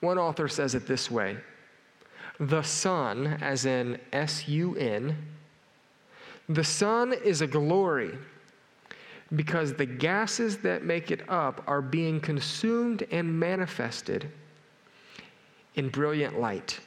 One 0.00 0.18
author 0.18 0.48
says 0.48 0.74
it 0.74 0.86
this 0.86 1.10
way 1.10 1.36
the 2.40 2.62
sun, 2.62 3.26
as 3.40 3.66
in 3.66 3.98
S 4.12 4.46
U 4.46 4.76
N, 4.76 5.16
the 6.48 6.64
sun 6.64 7.12
is 7.12 7.40
a 7.40 7.46
glory 7.46 8.16
because 9.34 9.74
the 9.74 9.84
gases 9.84 10.58
that 10.58 10.84
make 10.84 11.10
it 11.10 11.28
up 11.28 11.62
are 11.66 11.82
being 11.82 12.20
consumed 12.20 13.04
and 13.10 13.38
manifested 13.38 14.30
in 15.74 15.88
brilliant 15.90 16.40
light. 16.40 16.80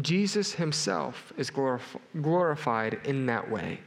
Jesus 0.00 0.52
himself 0.52 1.32
is 1.36 1.50
glorif- 1.50 2.00
glorified 2.20 2.98
in 3.04 3.26
that 3.26 3.48
way. 3.48 3.78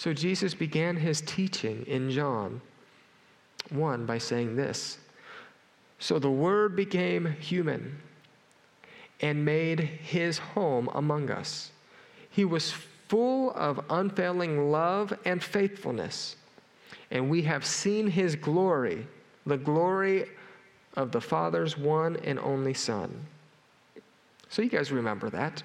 So 0.00 0.14
Jesus 0.14 0.54
began 0.54 0.96
his 0.96 1.20
teaching 1.20 1.84
in 1.86 2.10
John 2.10 2.62
1 3.68 4.06
by 4.06 4.16
saying 4.16 4.56
this 4.56 4.96
So 5.98 6.18
the 6.18 6.30
Word 6.30 6.74
became 6.74 7.30
human 7.38 7.98
and 9.20 9.44
made 9.44 9.78
his 9.78 10.38
home 10.38 10.88
among 10.94 11.30
us. 11.30 11.72
He 12.30 12.46
was 12.46 12.72
full 13.08 13.50
of 13.50 13.84
unfailing 13.90 14.70
love 14.70 15.12
and 15.26 15.44
faithfulness. 15.44 16.36
And 17.10 17.28
we 17.28 17.42
have 17.42 17.66
seen 17.66 18.06
his 18.06 18.36
glory, 18.36 19.06
the 19.44 19.58
glory 19.58 20.30
of 20.96 21.12
the 21.12 21.20
Father's 21.20 21.76
one 21.76 22.16
and 22.24 22.38
only 22.38 22.72
Son. 22.72 23.14
So 24.48 24.62
you 24.62 24.70
guys 24.70 24.92
remember 24.92 25.28
that. 25.28 25.62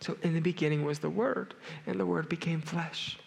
So 0.00 0.16
in 0.22 0.34
the 0.34 0.40
beginning 0.40 0.84
was 0.84 0.98
the 0.98 1.10
Word, 1.10 1.54
and 1.86 1.98
the 1.98 2.06
Word 2.06 2.28
became 2.28 2.60
flesh. 2.60 3.18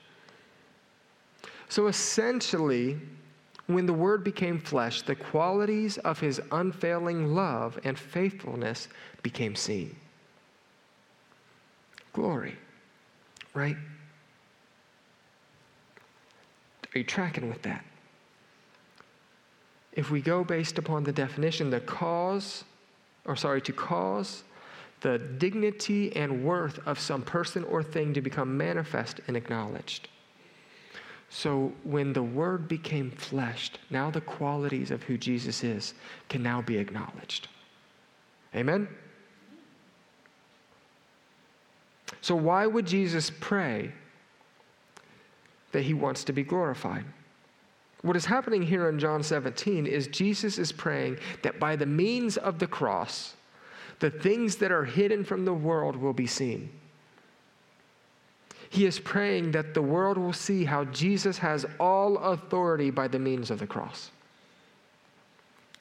So 1.69 1.87
essentially, 1.87 2.97
when 3.67 3.85
the 3.85 3.93
Word 3.93 4.23
became 4.23 4.59
flesh, 4.59 5.01
the 5.01 5.15
qualities 5.15 5.97
of 5.99 6.19
his 6.19 6.41
unfailing 6.51 7.33
love 7.33 7.79
and 7.83 7.97
faithfulness 7.97 8.87
became 9.23 9.55
seen. 9.55 9.95
Glory, 12.13 12.55
right? 13.53 13.77
Are 16.95 16.97
you 16.97 17.03
tracking 17.03 17.49
with 17.49 17.61
that? 17.63 17.83
If 19.93 20.11
we 20.11 20.21
go 20.21 20.43
based 20.43 20.77
upon 20.77 21.03
the 21.03 21.11
definition, 21.11 21.69
the 21.69 21.79
cause, 21.79 22.63
or 23.25 23.35
sorry, 23.35 23.61
to 23.61 23.73
cause 23.73 24.43
the 25.01 25.19
dignity 25.19 26.15
and 26.15 26.43
worth 26.43 26.79
of 26.87 26.99
some 26.99 27.21
person 27.21 27.63
or 27.65 27.83
thing 27.83 28.13
to 28.13 28.21
become 28.21 28.57
manifest 28.57 29.19
and 29.27 29.37
acknowledged. 29.37 30.09
So 31.29 31.73
when 31.83 32.13
the 32.13 32.23
Word 32.23 32.67
became 32.67 33.11
fleshed, 33.11 33.79
now 33.89 34.09
the 34.09 34.21
qualities 34.21 34.91
of 34.91 35.03
who 35.03 35.17
Jesus 35.17 35.63
is 35.63 35.93
can 36.29 36.41
now 36.41 36.61
be 36.61 36.77
acknowledged. 36.77 37.47
Amen? 38.55 38.87
So, 42.21 42.35
why 42.35 42.65
would 42.65 42.87
Jesus 42.87 43.31
pray 43.39 43.91
that 45.73 45.83
he 45.83 45.93
wants 45.93 46.23
to 46.25 46.33
be 46.33 46.43
glorified? 46.43 47.05
What 48.01 48.15
is 48.15 48.25
happening 48.25 48.61
here 48.61 48.89
in 48.89 48.99
John 48.99 49.23
17 49.23 49.85
is 49.85 50.07
Jesus 50.07 50.57
is 50.57 50.71
praying 50.71 51.19
that 51.41 51.59
by 51.59 51.75
the 51.75 51.85
means 51.85 52.37
of 52.37 52.59
the 52.59 52.67
cross, 52.67 53.35
the 53.99 54.11
things 54.11 54.57
that 54.57 54.71
are 54.71 54.85
hidden 54.85 55.23
from 55.23 55.45
the 55.45 55.53
world 55.53 55.95
will 55.95 56.13
be 56.13 56.27
seen. 56.27 56.69
He 58.69 58.85
is 58.85 58.99
praying 58.99 59.51
that 59.51 59.73
the 59.73 59.81
world 59.81 60.17
will 60.17 60.33
see 60.33 60.65
how 60.65 60.85
Jesus 60.85 61.37
has 61.37 61.65
all 61.79 62.17
authority 62.17 62.91
by 62.91 63.07
the 63.07 63.19
means 63.19 63.49
of 63.49 63.59
the 63.59 63.67
cross. 63.67 64.11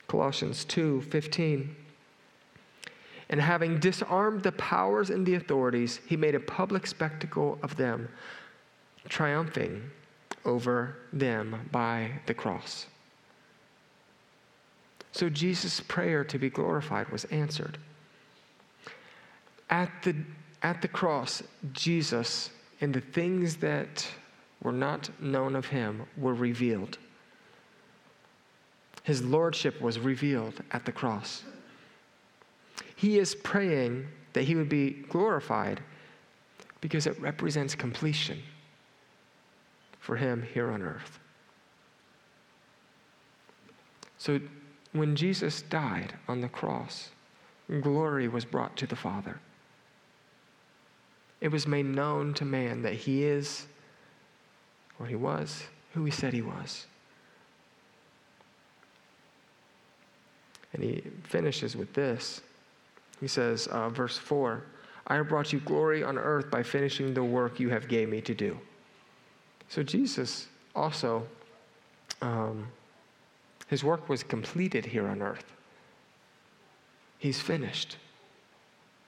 Colossians 0.07 0.65
2 0.65 1.03
15. 1.03 1.75
And 3.29 3.41
having 3.41 3.81
disarmed 3.81 4.45
the 4.45 4.53
powers 4.53 5.11
and 5.11 5.27
the 5.27 5.35
authorities, 5.35 6.01
he 6.07 6.17
made 6.17 6.37
a 6.37 6.41
public 6.41 6.87
spectacle 6.87 7.59
of 7.61 7.77
them, 7.77 8.09
triumphing 9.09 9.91
over 10.45 10.97
them 11.13 11.69
by 11.73 12.13
the 12.27 12.35
cross. 12.35 12.87
So 15.11 15.29
Jesus' 15.29 15.81
prayer 15.81 16.23
to 16.25 16.39
be 16.39 16.51
glorified 16.51 17.09
was 17.09 17.25
answered. 17.27 17.79
At 19.71 19.91
the, 20.03 20.15
at 20.63 20.83
the 20.83 20.89
cross, 20.89 21.43
Jesus 21.73 22.51
and 22.81 22.95
the 22.95 23.01
things 23.01 23.57
that 23.57 24.07
were 24.63 24.73
not 24.73 25.11
known 25.21 25.57
of 25.57 25.67
him 25.67 26.03
were 26.17 26.35
revealed. 26.35 26.99
His 29.03 29.23
lordship 29.23 29.81
was 29.81 29.99
revealed 29.99 30.63
at 30.73 30.85
the 30.85 30.93
cross. 30.93 31.45
He 32.97 33.19
is 33.19 33.35
praying 33.35 34.09
that 34.33 34.43
he 34.43 34.55
would 34.55 34.69
be 34.69 34.91
glorified 35.09 35.81
because 36.81 37.07
it 37.07 37.21
represents 37.21 37.75
completion 37.75 38.43
for 40.01 40.17
him 40.17 40.43
here 40.43 40.71
on 40.71 40.83
earth. 40.83 41.19
So 44.19 44.41
when 44.93 45.15
Jesus 45.15 45.63
died 45.63 46.15
on 46.29 46.41
the 46.41 46.49
cross, 46.49 47.11
glory 47.81 48.29
was 48.29 48.45
brought 48.45 48.77
to 48.77 48.87
the 48.87 48.97
Father. 48.97 49.41
It 51.41 51.49
was 51.49 51.67
made 51.67 51.87
known 51.87 52.35
to 52.35 52.45
man 52.45 52.83
that 52.83 52.95
he 52.95 53.25
is, 53.25 53.67
or 54.99 55.07
he 55.07 55.15
was, 55.15 55.65
who 55.93 56.05
he 56.05 56.11
said 56.11 56.33
he 56.33 56.43
was. 56.43 56.87
And 60.73 60.83
he 60.83 61.03
finishes 61.25 61.77
with 61.77 61.93
this 61.95 62.41
he 63.21 63.29
says, 63.29 63.67
uh, 63.69 63.89
verse 63.89 64.19
4 64.19 64.63
I 65.09 65.15
have 65.15 65.29
brought 65.29 65.53
you 65.53 65.61
glory 65.61 66.03
on 66.03 66.19
earth 66.19 66.51
by 66.51 66.65
finishing 66.65 67.15
the 67.15 67.23
work 67.23 67.61
you 67.61 67.69
have 67.69 67.87
gave 67.87 68.09
me 68.09 68.21
to 68.23 68.35
do. 68.35 68.59
So 69.69 69.85
Jesus 69.85 70.49
also, 70.75 71.27
um, 72.21 72.67
his 73.69 73.85
work 73.85 74.09
was 74.09 74.25
completed 74.25 74.85
here 74.85 75.07
on 75.07 75.23
earth. 75.23 75.45
He's 77.19 77.41
finished. 77.41 77.99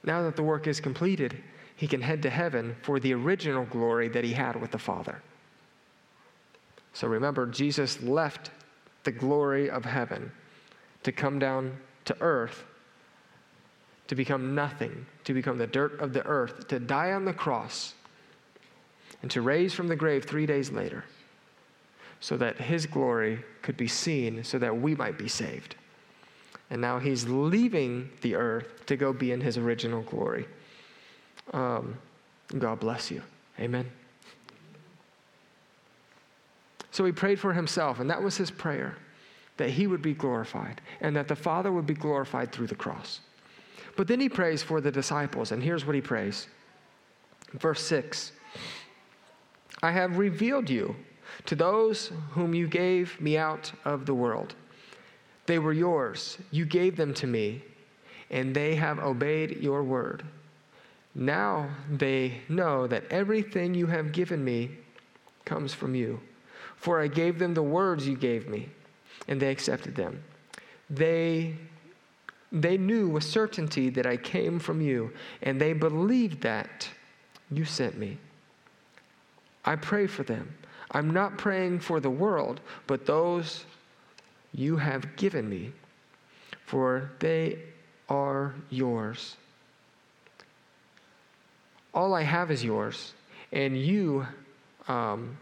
Now 0.03 0.23
that 0.23 0.37
the 0.37 0.43
work 0.43 0.67
is 0.67 0.79
completed, 0.79 1.43
he 1.79 1.87
can 1.87 2.01
head 2.01 2.21
to 2.23 2.29
heaven 2.29 2.75
for 2.83 2.99
the 2.99 3.13
original 3.13 3.63
glory 3.65 4.09
that 4.09 4.23
he 4.23 4.33
had 4.33 4.59
with 4.59 4.71
the 4.71 4.77
Father. 4.77 5.21
So 6.93 7.07
remember, 7.07 7.47
Jesus 7.47 8.01
left 8.03 8.51
the 9.05 9.11
glory 9.11 9.69
of 9.69 9.85
heaven 9.85 10.31
to 11.03 11.11
come 11.13 11.39
down 11.39 11.77
to 12.05 12.15
earth 12.19 12.65
to 14.09 14.15
become 14.15 14.55
nothing, 14.55 15.05
to 15.23 15.35
become 15.35 15.59
the 15.59 15.67
dirt 15.67 15.99
of 16.01 16.13
the 16.13 16.25
earth, 16.25 16.67
to 16.67 16.79
die 16.79 17.11
on 17.11 17.25
the 17.25 17.33
cross, 17.33 17.93
and 19.21 19.29
to 19.29 19.43
raise 19.43 19.71
from 19.71 19.87
the 19.87 19.95
grave 19.95 20.25
three 20.25 20.47
days 20.47 20.71
later, 20.71 21.05
so 22.19 22.35
that 22.35 22.57
his 22.57 22.87
glory 22.87 23.39
could 23.61 23.77
be 23.77 23.87
seen, 23.87 24.43
so 24.43 24.57
that 24.57 24.75
we 24.75 24.95
might 24.95 25.19
be 25.19 25.27
saved. 25.27 25.75
And 26.71 26.81
now 26.81 26.97
he's 26.97 27.27
leaving 27.27 28.09
the 28.21 28.33
earth 28.33 28.83
to 28.87 28.97
go 28.97 29.13
be 29.13 29.31
in 29.31 29.41
his 29.41 29.59
original 29.59 30.01
glory. 30.01 30.47
Um, 31.53 31.97
God 32.57 32.79
bless 32.79 33.11
you. 33.11 33.21
Amen. 33.59 33.85
So 36.91 37.05
he 37.05 37.11
prayed 37.11 37.39
for 37.39 37.53
himself, 37.53 37.99
and 37.99 38.09
that 38.09 38.21
was 38.21 38.37
his 38.37 38.51
prayer 38.51 38.97
that 39.57 39.69
he 39.69 39.87
would 39.87 40.01
be 40.01 40.13
glorified 40.13 40.81
and 41.01 41.15
that 41.15 41.27
the 41.27 41.35
Father 41.35 41.71
would 41.71 41.85
be 41.85 41.93
glorified 41.93 42.51
through 42.51 42.67
the 42.67 42.75
cross. 42.75 43.19
But 43.95 44.07
then 44.07 44.19
he 44.19 44.29
prays 44.29 44.63
for 44.63 44.81
the 44.81 44.91
disciples, 44.91 45.51
and 45.51 45.61
here's 45.61 45.85
what 45.85 45.95
he 45.95 46.01
prays. 46.01 46.47
Verse 47.53 47.83
6 47.83 48.31
I 49.81 49.91
have 49.91 50.17
revealed 50.17 50.69
you 50.69 50.95
to 51.45 51.55
those 51.55 52.11
whom 52.31 52.53
you 52.53 52.67
gave 52.67 53.19
me 53.21 53.37
out 53.37 53.71
of 53.85 54.05
the 54.05 54.13
world. 54.13 54.55
They 55.45 55.59
were 55.59 55.73
yours, 55.73 56.37
you 56.51 56.65
gave 56.65 56.95
them 56.95 57.13
to 57.15 57.27
me, 57.27 57.63
and 58.29 58.55
they 58.55 58.75
have 58.75 58.99
obeyed 58.99 59.61
your 59.61 59.83
word. 59.83 60.23
Now 61.19 61.69
they 61.91 62.43
know 62.47 62.87
that 62.87 63.03
everything 63.11 63.73
you 63.73 63.87
have 63.87 64.13
given 64.13 64.41
me 64.41 64.71
comes 65.43 65.73
from 65.73 65.93
you. 65.93 66.21
For 66.77 67.01
I 67.01 67.07
gave 67.07 67.39
them 67.39 67.53
the 67.53 67.61
words 67.61 68.07
you 68.07 68.15
gave 68.15 68.47
me, 68.47 68.69
and 69.27 69.37
they 69.37 69.51
accepted 69.51 69.95
them. 69.95 70.23
They 70.89 71.55
they 72.53 72.77
knew 72.77 73.09
with 73.09 73.25
certainty 73.25 73.89
that 73.89 74.05
I 74.05 74.15
came 74.15 74.59
from 74.59 74.79
you, 74.79 75.11
and 75.43 75.59
they 75.59 75.73
believed 75.73 76.41
that 76.41 76.89
you 77.51 77.65
sent 77.65 77.97
me. 77.97 78.17
I 79.65 79.75
pray 79.75 80.07
for 80.07 80.23
them. 80.23 80.55
I'm 80.91 81.11
not 81.11 81.37
praying 81.37 81.81
for 81.81 81.99
the 81.99 82.09
world, 82.09 82.61
but 82.87 83.05
those 83.05 83.65
you 84.53 84.77
have 84.77 85.17
given 85.17 85.49
me, 85.49 85.73
for 86.65 87.11
they 87.19 87.59
are 88.07 88.55
yours. 88.69 89.35
All 91.93 92.13
I 92.13 92.23
have 92.23 92.51
is 92.51 92.63
yours, 92.63 93.13
and 93.51 93.77
you, 93.77 94.25
um, 94.87 95.37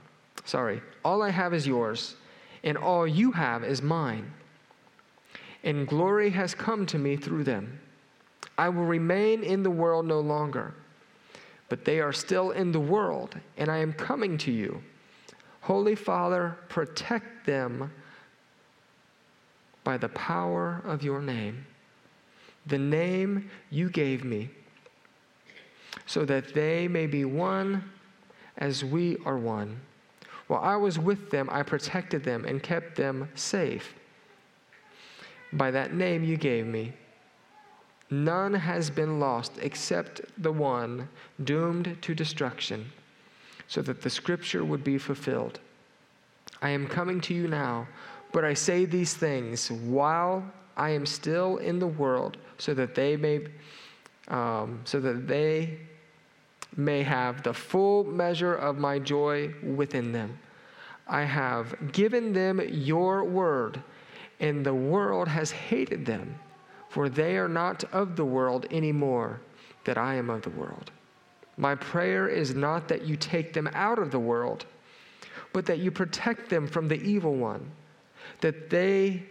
sorry, 0.45 0.81
all 1.03 1.21
I 1.21 1.29
have 1.29 1.53
is 1.53 1.67
yours, 1.67 2.15
and 2.63 2.77
all 2.77 3.07
you 3.07 3.31
have 3.31 3.63
is 3.63 3.81
mine 3.81 4.33
and 5.67 5.85
glory 5.85 6.29
has 6.29 6.55
come 6.55 6.85
to 6.85 6.97
me 6.97 7.17
through 7.17 7.43
them. 7.43 7.79
I 8.57 8.69
will 8.69 8.85
remain 8.85 9.43
in 9.43 9.63
the 9.63 9.69
world 9.69 10.05
no 10.05 10.21
longer, 10.21 10.73
but 11.69 11.85
they 11.85 11.99
are 11.99 12.13
still 12.13 12.51
in 12.51 12.71
the 12.71 12.79
world, 12.79 13.35
and 13.57 13.69
I 13.69 13.79
am 13.79 13.91
coming 13.91 14.37
to 14.39 14.51
you. 14.51 14.81
Holy 15.61 15.95
Father, 15.95 16.57
protect 16.69 17.45
them 17.45 17.91
by 19.83 19.97
the 19.97 20.09
power 20.09 20.81
of 20.85 21.03
your 21.03 21.21
name, 21.21 21.65
the 22.65 22.77
name 22.77 23.49
you 23.69 23.89
gave 23.89 24.23
me, 24.23 24.49
so 26.05 26.25
that 26.25 26.53
they 26.53 26.87
may 26.87 27.07
be 27.07 27.25
one 27.25 27.83
as 28.57 28.83
we 28.83 29.17
are 29.25 29.37
one. 29.37 29.79
While 30.47 30.61
I 30.61 30.75
was 30.75 30.97
with 30.97 31.29
them, 31.29 31.49
I 31.51 31.63
protected 31.63 32.23
them 32.23 32.45
and 32.45 32.63
kept 32.63 32.95
them 32.95 33.29
safe 33.35 33.93
by 35.53 35.71
that 35.71 35.93
name 35.93 36.23
you 36.23 36.37
gave 36.37 36.65
me. 36.65 36.93
None 38.09 38.53
has 38.53 38.89
been 38.89 39.19
lost 39.19 39.53
except 39.61 40.21
the 40.37 40.51
one 40.51 41.09
doomed 41.43 41.97
to 42.01 42.15
destruction, 42.15 42.91
so 43.67 43.81
that 43.81 44.01
the 44.01 44.09
scripture 44.09 44.63
would 44.63 44.83
be 44.83 44.97
fulfilled. 44.97 45.59
I 46.61 46.69
am 46.69 46.87
coming 46.87 47.19
to 47.21 47.33
you 47.33 47.47
now, 47.47 47.87
but 48.31 48.45
I 48.45 48.53
say 48.53 48.85
these 48.85 49.13
things 49.13 49.69
while 49.71 50.43
I 50.77 50.91
am 50.91 51.05
still 51.05 51.57
in 51.57 51.79
the 51.79 51.87
world, 51.87 52.37
so 52.57 52.73
that 52.73 52.95
they 52.95 53.17
may, 53.17 53.47
um, 54.27 54.81
so 54.83 54.99
that 54.99 55.27
they 55.27 55.79
may 56.75 57.03
have 57.03 57.43
the 57.43 57.53
full 57.53 58.03
measure 58.03 58.53
of 58.53 58.77
my 58.77 58.99
joy 58.99 59.53
within 59.63 60.11
them. 60.11 60.37
I 61.07 61.23
have 61.23 61.91
given 61.93 62.33
them 62.33 62.61
your 62.69 63.23
word, 63.23 63.81
and 64.39 64.65
the 64.65 64.73
world 64.73 65.27
has 65.27 65.51
hated 65.51 66.05
them 66.05 66.37
for 66.89 67.09
they 67.09 67.37
are 67.37 67.49
not 67.49 67.83
of 67.93 68.15
the 68.15 68.25
world 68.25 68.65
anymore, 68.71 69.41
that 69.85 69.97
I 69.97 70.15
am 70.15 70.29
of 70.29 70.41
the 70.41 70.49
world. 70.49 70.91
My 71.57 71.75
prayer 71.75 72.27
is 72.27 72.53
not 72.55 72.87
that 72.87 73.03
you 73.05 73.15
take 73.15 73.53
them 73.53 73.69
out 73.73 73.99
of 73.99 74.11
the 74.11 74.19
world, 74.19 74.65
but 75.53 75.65
that 75.65 75.79
you 75.79 75.91
protect 75.91 76.49
them 76.49 76.67
from 76.67 76.87
the 76.87 77.01
evil 77.01 77.35
one. 77.35 77.69
That 78.41 78.69
they, 78.69 79.23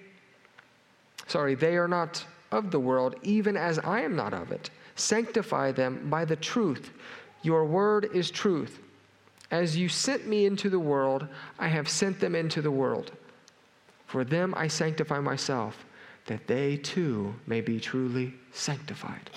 sorry, 1.26 1.54
they 1.54 1.76
are 1.76 1.88
not 1.88 2.24
of 2.50 2.70
the 2.70 2.80
world, 2.80 3.16
even 3.22 3.56
as 3.56 3.78
I 3.78 4.02
am 4.02 4.16
not 4.16 4.32
of 4.34 4.50
it. 4.50 4.70
Sanctify 4.96 5.72
them 5.72 6.08
by 6.10 6.24
the 6.24 6.36
truth. 6.36 6.90
Your 7.42 7.64
word 7.64 8.10
is 8.12 8.30
truth. 8.30 8.80
As 9.50 9.76
you 9.76 9.88
sent 9.88 10.26
me 10.26 10.46
into 10.46 10.68
the 10.68 10.80
world, 10.80 11.28
I 11.58 11.68
have 11.68 11.88
sent 11.88 12.18
them 12.18 12.34
into 12.34 12.60
the 12.60 12.70
world. 12.70 13.12
For 14.06 14.24
them 14.24 14.54
I 14.56 14.66
sanctify 14.66 15.20
myself 15.20 15.84
that 16.26 16.46
they 16.46 16.76
too 16.78 17.34
may 17.46 17.60
be 17.60 17.78
truly 17.78 18.34
sanctified. 18.52 19.30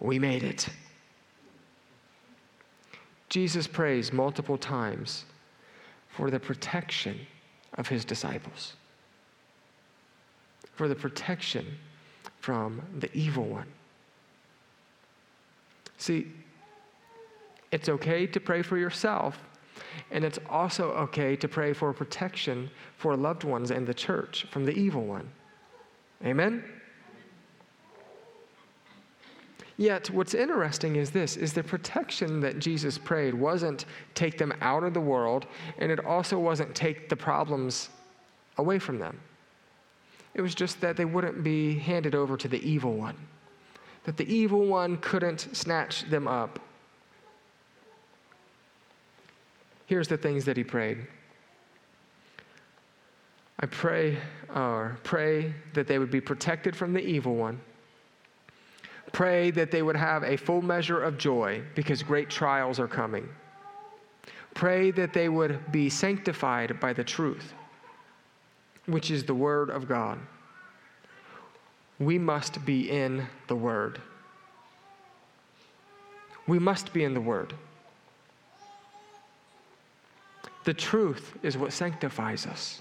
We 0.00 0.18
made 0.18 0.42
it. 0.42 0.68
Jesus 3.28 3.66
prays 3.66 4.12
multiple 4.12 4.58
times 4.58 5.24
for 6.08 6.30
the 6.30 6.40
protection 6.40 7.18
of 7.74 7.88
his 7.88 8.04
disciples, 8.04 8.74
for 10.74 10.88
the 10.88 10.94
protection 10.94 11.78
from 12.40 12.82
the 12.98 13.10
evil 13.16 13.44
one. 13.44 13.68
See, 16.02 16.26
it's 17.70 17.88
okay 17.88 18.26
to 18.26 18.40
pray 18.40 18.62
for 18.62 18.76
yourself, 18.76 19.38
and 20.10 20.24
it's 20.24 20.40
also 20.50 20.90
okay 20.94 21.36
to 21.36 21.46
pray 21.46 21.72
for 21.72 21.92
protection 21.92 22.68
for 22.96 23.16
loved 23.16 23.44
ones 23.44 23.70
and 23.70 23.86
the 23.86 23.94
church 23.94 24.44
from 24.50 24.64
the 24.64 24.72
evil 24.72 25.04
one. 25.04 25.30
Amen? 26.24 26.64
Yet, 29.76 30.10
what's 30.10 30.34
interesting 30.34 30.96
is 30.96 31.12
this 31.12 31.36
is 31.36 31.52
the 31.52 31.62
protection 31.62 32.40
that 32.40 32.58
Jesus 32.58 32.98
prayed 32.98 33.32
wasn't 33.32 33.84
take 34.16 34.38
them 34.38 34.52
out 34.60 34.82
of 34.82 34.94
the 34.94 35.00
world, 35.00 35.46
and 35.78 35.92
it 35.92 36.04
also 36.04 36.36
wasn't 36.36 36.74
take 36.74 37.10
the 37.10 37.16
problems 37.16 37.90
away 38.58 38.80
from 38.80 38.98
them. 38.98 39.20
It 40.34 40.42
was 40.42 40.56
just 40.56 40.80
that 40.80 40.96
they 40.96 41.04
wouldn't 41.04 41.44
be 41.44 41.78
handed 41.78 42.16
over 42.16 42.36
to 42.38 42.48
the 42.48 42.60
evil 42.68 42.94
one, 42.94 43.16
that 44.04 44.16
the 44.16 44.32
evil 44.32 44.66
one 44.66 44.96
couldn't 44.98 45.54
snatch 45.56 46.08
them 46.10 46.26
up. 46.26 46.58
Here's 49.86 50.08
the 50.08 50.16
things 50.16 50.44
that 50.44 50.56
he 50.56 50.64
prayed 50.64 51.06
I 53.60 53.66
pray, 53.66 54.18
uh, 54.52 54.90
pray 55.04 55.54
that 55.74 55.86
they 55.86 55.98
would 55.98 56.10
be 56.10 56.20
protected 56.20 56.74
from 56.74 56.92
the 56.92 57.00
evil 57.00 57.36
one. 57.36 57.60
Pray 59.12 59.50
that 59.52 59.70
they 59.70 59.82
would 59.82 59.96
have 59.96 60.24
a 60.24 60.36
full 60.36 60.62
measure 60.62 61.00
of 61.00 61.18
joy 61.18 61.62
because 61.74 62.02
great 62.02 62.30
trials 62.30 62.80
are 62.80 62.88
coming. 62.88 63.28
Pray 64.54 64.90
that 64.90 65.12
they 65.12 65.28
would 65.28 65.70
be 65.70 65.88
sanctified 65.88 66.80
by 66.80 66.92
the 66.92 67.04
truth, 67.04 67.52
which 68.86 69.10
is 69.10 69.24
the 69.24 69.34
Word 69.34 69.70
of 69.70 69.86
God. 69.86 70.18
We 72.04 72.18
must 72.18 72.64
be 72.64 72.90
in 72.90 73.26
the 73.46 73.56
Word. 73.56 74.00
We 76.46 76.58
must 76.58 76.92
be 76.92 77.04
in 77.04 77.14
the 77.14 77.20
Word. 77.20 77.54
The 80.64 80.74
truth 80.74 81.36
is 81.42 81.56
what 81.56 81.72
sanctifies 81.72 82.46
us 82.46 82.80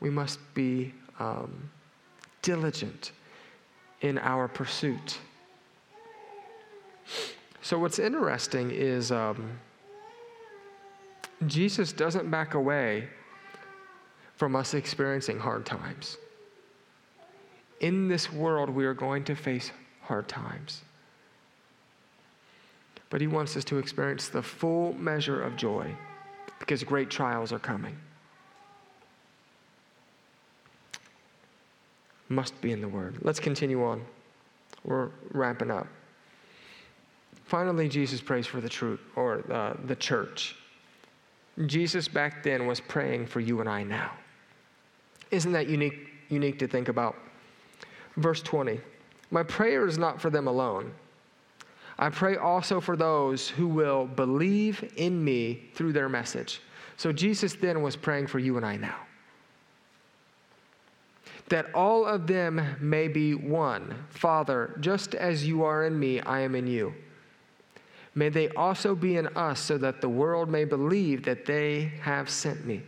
we 0.00 0.10
must 0.10 0.38
be 0.54 0.92
um, 1.18 1.70
diligent 2.42 3.12
in 4.00 4.18
our 4.18 4.48
pursuit. 4.48 5.18
So, 7.62 7.78
what's 7.78 7.98
interesting 7.98 8.70
is 8.70 9.10
um, 9.10 9.58
Jesus 11.46 11.92
doesn't 11.92 12.30
back 12.30 12.54
away 12.54 13.08
from 14.36 14.54
us 14.54 14.74
experiencing 14.74 15.38
hard 15.38 15.66
times. 15.66 16.16
In 17.80 18.08
this 18.08 18.32
world, 18.32 18.70
we 18.70 18.84
are 18.84 18.94
going 18.94 19.24
to 19.24 19.34
face 19.34 19.70
hard 20.02 20.28
times. 20.28 20.82
But 23.10 23.20
he 23.20 23.26
wants 23.26 23.56
us 23.56 23.64
to 23.64 23.78
experience 23.78 24.28
the 24.28 24.42
full 24.42 24.92
measure 24.94 25.42
of 25.42 25.56
joy 25.56 25.94
because 26.58 26.82
great 26.84 27.08
trials 27.08 27.52
are 27.52 27.58
coming. 27.58 27.96
must 32.28 32.60
be 32.60 32.72
in 32.72 32.80
the 32.80 32.88
Word. 32.88 33.16
Let's 33.22 33.40
continue 33.40 33.82
on. 33.84 34.04
We're 34.84 35.08
wrapping 35.32 35.70
up. 35.70 35.86
Finally, 37.44 37.88
Jesus 37.88 38.20
prays 38.20 38.46
for 38.46 38.60
the 38.60 38.68
truth 38.68 39.00
or 39.16 39.50
uh, 39.50 39.74
the 39.84 39.96
church. 39.96 40.56
Jesus 41.66 42.06
back 42.06 42.42
then 42.42 42.66
was 42.66 42.80
praying 42.80 43.26
for 43.26 43.40
you 43.40 43.60
and 43.60 43.68
I 43.68 43.82
now. 43.82 44.12
Isn't 45.30 45.52
that 45.52 45.68
unique, 45.68 46.08
unique 46.28 46.58
to 46.58 46.68
think 46.68 46.88
about? 46.88 47.16
Verse 48.18 48.42
20 48.42 48.80
My 49.30 49.42
prayer 49.42 49.86
is 49.86 49.98
not 49.98 50.20
for 50.20 50.30
them 50.30 50.46
alone. 50.46 50.92
I 51.98 52.10
pray 52.10 52.36
also 52.36 52.80
for 52.80 52.96
those 52.96 53.48
who 53.48 53.66
will 53.66 54.06
believe 54.06 54.92
in 54.96 55.24
me 55.24 55.68
through 55.74 55.92
their 55.92 56.08
message. 56.08 56.60
So 56.96 57.12
Jesus 57.12 57.54
then 57.54 57.82
was 57.82 57.96
praying 57.96 58.28
for 58.28 58.38
you 58.38 58.56
and 58.56 58.64
I 58.64 58.76
now 58.76 58.96
that 61.48 61.72
all 61.74 62.04
of 62.04 62.26
them 62.26 62.76
may 62.80 63.08
be 63.08 63.34
one. 63.34 63.94
Father, 64.10 64.76
just 64.80 65.14
as 65.14 65.46
you 65.46 65.64
are 65.64 65.84
in 65.84 65.98
me, 65.98 66.20
I 66.20 66.40
am 66.40 66.54
in 66.54 66.66
you. 66.66 66.94
May 68.14 68.28
they 68.28 68.48
also 68.50 68.94
be 68.94 69.16
in 69.16 69.28
us, 69.28 69.60
so 69.60 69.78
that 69.78 70.00
the 70.00 70.08
world 70.08 70.48
may 70.48 70.64
believe 70.64 71.24
that 71.24 71.46
they 71.46 71.92
have 72.02 72.28
sent 72.28 72.66
me. 72.66 72.82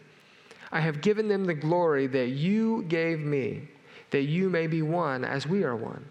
I 0.72 0.80
have 0.80 1.00
given 1.00 1.28
them 1.28 1.44
the 1.44 1.54
glory 1.54 2.06
that 2.08 2.30
you 2.30 2.82
gave 2.88 3.20
me, 3.20 3.68
that 4.10 4.22
you 4.22 4.50
may 4.50 4.66
be 4.66 4.82
one 4.82 5.24
as 5.24 5.46
we 5.46 5.64
are 5.64 5.76
one. 5.76 6.04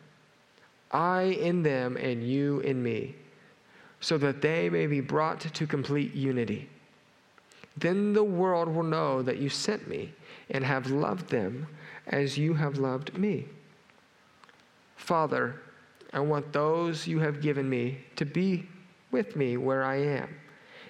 I 0.91 1.23
in 1.23 1.63
them 1.63 1.97
and 1.97 2.27
you 2.27 2.59
in 2.61 2.81
me, 2.81 3.15
so 3.99 4.17
that 4.17 4.41
they 4.41 4.69
may 4.69 4.87
be 4.87 5.01
brought 5.01 5.41
to 5.41 5.67
complete 5.67 6.13
unity. 6.13 6.69
Then 7.77 8.13
the 8.13 8.23
world 8.23 8.67
will 8.67 8.83
know 8.83 9.21
that 9.21 9.37
you 9.37 9.49
sent 9.49 9.87
me 9.87 10.13
and 10.49 10.63
have 10.63 10.89
loved 10.89 11.29
them 11.29 11.67
as 12.07 12.37
you 12.37 12.53
have 12.55 12.77
loved 12.77 13.17
me. 13.17 13.45
Father, 14.97 15.61
I 16.11 16.19
want 16.19 16.51
those 16.51 17.07
you 17.07 17.19
have 17.19 17.41
given 17.41 17.69
me 17.69 17.99
to 18.15 18.25
be 18.25 18.67
with 19.11 19.35
me 19.35 19.57
where 19.57 19.83
I 19.83 19.97
am 19.97 20.29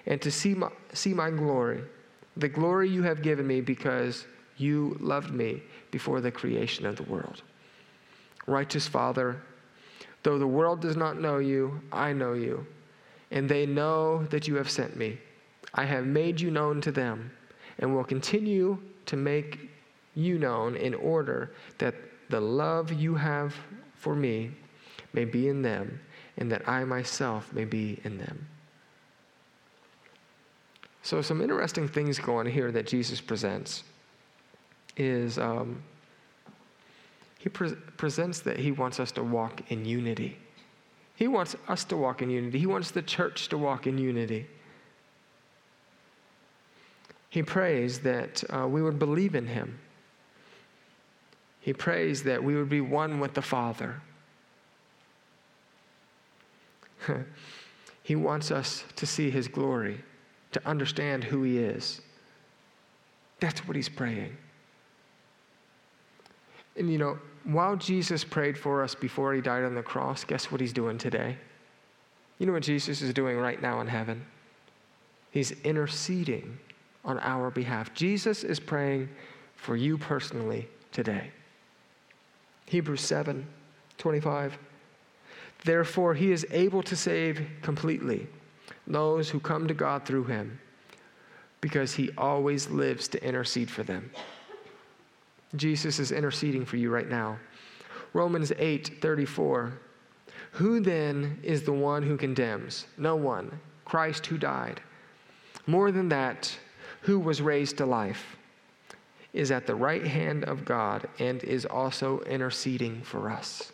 and 0.06 0.20
to 0.22 0.30
see 0.30 0.54
my, 0.54 0.70
see 0.92 1.14
my 1.14 1.30
glory, 1.30 1.82
the 2.36 2.48
glory 2.48 2.88
you 2.88 3.02
have 3.02 3.22
given 3.22 3.46
me 3.46 3.60
because 3.60 4.26
you 4.56 4.96
loved 5.00 5.32
me 5.32 5.62
before 5.90 6.20
the 6.20 6.30
creation 6.30 6.86
of 6.86 6.96
the 6.96 7.02
world. 7.04 7.42
Righteous 8.46 8.86
Father, 8.86 9.40
though 10.22 10.38
the 10.38 10.46
world 10.46 10.80
does 10.80 10.96
not 10.96 11.20
know 11.20 11.38
you, 11.38 11.80
I 11.92 12.12
know 12.12 12.32
you, 12.32 12.66
and 13.30 13.48
they 13.48 13.66
know 13.66 14.24
that 14.26 14.48
you 14.48 14.56
have 14.56 14.70
sent 14.70 14.96
me. 14.96 15.18
I 15.74 15.84
have 15.84 16.06
made 16.06 16.40
you 16.40 16.50
known 16.50 16.80
to 16.82 16.92
them 16.92 17.30
and 17.78 17.94
will 17.94 18.04
continue 18.04 18.78
to 19.06 19.16
make 19.16 19.70
you 20.14 20.38
known 20.38 20.76
in 20.76 20.94
order 20.94 21.52
that 21.78 21.94
the 22.28 22.40
love 22.40 22.92
you 22.92 23.14
have 23.14 23.54
for 23.94 24.14
me 24.14 24.52
may 25.12 25.24
be 25.24 25.48
in 25.48 25.62
them 25.62 26.00
and 26.36 26.50
that 26.50 26.68
I 26.68 26.84
myself 26.84 27.52
may 27.52 27.64
be 27.64 28.00
in 28.04 28.18
them. 28.18 28.46
So, 31.02 31.22
some 31.22 31.40
interesting 31.40 31.88
things 31.88 32.18
go 32.18 32.36
on 32.36 32.46
here 32.46 32.70
that 32.72 32.86
Jesus 32.86 33.20
presents 33.20 33.84
is 35.00 35.38
um, 35.38 35.82
he 37.38 37.48
pre- 37.48 37.74
presents 37.96 38.40
that 38.40 38.58
he 38.58 38.70
wants 38.70 39.00
us 39.00 39.10
to 39.12 39.22
walk 39.22 39.62
in 39.70 39.84
unity. 39.84 40.36
He 41.16 41.26
wants 41.26 41.56
us 41.68 41.84
to 41.84 41.96
walk 41.96 42.22
in 42.22 42.30
unity. 42.30 42.58
He 42.58 42.66
wants 42.66 42.90
the 42.90 43.02
church 43.02 43.48
to 43.48 43.58
walk 43.58 43.86
in 43.86 43.98
unity. 43.98 44.46
He 47.30 47.42
prays 47.42 48.00
that 48.00 48.44
uh, 48.50 48.66
we 48.68 48.82
would 48.82 48.98
believe 48.98 49.34
in 49.34 49.46
him 49.46 49.78
He 51.60 51.72
prays 51.72 52.24
that 52.24 52.42
we 52.42 52.56
would 52.56 52.68
be 52.68 52.80
one 52.80 53.20
with 53.20 53.34
the 53.34 53.42
Father. 53.42 54.00
he 58.02 58.16
wants 58.16 58.50
us 58.50 58.84
to 58.96 59.06
see 59.06 59.30
His 59.30 59.48
glory, 59.48 60.00
to 60.52 60.66
understand 60.66 61.24
who 61.24 61.42
He 61.42 61.58
is. 61.58 62.00
That's 63.40 63.66
what 63.66 63.76
He's 63.76 63.88
praying. 63.88 64.36
And 66.80 66.90
you 66.90 66.96
know, 66.96 67.18
while 67.44 67.76
Jesus 67.76 68.24
prayed 68.24 68.58
for 68.58 68.82
us 68.82 68.94
before 68.94 69.34
He 69.34 69.42
died 69.42 69.64
on 69.64 69.74
the 69.74 69.82
cross, 69.82 70.24
guess 70.24 70.50
what 70.50 70.60
He's 70.60 70.72
doing 70.72 70.96
today? 70.98 71.36
You 72.38 72.46
know 72.46 72.54
what 72.54 72.62
Jesus 72.62 73.02
is 73.02 73.12
doing 73.12 73.36
right 73.36 73.60
now 73.60 73.82
in 73.82 73.86
heaven? 73.86 74.24
He's 75.30 75.52
interceding 75.62 76.58
on 77.04 77.18
our 77.20 77.50
behalf. 77.50 77.92
Jesus 77.92 78.44
is 78.44 78.58
praying 78.58 79.10
for 79.56 79.76
you 79.76 79.98
personally 79.98 80.68
today. 80.90 81.30
Hebrews 82.66 83.02
7 83.02 83.46
25. 83.98 84.58
Therefore, 85.62 86.14
he 86.14 86.32
is 86.32 86.46
able 86.50 86.82
to 86.84 86.96
save 86.96 87.46
completely 87.60 88.26
those 88.86 89.28
who 89.28 89.38
come 89.38 89.68
to 89.68 89.74
God 89.74 90.06
through 90.06 90.24
him, 90.24 90.58
because 91.60 91.94
he 91.94 92.10
always 92.16 92.70
lives 92.70 93.06
to 93.08 93.22
intercede 93.22 93.70
for 93.70 93.82
them. 93.82 94.10
Jesus 95.56 95.98
is 95.98 96.12
interceding 96.12 96.64
for 96.64 96.76
you 96.76 96.90
right 96.90 97.08
now. 97.08 97.38
Romans 98.12 98.52
8 98.58 99.00
34. 99.00 99.72
Who 100.52 100.80
then 100.80 101.38
is 101.42 101.62
the 101.62 101.72
one 101.72 102.02
who 102.02 102.16
condemns? 102.16 102.86
No 102.96 103.16
one. 103.16 103.60
Christ 103.84 104.26
who 104.26 104.38
died. 104.38 104.80
More 105.66 105.92
than 105.92 106.08
that, 106.08 106.56
who 107.02 107.18
was 107.18 107.40
raised 107.40 107.78
to 107.78 107.86
life, 107.86 108.36
is 109.32 109.50
at 109.50 109.66
the 109.66 109.74
right 109.74 110.06
hand 110.06 110.44
of 110.44 110.64
God 110.64 111.08
and 111.18 111.42
is 111.44 111.66
also 111.66 112.20
interceding 112.20 113.02
for 113.02 113.30
us. 113.30 113.72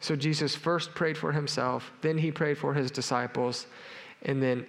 So 0.00 0.16
Jesus 0.16 0.54
first 0.54 0.94
prayed 0.94 1.16
for 1.16 1.32
himself, 1.32 1.92
then 2.00 2.18
he 2.18 2.30
prayed 2.30 2.58
for 2.58 2.74
his 2.74 2.90
disciples, 2.90 3.66
and 4.22 4.42
then 4.42 4.66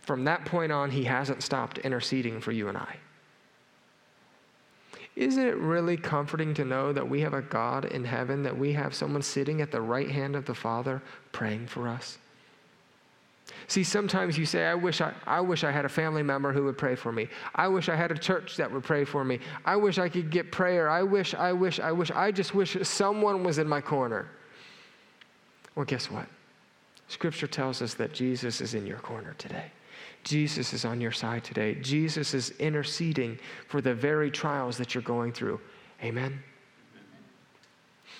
from 0.00 0.24
that 0.24 0.44
point 0.44 0.72
on, 0.72 0.90
he 0.90 1.04
hasn't 1.04 1.42
stopped 1.42 1.78
interceding 1.78 2.40
for 2.40 2.52
you 2.52 2.68
and 2.68 2.78
I. 2.78 2.96
Isn't 5.16 5.46
it 5.46 5.56
really 5.56 5.96
comforting 5.96 6.54
to 6.54 6.64
know 6.64 6.92
that 6.92 7.08
we 7.08 7.20
have 7.20 7.34
a 7.34 7.42
God 7.42 7.84
in 7.84 8.04
heaven, 8.04 8.42
that 8.42 8.58
we 8.58 8.72
have 8.72 8.94
someone 8.94 9.22
sitting 9.22 9.60
at 9.60 9.70
the 9.70 9.80
right 9.80 10.10
hand 10.10 10.34
of 10.34 10.44
the 10.44 10.54
Father 10.54 11.00
praying 11.30 11.68
for 11.68 11.88
us? 11.88 12.18
See, 13.68 13.84
sometimes 13.84 14.36
you 14.36 14.46
say, 14.46 14.66
I 14.66 14.74
wish 14.74 15.00
I, 15.00 15.12
I 15.26 15.40
wish 15.40 15.64
I 15.64 15.70
had 15.70 15.84
a 15.84 15.88
family 15.88 16.22
member 16.22 16.52
who 16.52 16.64
would 16.64 16.76
pray 16.76 16.94
for 16.94 17.12
me. 17.12 17.28
I 17.54 17.68
wish 17.68 17.88
I 17.88 17.96
had 17.96 18.10
a 18.10 18.18
church 18.18 18.56
that 18.56 18.70
would 18.70 18.82
pray 18.82 19.04
for 19.04 19.24
me. 19.24 19.38
I 19.64 19.76
wish 19.76 19.98
I 19.98 20.08
could 20.08 20.30
get 20.30 20.50
prayer. 20.50 20.88
I 20.90 21.02
wish, 21.02 21.34
I 21.34 21.52
wish, 21.52 21.78
I 21.78 21.92
wish. 21.92 22.10
I 22.10 22.30
just 22.30 22.54
wish 22.54 22.76
someone 22.82 23.44
was 23.44 23.58
in 23.58 23.68
my 23.68 23.80
corner. 23.80 24.28
Well, 25.74 25.86
guess 25.86 26.10
what? 26.10 26.26
Scripture 27.08 27.46
tells 27.46 27.82
us 27.82 27.94
that 27.94 28.12
Jesus 28.12 28.60
is 28.60 28.74
in 28.74 28.86
your 28.86 28.98
corner 28.98 29.34
today. 29.38 29.70
Jesus 30.24 30.72
is 30.72 30.84
on 30.84 31.00
your 31.00 31.12
side 31.12 31.44
today. 31.44 31.76
Jesus 31.76 32.34
is 32.34 32.50
interceding 32.58 33.38
for 33.68 33.80
the 33.80 33.94
very 33.94 34.30
trials 34.30 34.76
that 34.78 34.94
you're 34.94 35.02
going 35.02 35.32
through. 35.32 35.60
Amen. 36.02 36.42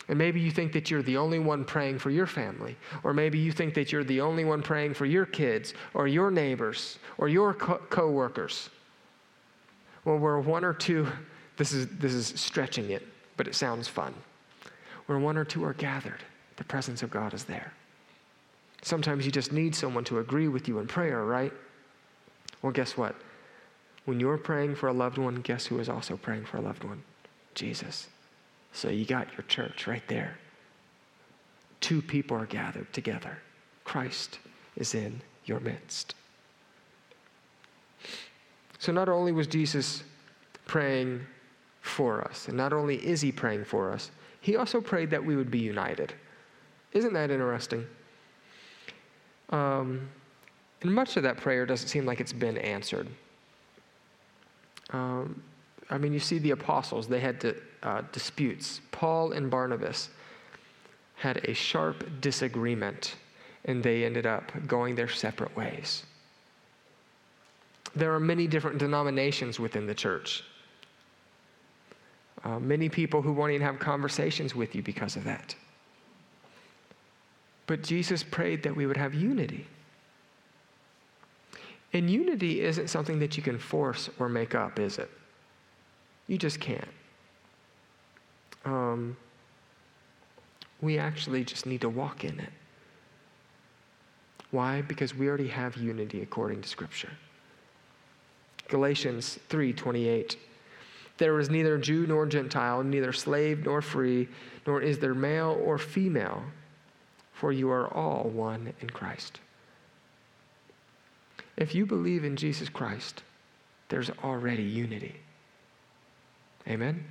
And 0.09 0.19
maybe 0.19 0.39
you 0.39 0.51
think 0.51 0.73
that 0.73 0.91
you're 0.91 1.03
the 1.03 1.17
only 1.17 1.39
one 1.39 1.65
praying 1.65 1.99
for 1.99 2.11
your 2.11 2.27
family, 2.27 2.77
or 3.03 3.15
maybe 3.15 3.39
you 3.39 3.53
think 3.53 3.73
that 3.75 3.91
you're 3.91 4.05
the 4.05 4.21
only 4.21 4.45
one 4.45 4.63
praying 4.63 4.95
for 4.95 5.07
your 5.07 5.25
kids, 5.25 5.73
or 5.95 6.07
your 6.07 6.31
neighbors, 6.31 6.99
or 7.17 7.29
your 7.29 7.55
co 7.55 8.11
workers. 8.11 8.69
Well, 10.05 10.19
we're 10.19 10.41
one 10.41 10.65
or 10.65 10.75
two, 10.75 11.09
this 11.57 11.73
is, 11.73 11.89
this 11.89 12.13
is 12.13 12.27
stretching 12.39 12.91
it, 12.91 13.07
but 13.39 13.49
it 13.49 13.55
sounds 13.55 13.89
fun. 13.89 14.15
Where 15.07 15.19
one 15.19 15.39
or 15.39 15.45
two 15.45 15.65
are 15.65 15.73
gathered, 15.73 16.23
the 16.57 16.65
presence 16.65 17.03
of 17.03 17.11
God 17.11 17.33
is 17.33 17.45
there. 17.45 17.73
Sometimes 18.83 19.25
you 19.25 19.33
just 19.33 19.53
need 19.53 19.75
someone 19.75 20.05
to 20.05 20.19
agree 20.19 20.49
with 20.49 20.69
you 20.69 20.79
in 20.81 20.87
prayer, 20.87 21.25
right? 21.25 21.53
Well, 22.65 22.73
guess 22.73 22.97
what? 22.97 23.15
When 24.07 24.19
you're 24.19 24.39
praying 24.39 24.77
for 24.77 24.89
a 24.89 24.93
loved 24.95 25.19
one, 25.19 25.43
guess 25.43 25.67
who 25.67 25.81
is 25.81 25.91
also 25.91 26.17
praying 26.17 26.47
for 26.47 26.57
a 26.57 26.63
loved 26.63 26.83
one? 26.83 27.03
Jesus. 27.55 28.09
So 28.73 28.89
you 28.89 29.05
got 29.05 29.31
your 29.33 29.43
church 29.43 29.87
right 29.87 30.03
there. 30.09 30.39
Two 31.83 32.01
people 32.01 32.39
are 32.39 32.47
gathered 32.47 32.91
together. 32.95 33.37
Christ 33.85 34.39
is 34.77 34.95
in 34.95 35.21
your 35.45 35.61
midst. 35.61 36.15
So 38.79 38.93
not 38.93 39.11
only 39.11 39.33
was 39.33 39.47
Jesus 39.47 40.03
praying 40.65 41.21
for 41.83 42.23
us, 42.23 42.49
and 42.49 42.57
not 42.57 42.73
only 42.73 42.97
is 42.97 43.21
he 43.21 43.31
praying 43.31 43.67
for 43.67 43.93
us, 43.93 44.11
he 44.41 44.57
also 44.57 44.81
prayed 44.81 45.11
that 45.11 45.23
we 45.23 45.37
would 45.37 45.51
be 45.51 45.59
united. 45.59 46.15
Isn't 46.93 47.13
that 47.13 47.31
interesting? 47.31 47.85
Um, 49.51 50.09
and 50.85 50.95
much 50.95 51.17
of 51.17 51.23
that 51.23 51.39
prayer 51.39 51.65
doesn't 51.65 51.89
seem 51.89 52.05
like 52.05 52.21
it's 52.21 52.33
been 52.33 52.59
answered. 52.59 53.09
Um, 54.91 55.43
I 55.89 55.97
mean, 55.97 56.13
you 56.13 56.21
see 56.21 56.39
the 56.39 56.51
apostles, 56.51 57.09
they 57.09 57.21
had 57.21 57.41
to, 57.41 57.57
uh, 57.83 58.03
disputes. 58.13 58.83
Paul 58.93 59.33
and 59.33 59.51
Barnabas 59.51 60.11
had 61.17 61.39
a 61.49 61.55
sharp 61.55 62.21
disagreement, 62.21 63.17
and 63.65 63.83
they 63.83 64.05
ended 64.05 64.27
up 64.27 64.53
going 64.67 64.95
their 64.95 65.09
separate 65.09 65.57
ways. 65.57 66.05
There 67.97 68.13
are 68.13 68.21
many 68.21 68.47
different 68.47 68.77
denominations 68.79 69.59
within 69.59 69.87
the 69.87 69.95
church. 69.95 70.45
Uh, 72.45 72.59
many 72.59 72.91
people 72.91 73.23
who 73.23 73.33
won't 73.33 73.53
even 73.53 73.67
have 73.67 73.79
conversations 73.79 74.55
with 74.55 74.75
you 74.75 74.83
because 74.83 75.17
of 75.17 75.25
that. 75.25 75.55
But 77.67 77.83
Jesus 77.83 78.23
prayed 78.23 78.63
that 78.65 78.77
we 78.77 78.85
would 78.85 78.99
have 78.99 79.15
unity. 79.15 79.67
And 81.95 82.11
unity 82.11 82.61
isn't 82.61 82.91
something 82.91 83.21
that 83.21 83.37
you 83.37 83.43
can 83.43 83.57
force 83.57 84.11
or 84.19 84.29
make 84.29 84.57
up, 84.57 84.81
is 84.81 84.99
it? 84.99 85.09
You 86.27 86.37
just 86.37 86.59
can't. 86.59 86.89
Um, 88.65 89.17
we 90.81 90.99
actually 90.99 91.45
just 91.45 91.67
need 91.67 91.81
to 91.83 91.89
walk 91.89 92.25
in 92.25 92.41
it. 92.41 92.53
Why? 94.51 94.83
Because 94.83 95.15
we 95.15 95.29
already 95.29 95.49
have 95.49 95.77
unity 95.77 96.23
according 96.23 96.63
to 96.63 96.69
Scripture. 96.69 97.11
Galatians 98.69 99.39
3:28 99.49 100.37
There 101.19 101.39
is 101.39 101.49
neither 101.49 101.79
Jew 101.79 102.07
nor 102.07 102.27
Gentile, 102.27 102.83
neither 102.83 103.13
slave 103.13 103.65
nor 103.65 103.81
free, 103.81 104.29
nor 104.67 104.81
is 104.81 104.99
there 104.99 105.15
male 105.15 105.61
or 105.63 105.79
female, 105.79 106.43
for 107.33 107.53
you 107.53 107.71
are 107.71 107.93
all 107.93 108.25
one 108.31 108.73
in 108.81 108.91
Christ. 108.91 109.41
If 111.57 111.75
you 111.75 111.87
believe 111.87 112.25
in 112.25 112.37
Jesus 112.37 112.69
Christ, 112.69 113.23
there's 113.89 114.11
already 114.23 114.63
unity. 114.63 115.17
Amen? 116.69 117.05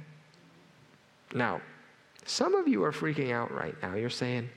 Now, 1.34 1.62
some 2.26 2.56
of 2.56 2.68
you 2.68 2.84
are 2.84 2.92
freaking 2.92 3.32
out 3.32 3.52
right 3.52 3.76
now. 3.82 3.96
You're 3.96 4.10
saying, 4.10 4.50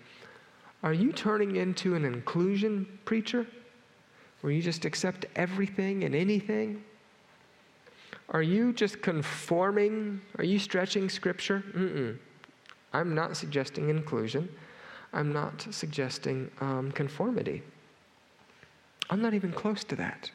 Are 0.83 0.93
you 0.93 1.13
turning 1.13 1.57
into 1.57 1.95
an 1.95 2.05
inclusion 2.05 2.99
preacher 3.05 3.47
where 4.41 4.53
you 4.53 4.63
just 4.63 4.85
accept 4.85 5.27
everything 5.37 6.05
and 6.05 6.15
anything? 6.15 6.83
Are 8.31 8.43
you 8.43 8.73
just 8.73 9.03
conforming? 9.03 10.21
Are 10.39 10.45
you 10.45 10.59
stretching 10.59 11.09
scripture? 11.09 11.63
Mm-mm. 11.75 12.19
I'm 12.93 13.15
not 13.15 13.37
suggesting 13.37 13.89
inclusion. 13.89 14.49
I'm 15.13 15.33
not 15.33 15.67
suggesting 15.71 16.51
um, 16.61 16.91
conformity. 16.93 17.63
I'm 19.11 19.23
not 19.23 19.35
even 19.35 19.53
close 19.53 19.85
to 19.85 19.97
that. 19.97 20.31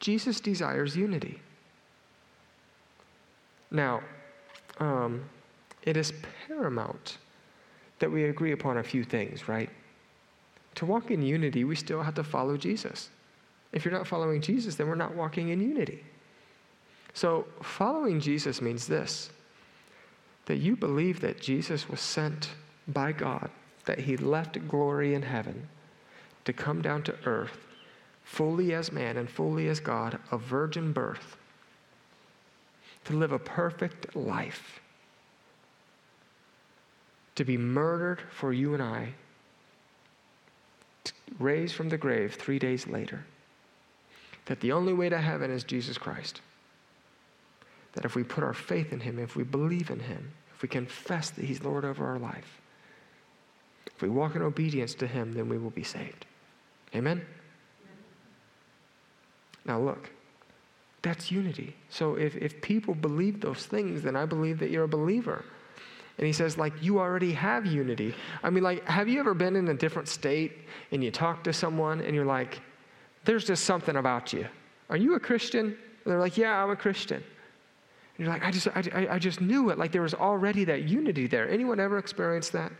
Jesus 0.00 0.40
desires 0.40 0.96
unity. 0.96 1.40
Now, 3.70 4.02
um, 4.80 5.24
it 5.82 5.96
is 5.96 6.12
paramount 6.46 7.18
that 8.00 8.10
we 8.10 8.24
agree 8.24 8.52
upon 8.52 8.78
a 8.78 8.82
few 8.82 9.04
things, 9.04 9.48
right? 9.48 9.70
To 10.76 10.86
walk 10.86 11.10
in 11.10 11.22
unity, 11.22 11.64
we 11.64 11.76
still 11.76 12.02
have 12.02 12.14
to 12.16 12.24
follow 12.24 12.56
Jesus. 12.56 13.10
If 13.72 13.84
you're 13.84 13.94
not 13.94 14.06
following 14.06 14.40
Jesus, 14.40 14.74
then 14.74 14.88
we're 14.88 14.94
not 14.94 15.14
walking 15.14 15.50
in 15.50 15.60
unity. 15.60 16.04
So, 17.14 17.46
following 17.62 18.20
Jesus 18.20 18.60
means 18.60 18.86
this 18.86 19.30
that 20.46 20.56
you 20.56 20.74
believe 20.74 21.20
that 21.20 21.40
Jesus 21.40 21.88
was 21.88 22.00
sent 22.00 22.50
by 22.88 23.12
God, 23.12 23.48
that 23.84 24.00
he 24.00 24.16
left 24.16 24.66
glory 24.66 25.14
in 25.14 25.22
heaven 25.22 25.68
to 26.44 26.52
come 26.52 26.82
down 26.82 27.02
to 27.04 27.14
earth, 27.24 27.58
fully 28.24 28.72
as 28.74 28.92
man 28.92 29.16
and 29.16 29.28
fully 29.28 29.68
as 29.68 29.80
God, 29.80 30.18
a 30.30 30.38
virgin 30.38 30.92
birth 30.92 31.36
to 33.04 33.14
live 33.14 33.32
a 33.32 33.38
perfect 33.38 34.14
life, 34.14 34.80
to 37.34 37.44
be 37.44 37.56
murdered 37.56 38.20
for 38.30 38.52
you 38.52 38.74
and 38.74 38.82
I, 38.82 39.14
raised 41.38 41.74
from 41.74 41.88
the 41.88 41.98
grave 41.98 42.34
three 42.34 42.58
days 42.58 42.86
later, 42.86 43.24
that 44.46 44.60
the 44.60 44.72
only 44.72 44.92
way 44.92 45.08
to 45.08 45.18
heaven 45.18 45.50
is 45.50 45.64
Jesus 45.64 45.98
Christ, 45.98 46.40
that 47.94 48.04
if 48.04 48.14
we 48.14 48.22
put 48.22 48.44
our 48.44 48.54
faith 48.54 48.92
in 48.92 49.00
Him, 49.00 49.18
if 49.18 49.34
we 49.34 49.44
believe 49.44 49.90
in 49.90 50.00
Him, 50.00 50.32
if 50.54 50.62
we 50.62 50.68
confess 50.68 51.30
that 51.30 51.44
He's 51.44 51.62
Lord 51.62 51.84
over 51.84 52.06
our 52.06 52.18
life, 52.18 52.60
if 53.86 54.00
we 54.00 54.08
walk 54.08 54.36
in 54.36 54.42
obedience 54.42 54.94
to 54.94 55.06
Him, 55.06 55.32
then 55.32 55.48
we 55.48 55.58
will 55.58 55.70
be 55.70 55.82
saved. 55.82 56.26
Amen? 56.94 57.24
Now, 59.64 59.80
look, 59.80 60.10
that's 61.02 61.30
unity. 61.30 61.74
So 61.88 62.16
if, 62.16 62.36
if 62.36 62.60
people 62.60 62.94
believe 62.94 63.40
those 63.40 63.66
things, 63.66 64.02
then 64.02 64.16
I 64.16 64.26
believe 64.26 64.58
that 64.58 64.70
you're 64.70 64.84
a 64.84 64.88
believer. 64.88 65.44
And 66.18 66.26
he 66.26 66.32
says, 66.32 66.58
like, 66.58 66.72
you 66.80 66.98
already 66.98 67.32
have 67.32 67.64
unity. 67.66 68.14
I 68.42 68.50
mean, 68.50 68.62
like, 68.62 68.84
have 68.86 69.08
you 69.08 69.18
ever 69.18 69.34
been 69.34 69.56
in 69.56 69.68
a 69.68 69.74
different 69.74 70.08
state 70.08 70.52
and 70.90 71.02
you 71.02 71.10
talk 71.10 71.42
to 71.44 71.52
someone 71.52 72.00
and 72.00 72.14
you're 72.14 72.26
like, 72.26 72.60
there's 73.24 73.44
just 73.44 73.64
something 73.64 73.96
about 73.96 74.32
you. 74.32 74.46
Are 74.90 74.96
you 74.96 75.14
a 75.14 75.20
Christian? 75.20 75.66
And 75.66 75.76
they're 76.04 76.20
like, 76.20 76.36
yeah, 76.36 76.62
I'm 76.62 76.70
a 76.70 76.76
Christian. 76.76 77.16
And 77.18 78.26
you're 78.26 78.28
like, 78.28 78.44
I 78.44 78.50
just, 78.50 78.68
I, 78.68 79.06
I 79.10 79.18
just 79.18 79.40
knew 79.40 79.70
it. 79.70 79.78
Like 79.78 79.92
there 79.92 80.02
was 80.02 80.14
already 80.14 80.64
that 80.64 80.82
unity 80.82 81.26
there. 81.26 81.48
Anyone 81.48 81.80
ever 81.80 81.98
experienced 81.98 82.52
that? 82.52 82.72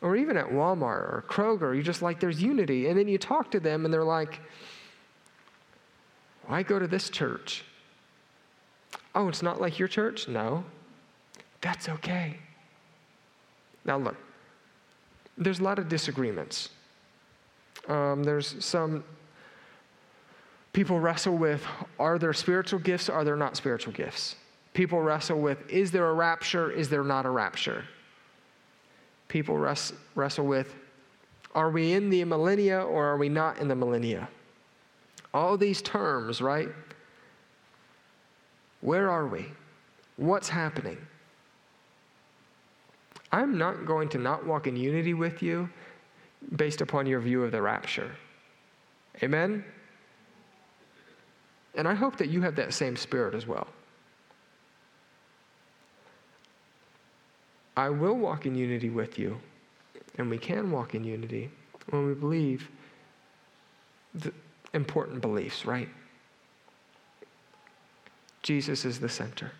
Or 0.00 0.16
even 0.16 0.36
at 0.36 0.46
Walmart 0.46 0.82
or 0.82 1.24
Kroger, 1.28 1.76
you 1.76 1.82
just 1.82 2.02
like, 2.02 2.20
there's 2.20 2.40
unity. 2.40 2.88
And 2.88 2.98
then 2.98 3.08
you 3.08 3.18
talk 3.18 3.50
to 3.50 3.60
them 3.60 3.84
and 3.84 3.92
they're 3.92 4.04
like, 4.04 4.40
why 6.46 6.62
go 6.62 6.78
to 6.78 6.86
this 6.86 7.10
church. 7.10 7.64
Oh, 9.14 9.28
it's 9.28 9.42
not 9.42 9.60
like 9.60 9.78
your 9.78 9.88
church? 9.88 10.28
No. 10.28 10.64
That's 11.60 11.88
okay. 11.88 12.36
Now, 13.84 13.98
look, 13.98 14.16
there's 15.36 15.58
a 15.60 15.64
lot 15.64 15.78
of 15.78 15.88
disagreements. 15.88 16.70
Um, 17.88 18.22
there's 18.22 18.62
some 18.64 19.02
people 20.72 21.00
wrestle 21.00 21.36
with 21.36 21.64
are 21.98 22.18
there 22.18 22.32
spiritual 22.32 22.78
gifts, 22.78 23.08
are 23.08 23.24
there 23.24 23.36
not 23.36 23.56
spiritual 23.56 23.92
gifts? 23.92 24.36
People 24.74 25.00
wrestle 25.00 25.40
with 25.40 25.68
is 25.70 25.90
there 25.90 26.08
a 26.08 26.12
rapture, 26.12 26.70
is 26.70 26.88
there 26.88 27.02
not 27.02 27.26
a 27.26 27.30
rapture? 27.30 27.84
People 29.28 29.56
res- 29.58 29.92
wrestle 30.14 30.46
with 30.46 30.74
are 31.54 31.70
we 31.70 31.92
in 31.92 32.10
the 32.10 32.24
millennia 32.24 32.80
or 32.82 33.06
are 33.06 33.16
we 33.16 33.28
not 33.28 33.58
in 33.58 33.68
the 33.68 33.74
millennia? 33.74 34.28
All 35.32 35.56
these 35.56 35.82
terms, 35.82 36.40
right? 36.40 36.68
Where 38.80 39.10
are 39.10 39.26
we? 39.26 39.46
What's 40.16 40.48
happening? 40.48 40.98
I'm 43.32 43.58
not 43.58 43.86
going 43.86 44.08
to 44.10 44.18
not 44.18 44.46
walk 44.46 44.66
in 44.66 44.76
unity 44.76 45.14
with 45.14 45.42
you 45.42 45.68
based 46.56 46.80
upon 46.80 47.06
your 47.06 47.20
view 47.20 47.42
of 47.42 47.52
the 47.52 47.60
rapture. 47.60 48.10
Amen? 49.22 49.64
And 51.74 51.86
I 51.86 51.94
hope 51.94 52.16
that 52.16 52.28
you 52.28 52.40
have 52.42 52.56
that 52.56 52.72
same 52.72 52.96
spirit 52.96 53.34
as 53.34 53.46
well. 53.46 53.66
I 57.78 57.90
will 57.90 58.16
walk 58.16 58.44
in 58.44 58.56
unity 58.56 58.90
with 58.90 59.20
you, 59.20 59.38
and 60.16 60.28
we 60.28 60.36
can 60.36 60.72
walk 60.72 60.96
in 60.96 61.04
unity 61.04 61.48
when 61.90 62.08
we 62.08 62.14
believe 62.14 62.68
the 64.16 64.32
important 64.74 65.20
beliefs, 65.20 65.64
right? 65.64 65.88
Jesus 68.42 68.84
is 68.84 68.98
the 68.98 69.08
center. 69.08 69.52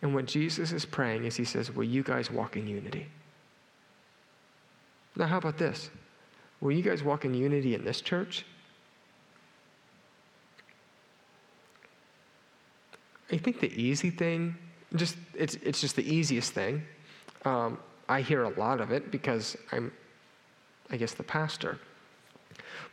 And 0.00 0.14
what 0.14 0.24
Jesus 0.24 0.72
is 0.72 0.86
praying 0.86 1.26
is 1.26 1.36
he 1.36 1.44
says, 1.44 1.70
Will 1.70 1.84
you 1.84 2.02
guys 2.02 2.30
walk 2.30 2.56
in 2.56 2.66
unity? 2.66 3.06
Now, 5.14 5.26
how 5.26 5.36
about 5.36 5.58
this? 5.58 5.90
Will 6.62 6.72
you 6.72 6.82
guys 6.82 7.02
walk 7.02 7.26
in 7.26 7.34
unity 7.34 7.74
in 7.74 7.84
this 7.84 8.00
church? 8.00 8.46
I 13.30 13.36
think 13.36 13.60
the 13.60 13.70
easy 13.78 14.08
thing, 14.08 14.56
just 14.96 15.16
it's, 15.34 15.54
it's 15.56 15.80
just 15.80 15.96
the 15.96 16.14
easiest 16.14 16.52
thing. 16.52 16.82
Um, 17.44 17.78
I 18.08 18.20
hear 18.20 18.44
a 18.44 18.50
lot 18.58 18.80
of 18.80 18.90
it 18.90 19.10
because 19.10 19.56
I'm, 19.72 19.92
I 20.90 20.96
guess, 20.96 21.14
the 21.14 21.22
pastor. 21.22 21.78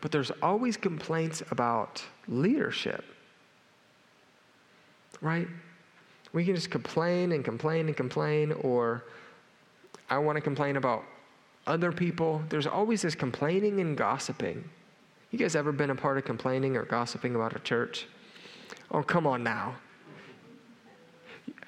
But 0.02 0.12
there's 0.12 0.32
always 0.41 0.78
complaints 0.78 1.43
about 1.52 2.04
leadership, 2.28 3.04
right? 5.22 5.47
We 6.32 6.45
can 6.45 6.56
just 6.56 6.70
complain 6.70 7.32
and 7.32 7.43
complain 7.43 7.88
and 7.88 7.97
complain, 7.97 8.52
or 8.54 9.04
I 10.10 10.18
want 10.20 10.38
to 10.38 10.41
complain 10.41 10.78
about 10.78 11.04
other 11.68 11.91
people. 11.91 12.41
There's 12.50 12.68
always 12.68 13.02
this 13.02 13.16
complaining 13.16 13.80
and 13.80 13.97
gossiping. 13.97 14.64
You 15.32 15.38
guys 15.38 15.56
ever 15.56 15.72
been 15.72 15.89
a 15.89 15.95
part 15.95 16.18
of 16.18 16.26
complaining 16.26 16.78
or 16.78 16.86
gossiping 16.86 17.36
about 17.36 17.56
a 17.56 17.60
church? 17.60 18.08
Oh, 18.91 19.04
come 19.04 19.28
on 19.28 19.43
now. 19.43 19.76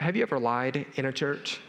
Have 0.01 0.15
you 0.15 0.23
ever 0.23 0.39
lied 0.39 0.87
in 0.95 1.05
a 1.05 1.11
church? 1.11 1.61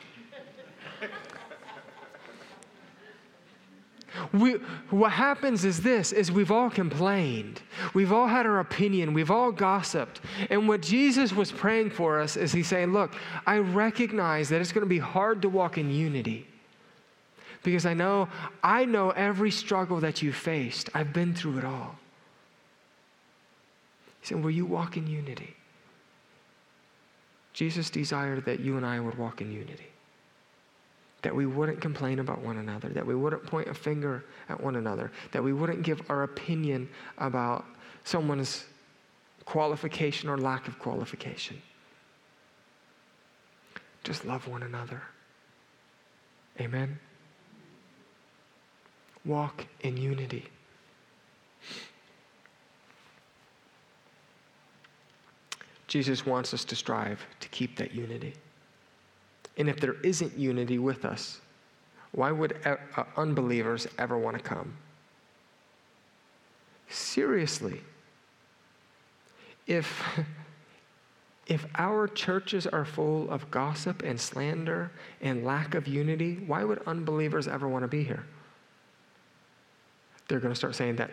We, 4.32 4.52
what 4.88 5.12
happens 5.12 5.66
is 5.66 5.82
this 5.82 6.12
is 6.12 6.32
we've 6.32 6.50
all 6.50 6.70
complained. 6.70 7.60
We've 7.92 8.12
all 8.12 8.26
had 8.26 8.46
our 8.46 8.60
opinion. 8.60 9.12
We've 9.12 9.30
all 9.30 9.52
gossiped. 9.52 10.22
And 10.48 10.66
what 10.66 10.80
jesus 10.80 11.34
was 11.34 11.52
praying 11.52 11.90
for 11.90 12.20
us 12.20 12.38
is 12.38 12.52
he's 12.52 12.68
saying 12.68 12.92
look 12.92 13.14
i 13.46 13.58
recognize 13.58 14.48
that 14.48 14.62
it's 14.62 14.72
going 14.72 14.84
to 14.84 14.88
be 14.88 14.98
hard 14.98 15.42
to 15.42 15.48
walk 15.50 15.76
in 15.76 15.90
unity 15.90 16.46
because 17.62 17.84
i 17.84 17.92
know 17.92 18.28
i 18.62 18.84
know 18.84 19.10
every 19.10 19.50
struggle 19.50 20.00
that 20.00 20.22
you 20.22 20.32
faced. 20.32 20.88
I've 20.94 21.12
been 21.12 21.34
through 21.34 21.58
it 21.58 21.64
all. 21.64 21.96
He 24.20 24.28
said 24.28 24.42
will 24.42 24.50
you 24.50 24.64
walk 24.64 24.96
in 24.96 25.06
unity 25.06 25.54
jesus 27.52 27.90
desired 27.90 28.44
that 28.44 28.60
you 28.60 28.76
and 28.76 28.86
i 28.86 28.98
would 28.98 29.16
walk 29.16 29.40
in 29.40 29.50
unity 29.50 29.92
that 31.22 31.34
we 31.34 31.46
wouldn't 31.46 31.80
complain 31.80 32.18
about 32.18 32.40
one 32.40 32.58
another, 32.58 32.88
that 32.88 33.06
we 33.06 33.14
wouldn't 33.14 33.44
point 33.46 33.68
a 33.68 33.74
finger 33.74 34.24
at 34.48 34.60
one 34.60 34.76
another, 34.76 35.10
that 35.30 35.42
we 35.42 35.52
wouldn't 35.52 35.82
give 35.82 36.02
our 36.10 36.24
opinion 36.24 36.88
about 37.18 37.64
someone's 38.04 38.64
qualification 39.44 40.28
or 40.28 40.36
lack 40.36 40.66
of 40.66 40.78
qualification. 40.78 41.60
Just 44.02 44.24
love 44.24 44.48
one 44.48 44.64
another. 44.64 45.00
Amen. 46.60 46.98
Walk 49.24 49.64
in 49.82 49.96
unity. 49.96 50.48
Jesus 55.92 56.24
wants 56.24 56.54
us 56.54 56.64
to 56.64 56.74
strive 56.74 57.22
to 57.40 57.50
keep 57.50 57.76
that 57.76 57.94
unity. 57.94 58.32
And 59.58 59.68
if 59.68 59.78
there 59.78 59.96
isn't 60.02 60.38
unity 60.38 60.78
with 60.78 61.04
us, 61.04 61.42
why 62.12 62.32
would 62.32 62.56
uh, 62.64 62.76
unbelievers 63.18 63.86
ever 63.98 64.16
want 64.16 64.38
to 64.38 64.42
come? 64.42 64.74
Seriously. 66.88 67.82
If, 69.66 70.02
if 71.46 71.66
our 71.74 72.08
churches 72.08 72.66
are 72.66 72.86
full 72.86 73.30
of 73.30 73.50
gossip 73.50 74.02
and 74.02 74.18
slander 74.18 74.90
and 75.20 75.44
lack 75.44 75.74
of 75.74 75.86
unity, 75.86 76.36
why 76.46 76.64
would 76.64 76.80
unbelievers 76.86 77.46
ever 77.46 77.68
want 77.68 77.82
to 77.82 77.88
be 77.88 78.02
here? 78.02 78.24
They're 80.28 80.40
going 80.40 80.54
to 80.54 80.58
start 80.58 80.74
saying 80.74 80.96
that 80.96 81.10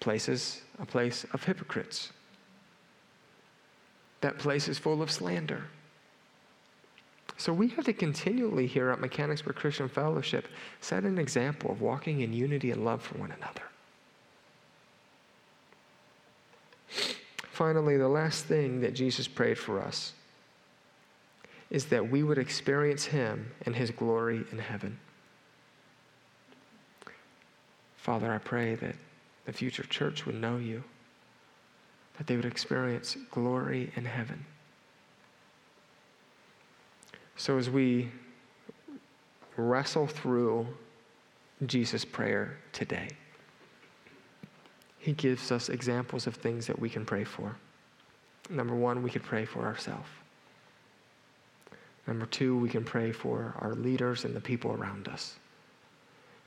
place 0.00 0.30
is 0.30 0.62
a 0.78 0.86
place 0.86 1.26
of 1.34 1.44
hypocrites. 1.44 2.10
That 4.24 4.38
place 4.38 4.68
is 4.68 4.78
full 4.78 5.02
of 5.02 5.10
slander. 5.10 5.64
So 7.36 7.52
we 7.52 7.68
have 7.68 7.84
to 7.84 7.92
continually 7.92 8.66
here 8.66 8.88
at 8.88 8.98
Mechanicsburg 8.98 9.54
Christian 9.54 9.86
Fellowship 9.86 10.48
set 10.80 11.04
an 11.04 11.18
example 11.18 11.70
of 11.70 11.82
walking 11.82 12.22
in 12.22 12.32
unity 12.32 12.70
and 12.70 12.86
love 12.86 13.02
for 13.02 13.18
one 13.18 13.32
another. 13.32 13.60
Finally, 17.52 17.98
the 17.98 18.08
last 18.08 18.46
thing 18.46 18.80
that 18.80 18.94
Jesus 18.94 19.28
prayed 19.28 19.58
for 19.58 19.82
us 19.82 20.14
is 21.68 21.84
that 21.86 22.10
we 22.10 22.22
would 22.22 22.38
experience 22.38 23.04
Him 23.04 23.52
and 23.66 23.76
His 23.76 23.90
glory 23.90 24.46
in 24.50 24.58
heaven. 24.58 24.98
Father, 27.98 28.32
I 28.32 28.38
pray 28.38 28.74
that 28.76 28.96
the 29.44 29.52
future 29.52 29.84
church 29.84 30.24
would 30.24 30.40
know 30.40 30.56
you, 30.56 30.82
that 32.18 32.26
they 32.26 32.36
would 32.36 32.44
experience 32.44 33.16
glory 33.30 33.92
in 33.96 34.04
heaven. 34.04 34.44
So 37.36 37.58
as 37.58 37.68
we 37.68 38.10
wrestle 39.56 40.06
through 40.06 40.66
Jesus' 41.66 42.04
prayer 42.04 42.58
today, 42.72 43.08
he 44.98 45.12
gives 45.12 45.52
us 45.52 45.68
examples 45.68 46.26
of 46.26 46.36
things 46.36 46.66
that 46.66 46.78
we 46.78 46.88
can 46.88 47.04
pray 47.04 47.24
for. 47.24 47.56
Number 48.48 48.74
one, 48.74 49.02
we 49.02 49.10
could 49.10 49.22
pray 49.22 49.44
for 49.44 49.64
ourselves. 49.64 50.08
Number 52.06 52.26
two, 52.26 52.56
we 52.56 52.68
can 52.68 52.84
pray 52.84 53.12
for 53.12 53.54
our 53.60 53.74
leaders 53.74 54.24
and 54.24 54.34
the 54.34 54.40
people 54.40 54.72
around 54.72 55.08
us. 55.08 55.36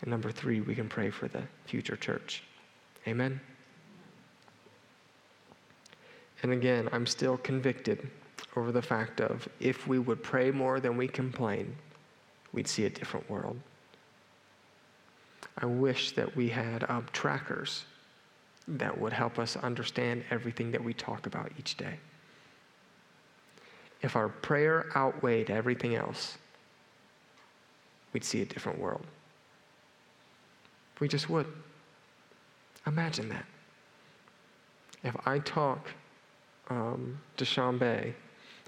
And 0.02 0.12
number 0.12 0.32
three, 0.32 0.62
we 0.62 0.76
can 0.76 0.88
pray 0.88 1.10
for 1.10 1.28
the 1.28 1.44
future 1.66 1.96
church. 1.96 2.44
Amen? 3.08 3.40
And 6.44 6.52
again, 6.52 6.88
I'm 6.92 7.06
still 7.06 7.38
convicted 7.38 8.10
over 8.56 8.72
the 8.72 8.82
fact 8.82 9.22
of 9.22 9.48
if 9.60 9.88
we 9.88 10.00
would 10.00 10.22
pray 10.24 10.52
more 10.52 10.80
than 10.80 10.98
we 10.98 11.08
complain, 11.08 11.76
we'd 12.54 12.68
see 12.68 12.86
a 12.86 12.90
different 12.90 13.30
world. 13.30 13.60
I 15.60 15.66
wish 15.66 16.12
that 16.12 16.36
we 16.36 16.50
had 16.50 16.86
um, 16.90 17.06
trackers 17.14 17.86
that 18.68 19.00
would 19.00 19.14
help 19.14 19.40
us 19.40 19.56
understand 19.58 20.24
everything 20.30 20.72
that 20.72 20.84
we 20.84 20.94
talk 20.94 21.26
about 21.26 21.52
each 21.58 21.78
day. 21.78 21.96
If 24.02 24.16
our 24.16 24.30
prayer 24.30 24.88
outweighed 24.96 25.50
everything 25.50 25.96
else, 25.96 26.38
we'd 28.14 28.24
see 28.24 28.42
a 28.42 28.46
different 28.46 28.80
world. 28.80 29.06
We 31.00 31.08
just 31.08 31.30
would. 31.30 31.48
Imagine 32.86 33.30
that. 33.30 33.46
If 35.04 35.16
I 35.26 35.40
talk 35.40 35.90
um, 36.70 37.20
to 37.38 37.46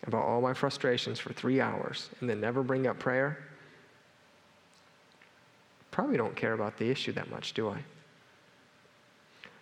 about 0.07 0.23
all 0.23 0.41
my 0.41 0.53
frustrations 0.53 1.19
for 1.19 1.33
three 1.33 1.59
hours 1.59 2.09
and 2.19 2.29
then 2.29 2.39
never 2.39 2.63
bring 2.63 2.87
up 2.87 2.99
prayer, 2.99 3.37
probably 5.91 6.17
don't 6.17 6.35
care 6.35 6.53
about 6.53 6.77
the 6.77 6.89
issue 6.89 7.11
that 7.11 7.29
much, 7.29 7.53
do 7.53 7.69
I? 7.69 7.83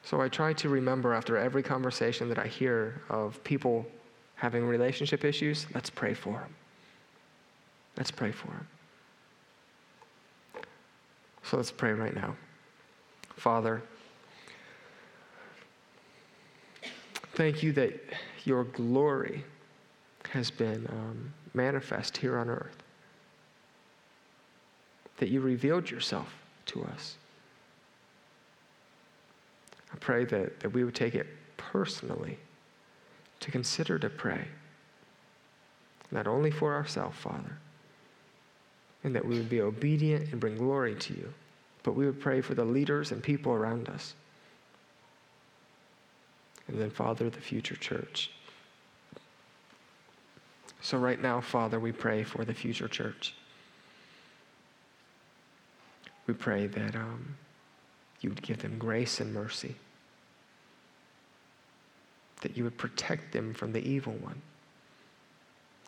So 0.04 0.22
I 0.22 0.30
try 0.30 0.54
to 0.54 0.70
remember 0.70 1.14
after 1.14 1.38
every 1.38 1.64
conversation 1.64 2.30
that 2.30 2.40
I 2.40 2.48
hear 2.48 3.02
of 3.10 3.44
people 3.44 3.86
having 4.36 4.66
relationship 4.66 5.26
issues, 5.26 5.66
let's 5.74 5.90
pray 5.90 6.14
for 6.14 6.34
them. 6.34 6.56
Let's 7.98 8.12
pray 8.12 8.32
for 8.32 8.48
them. 8.48 8.68
So 11.44 11.58
let's 11.58 11.72
pray 11.72 11.94
right 11.94 12.14
now. 12.14 12.36
Father, 13.36 13.82
thank 17.34 17.64
you 17.64 17.72
that 17.74 18.00
your 18.46 18.64
glory 18.64 19.44
has 20.32 20.52
been 20.52 20.88
um, 20.92 21.34
manifest 21.54 22.18
here 22.18 22.38
on 22.38 22.50
earth, 22.50 22.78
that 25.18 25.30
you 25.30 25.42
revealed 25.42 25.90
yourself 25.90 26.34
to 26.68 26.84
us. 26.84 27.16
I 29.94 29.98
pray 29.98 30.26
that, 30.26 30.60
that 30.60 30.70
we 30.70 30.84
would 30.84 30.96
take 30.96 31.16
it 31.16 31.28
personally 31.56 32.38
to 33.40 33.52
consider 33.52 33.98
to 34.00 34.10
pray, 34.10 34.46
not 36.12 36.28
only 36.28 36.52
for 36.52 36.74
ourselves, 36.74 37.18
Father, 37.18 37.58
and 39.04 39.16
that 39.16 39.26
we 39.26 39.38
would 39.38 39.50
be 39.50 39.62
obedient 39.62 40.32
and 40.32 40.42
bring 40.42 40.58
glory 40.58 40.96
to 40.96 41.14
you 41.14 41.34
but 41.88 41.96
we 41.96 42.06
would 42.06 42.20
pray 42.20 42.42
for 42.42 42.54
the 42.54 42.66
leaders 42.66 43.14
and 43.14 43.24
people 43.24 43.54
around 43.54 43.88
us. 43.88 44.14
And 46.68 46.80
then, 46.80 46.90
Father, 46.90 47.30
the 47.30 47.40
future 47.40 47.76
church. 47.76 48.32
So, 50.82 50.98
right 50.98 51.22
now, 51.22 51.42
Father, 51.42 51.80
we 51.80 51.92
pray 51.92 52.24
for 52.24 52.46
the 52.46 52.54
future 52.54 52.88
church. 52.88 53.34
We 56.28 56.34
pray 56.34 56.68
that 56.68 56.96
um, 56.96 57.38
you 58.22 58.30
would 58.30 58.42
give 58.42 58.60
them 58.60 58.78
grace 58.78 59.22
and 59.22 59.34
mercy, 59.34 59.76
that 62.42 62.58
you 62.58 62.66
would 62.66 62.78
protect 62.78 63.32
them 63.32 63.54
from 63.54 63.72
the 63.72 63.80
evil 63.80 64.14
one, 64.14 64.42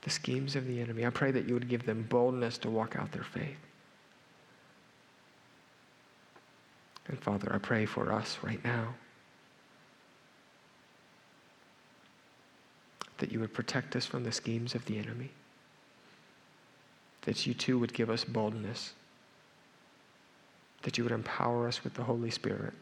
the 0.04 0.10
schemes 0.10 0.56
of 0.56 0.66
the 0.66 0.80
enemy. 0.80 1.06
I 1.06 1.10
pray 1.10 1.32
that 1.32 1.46
you 1.46 1.54
would 1.54 1.68
give 1.68 1.86
them 1.86 2.06
boldness 2.10 2.58
to 2.60 2.70
walk 2.70 2.96
out 2.96 3.12
their 3.12 3.24
faith. 3.24 3.58
And 7.08 7.20
Father, 7.20 7.52
I 7.54 7.58
pray 7.58 7.86
for 7.86 8.14
us 8.14 8.38
right 8.42 8.64
now 8.64 8.94
that 13.20 13.32
you 13.32 13.40
would 13.40 13.54
protect 13.54 13.96
us 13.96 14.06
from 14.06 14.24
the 14.24 14.32
schemes 14.32 14.76
of 14.76 14.86
the 14.86 14.98
enemy, 14.98 15.30
that 17.24 17.46
you 17.46 17.54
too 17.54 17.78
would 17.78 17.94
give 17.94 18.10
us 18.10 18.24
boldness, 18.24 18.94
that 20.82 20.98
you 20.98 21.04
would 21.04 21.14
empower 21.14 21.68
us 21.68 21.84
with 21.84 21.94
the 21.94 22.04
Holy 22.04 22.32
Spirit. 22.32 22.74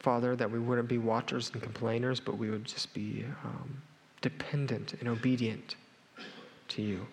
Father, 0.00 0.36
that 0.36 0.50
we 0.50 0.58
wouldn't 0.58 0.88
be 0.88 0.98
watchers 0.98 1.50
and 1.54 1.62
complainers, 1.62 2.20
but 2.20 2.36
we 2.36 2.50
would 2.50 2.64
just 2.66 2.92
be 2.92 3.24
um, 3.44 3.82
dependent 4.20 4.94
and 5.00 5.08
obedient 5.08 5.76
to 6.68 6.82
you. 6.82 7.06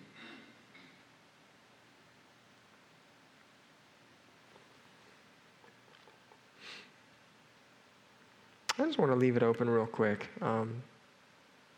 I 8.82 8.86
just 8.86 8.98
want 8.98 9.12
to 9.12 9.16
leave 9.16 9.36
it 9.36 9.44
open 9.44 9.70
real 9.70 9.86
quick. 9.86 10.26
Um, 10.40 10.82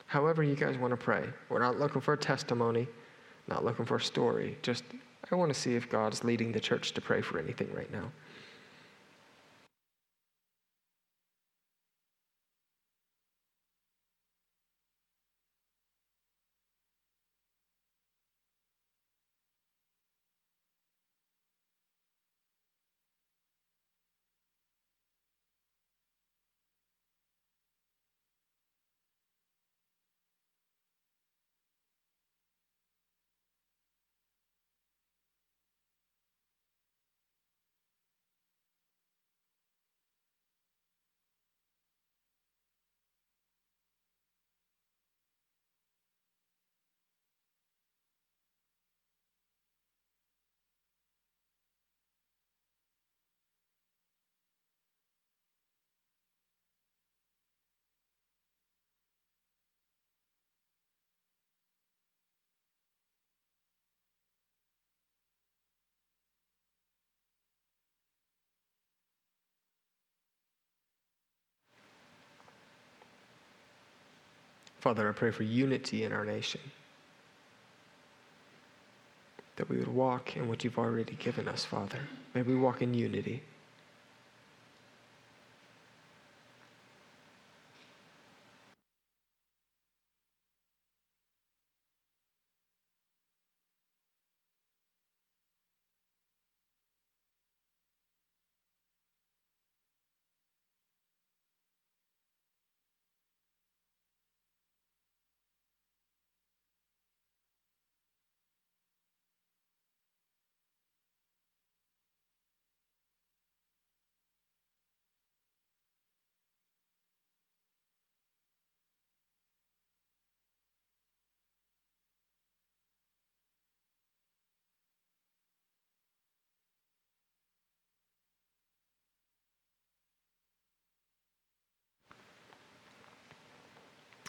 however, 0.06 0.42
you 0.42 0.54
guys 0.54 0.78
want 0.78 0.92
to 0.92 0.96
pray. 0.96 1.28
We're 1.50 1.58
not 1.58 1.78
looking 1.78 2.00
for 2.00 2.14
a 2.14 2.16
testimony, 2.16 2.88
not 3.46 3.62
looking 3.62 3.84
for 3.84 3.96
a 3.96 4.00
story. 4.00 4.56
Just, 4.62 4.84
I 5.30 5.34
want 5.34 5.52
to 5.52 5.58
see 5.58 5.74
if 5.74 5.90
God's 5.90 6.24
leading 6.24 6.50
the 6.50 6.60
church 6.60 6.92
to 6.92 7.02
pray 7.02 7.20
for 7.20 7.38
anything 7.38 7.70
right 7.74 7.92
now. 7.92 8.10
Father, 74.84 75.08
I 75.08 75.12
pray 75.12 75.30
for 75.30 75.44
unity 75.44 76.04
in 76.04 76.12
our 76.12 76.26
nation. 76.26 76.60
That 79.56 79.70
we 79.70 79.78
would 79.78 79.88
walk 79.88 80.36
in 80.36 80.46
what 80.46 80.62
you've 80.62 80.76
already 80.76 81.14
given 81.14 81.48
us, 81.48 81.64
Father. 81.64 82.00
May 82.34 82.42
we 82.42 82.54
walk 82.54 82.82
in 82.82 82.92
unity. 82.92 83.42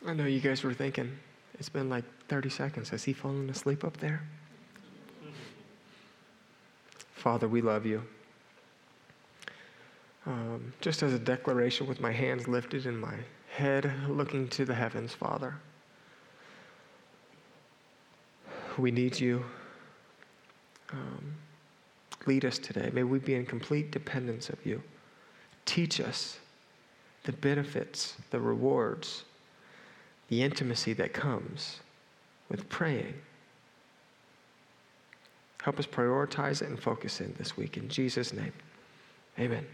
I 0.05 0.13
know 0.13 0.25
you 0.25 0.39
guys 0.39 0.63
were 0.63 0.73
thinking, 0.73 1.17
it's 1.57 1.69
been 1.69 1.89
like 1.89 2.03
30 2.27 2.49
seconds. 2.49 2.89
Has 2.89 3.03
he 3.03 3.13
fallen 3.13 3.49
asleep 3.49 3.83
up 3.83 3.97
there? 3.97 4.21
Father, 7.13 7.47
we 7.47 7.61
love 7.61 7.85
you. 7.85 8.03
um, 10.27 10.73
just 10.81 11.01
as 11.03 11.13
a 11.13 11.19
declaration 11.19 11.87
with 11.87 11.99
my 11.99 12.11
hands 12.11 12.47
lifted 12.47 12.85
and 12.85 12.99
my 12.99 13.15
head 13.51 13.91
looking 14.07 14.47
to 14.49 14.65
the 14.65 14.73
heavens, 14.75 15.13
Father. 15.13 15.55
We 18.77 18.91
need 18.91 19.19
you. 19.19 19.45
Um, 20.91 21.35
lead 22.25 22.43
us 22.45 22.59
today. 22.59 22.89
May 22.93 23.03
we 23.03 23.19
be 23.19 23.35
in 23.35 23.45
complete 23.45 23.91
dependence 23.91 24.49
of 24.49 24.63
you. 24.65 24.81
Teach 25.65 25.99
us 25.99 26.39
the 27.23 27.31
benefits, 27.31 28.15
the 28.31 28.39
rewards, 28.39 29.23
the 30.29 30.41
intimacy 30.41 30.93
that 30.93 31.13
comes 31.13 31.79
with 32.49 32.67
praying. 32.69 33.13
Help 35.61 35.79
us 35.79 35.85
prioritize 35.85 36.61
it 36.61 36.69
and 36.69 36.79
focus 36.79 37.21
in 37.21 37.33
this 37.37 37.57
week. 37.57 37.77
In 37.77 37.89
Jesus' 37.89 38.33
name, 38.33 38.53
amen. 39.39 39.65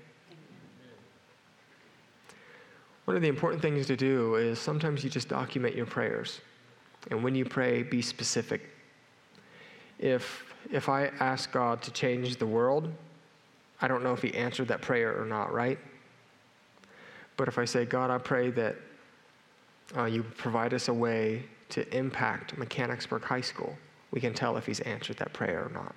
One 3.06 3.18
of 3.18 3.24
the 3.24 3.28
important 3.28 3.62
things 3.62 3.88
to 3.88 3.98
do 3.98 4.36
is 4.36 4.60
sometimes 4.60 5.04
you 5.04 5.10
just 5.10 5.28
document 5.28 5.76
your 5.76 5.86
prayers. 5.86 6.40
And 7.10 7.24
when 7.24 7.36
you 7.36 7.44
pray, 7.44 7.84
be 7.84 8.02
specific. 8.02 8.70
If, 10.00 10.46
if 10.72 10.88
I 10.88 11.08
ask 11.20 11.52
God 11.52 11.82
to 11.82 11.92
change 11.92 12.38
the 12.38 12.46
world, 12.46 12.90
I 13.82 13.88
don't 13.88 14.04
know 14.04 14.14
if 14.14 14.22
He 14.22 14.34
answered 14.34 14.68
that 14.70 14.82
prayer 14.82 15.20
or 15.20 15.26
not, 15.26 15.52
right? 15.52 15.80
But 17.38 17.48
if 17.48 17.58
I 17.58 17.66
say, 17.66 17.86
God, 17.86 18.12
I 18.12 18.18
pray 18.18 18.52
that 18.52 18.76
uh, 19.96 20.06
you 20.06 20.24
provide 20.24 20.74
us 20.74 20.88
a 20.88 20.94
way 20.94 21.44
to 21.70 21.98
impact 21.98 22.58
Mechanicsburg 22.58 23.24
High 23.24 23.42
School, 23.42 23.76
we 24.12 24.20
can 24.20 24.34
tell 24.34 24.58
if 24.58 24.66
He's 24.66 24.82
answered 24.82 25.18
that 25.18 25.34
prayer 25.34 25.66
or 25.66 25.72
not. 25.74 25.96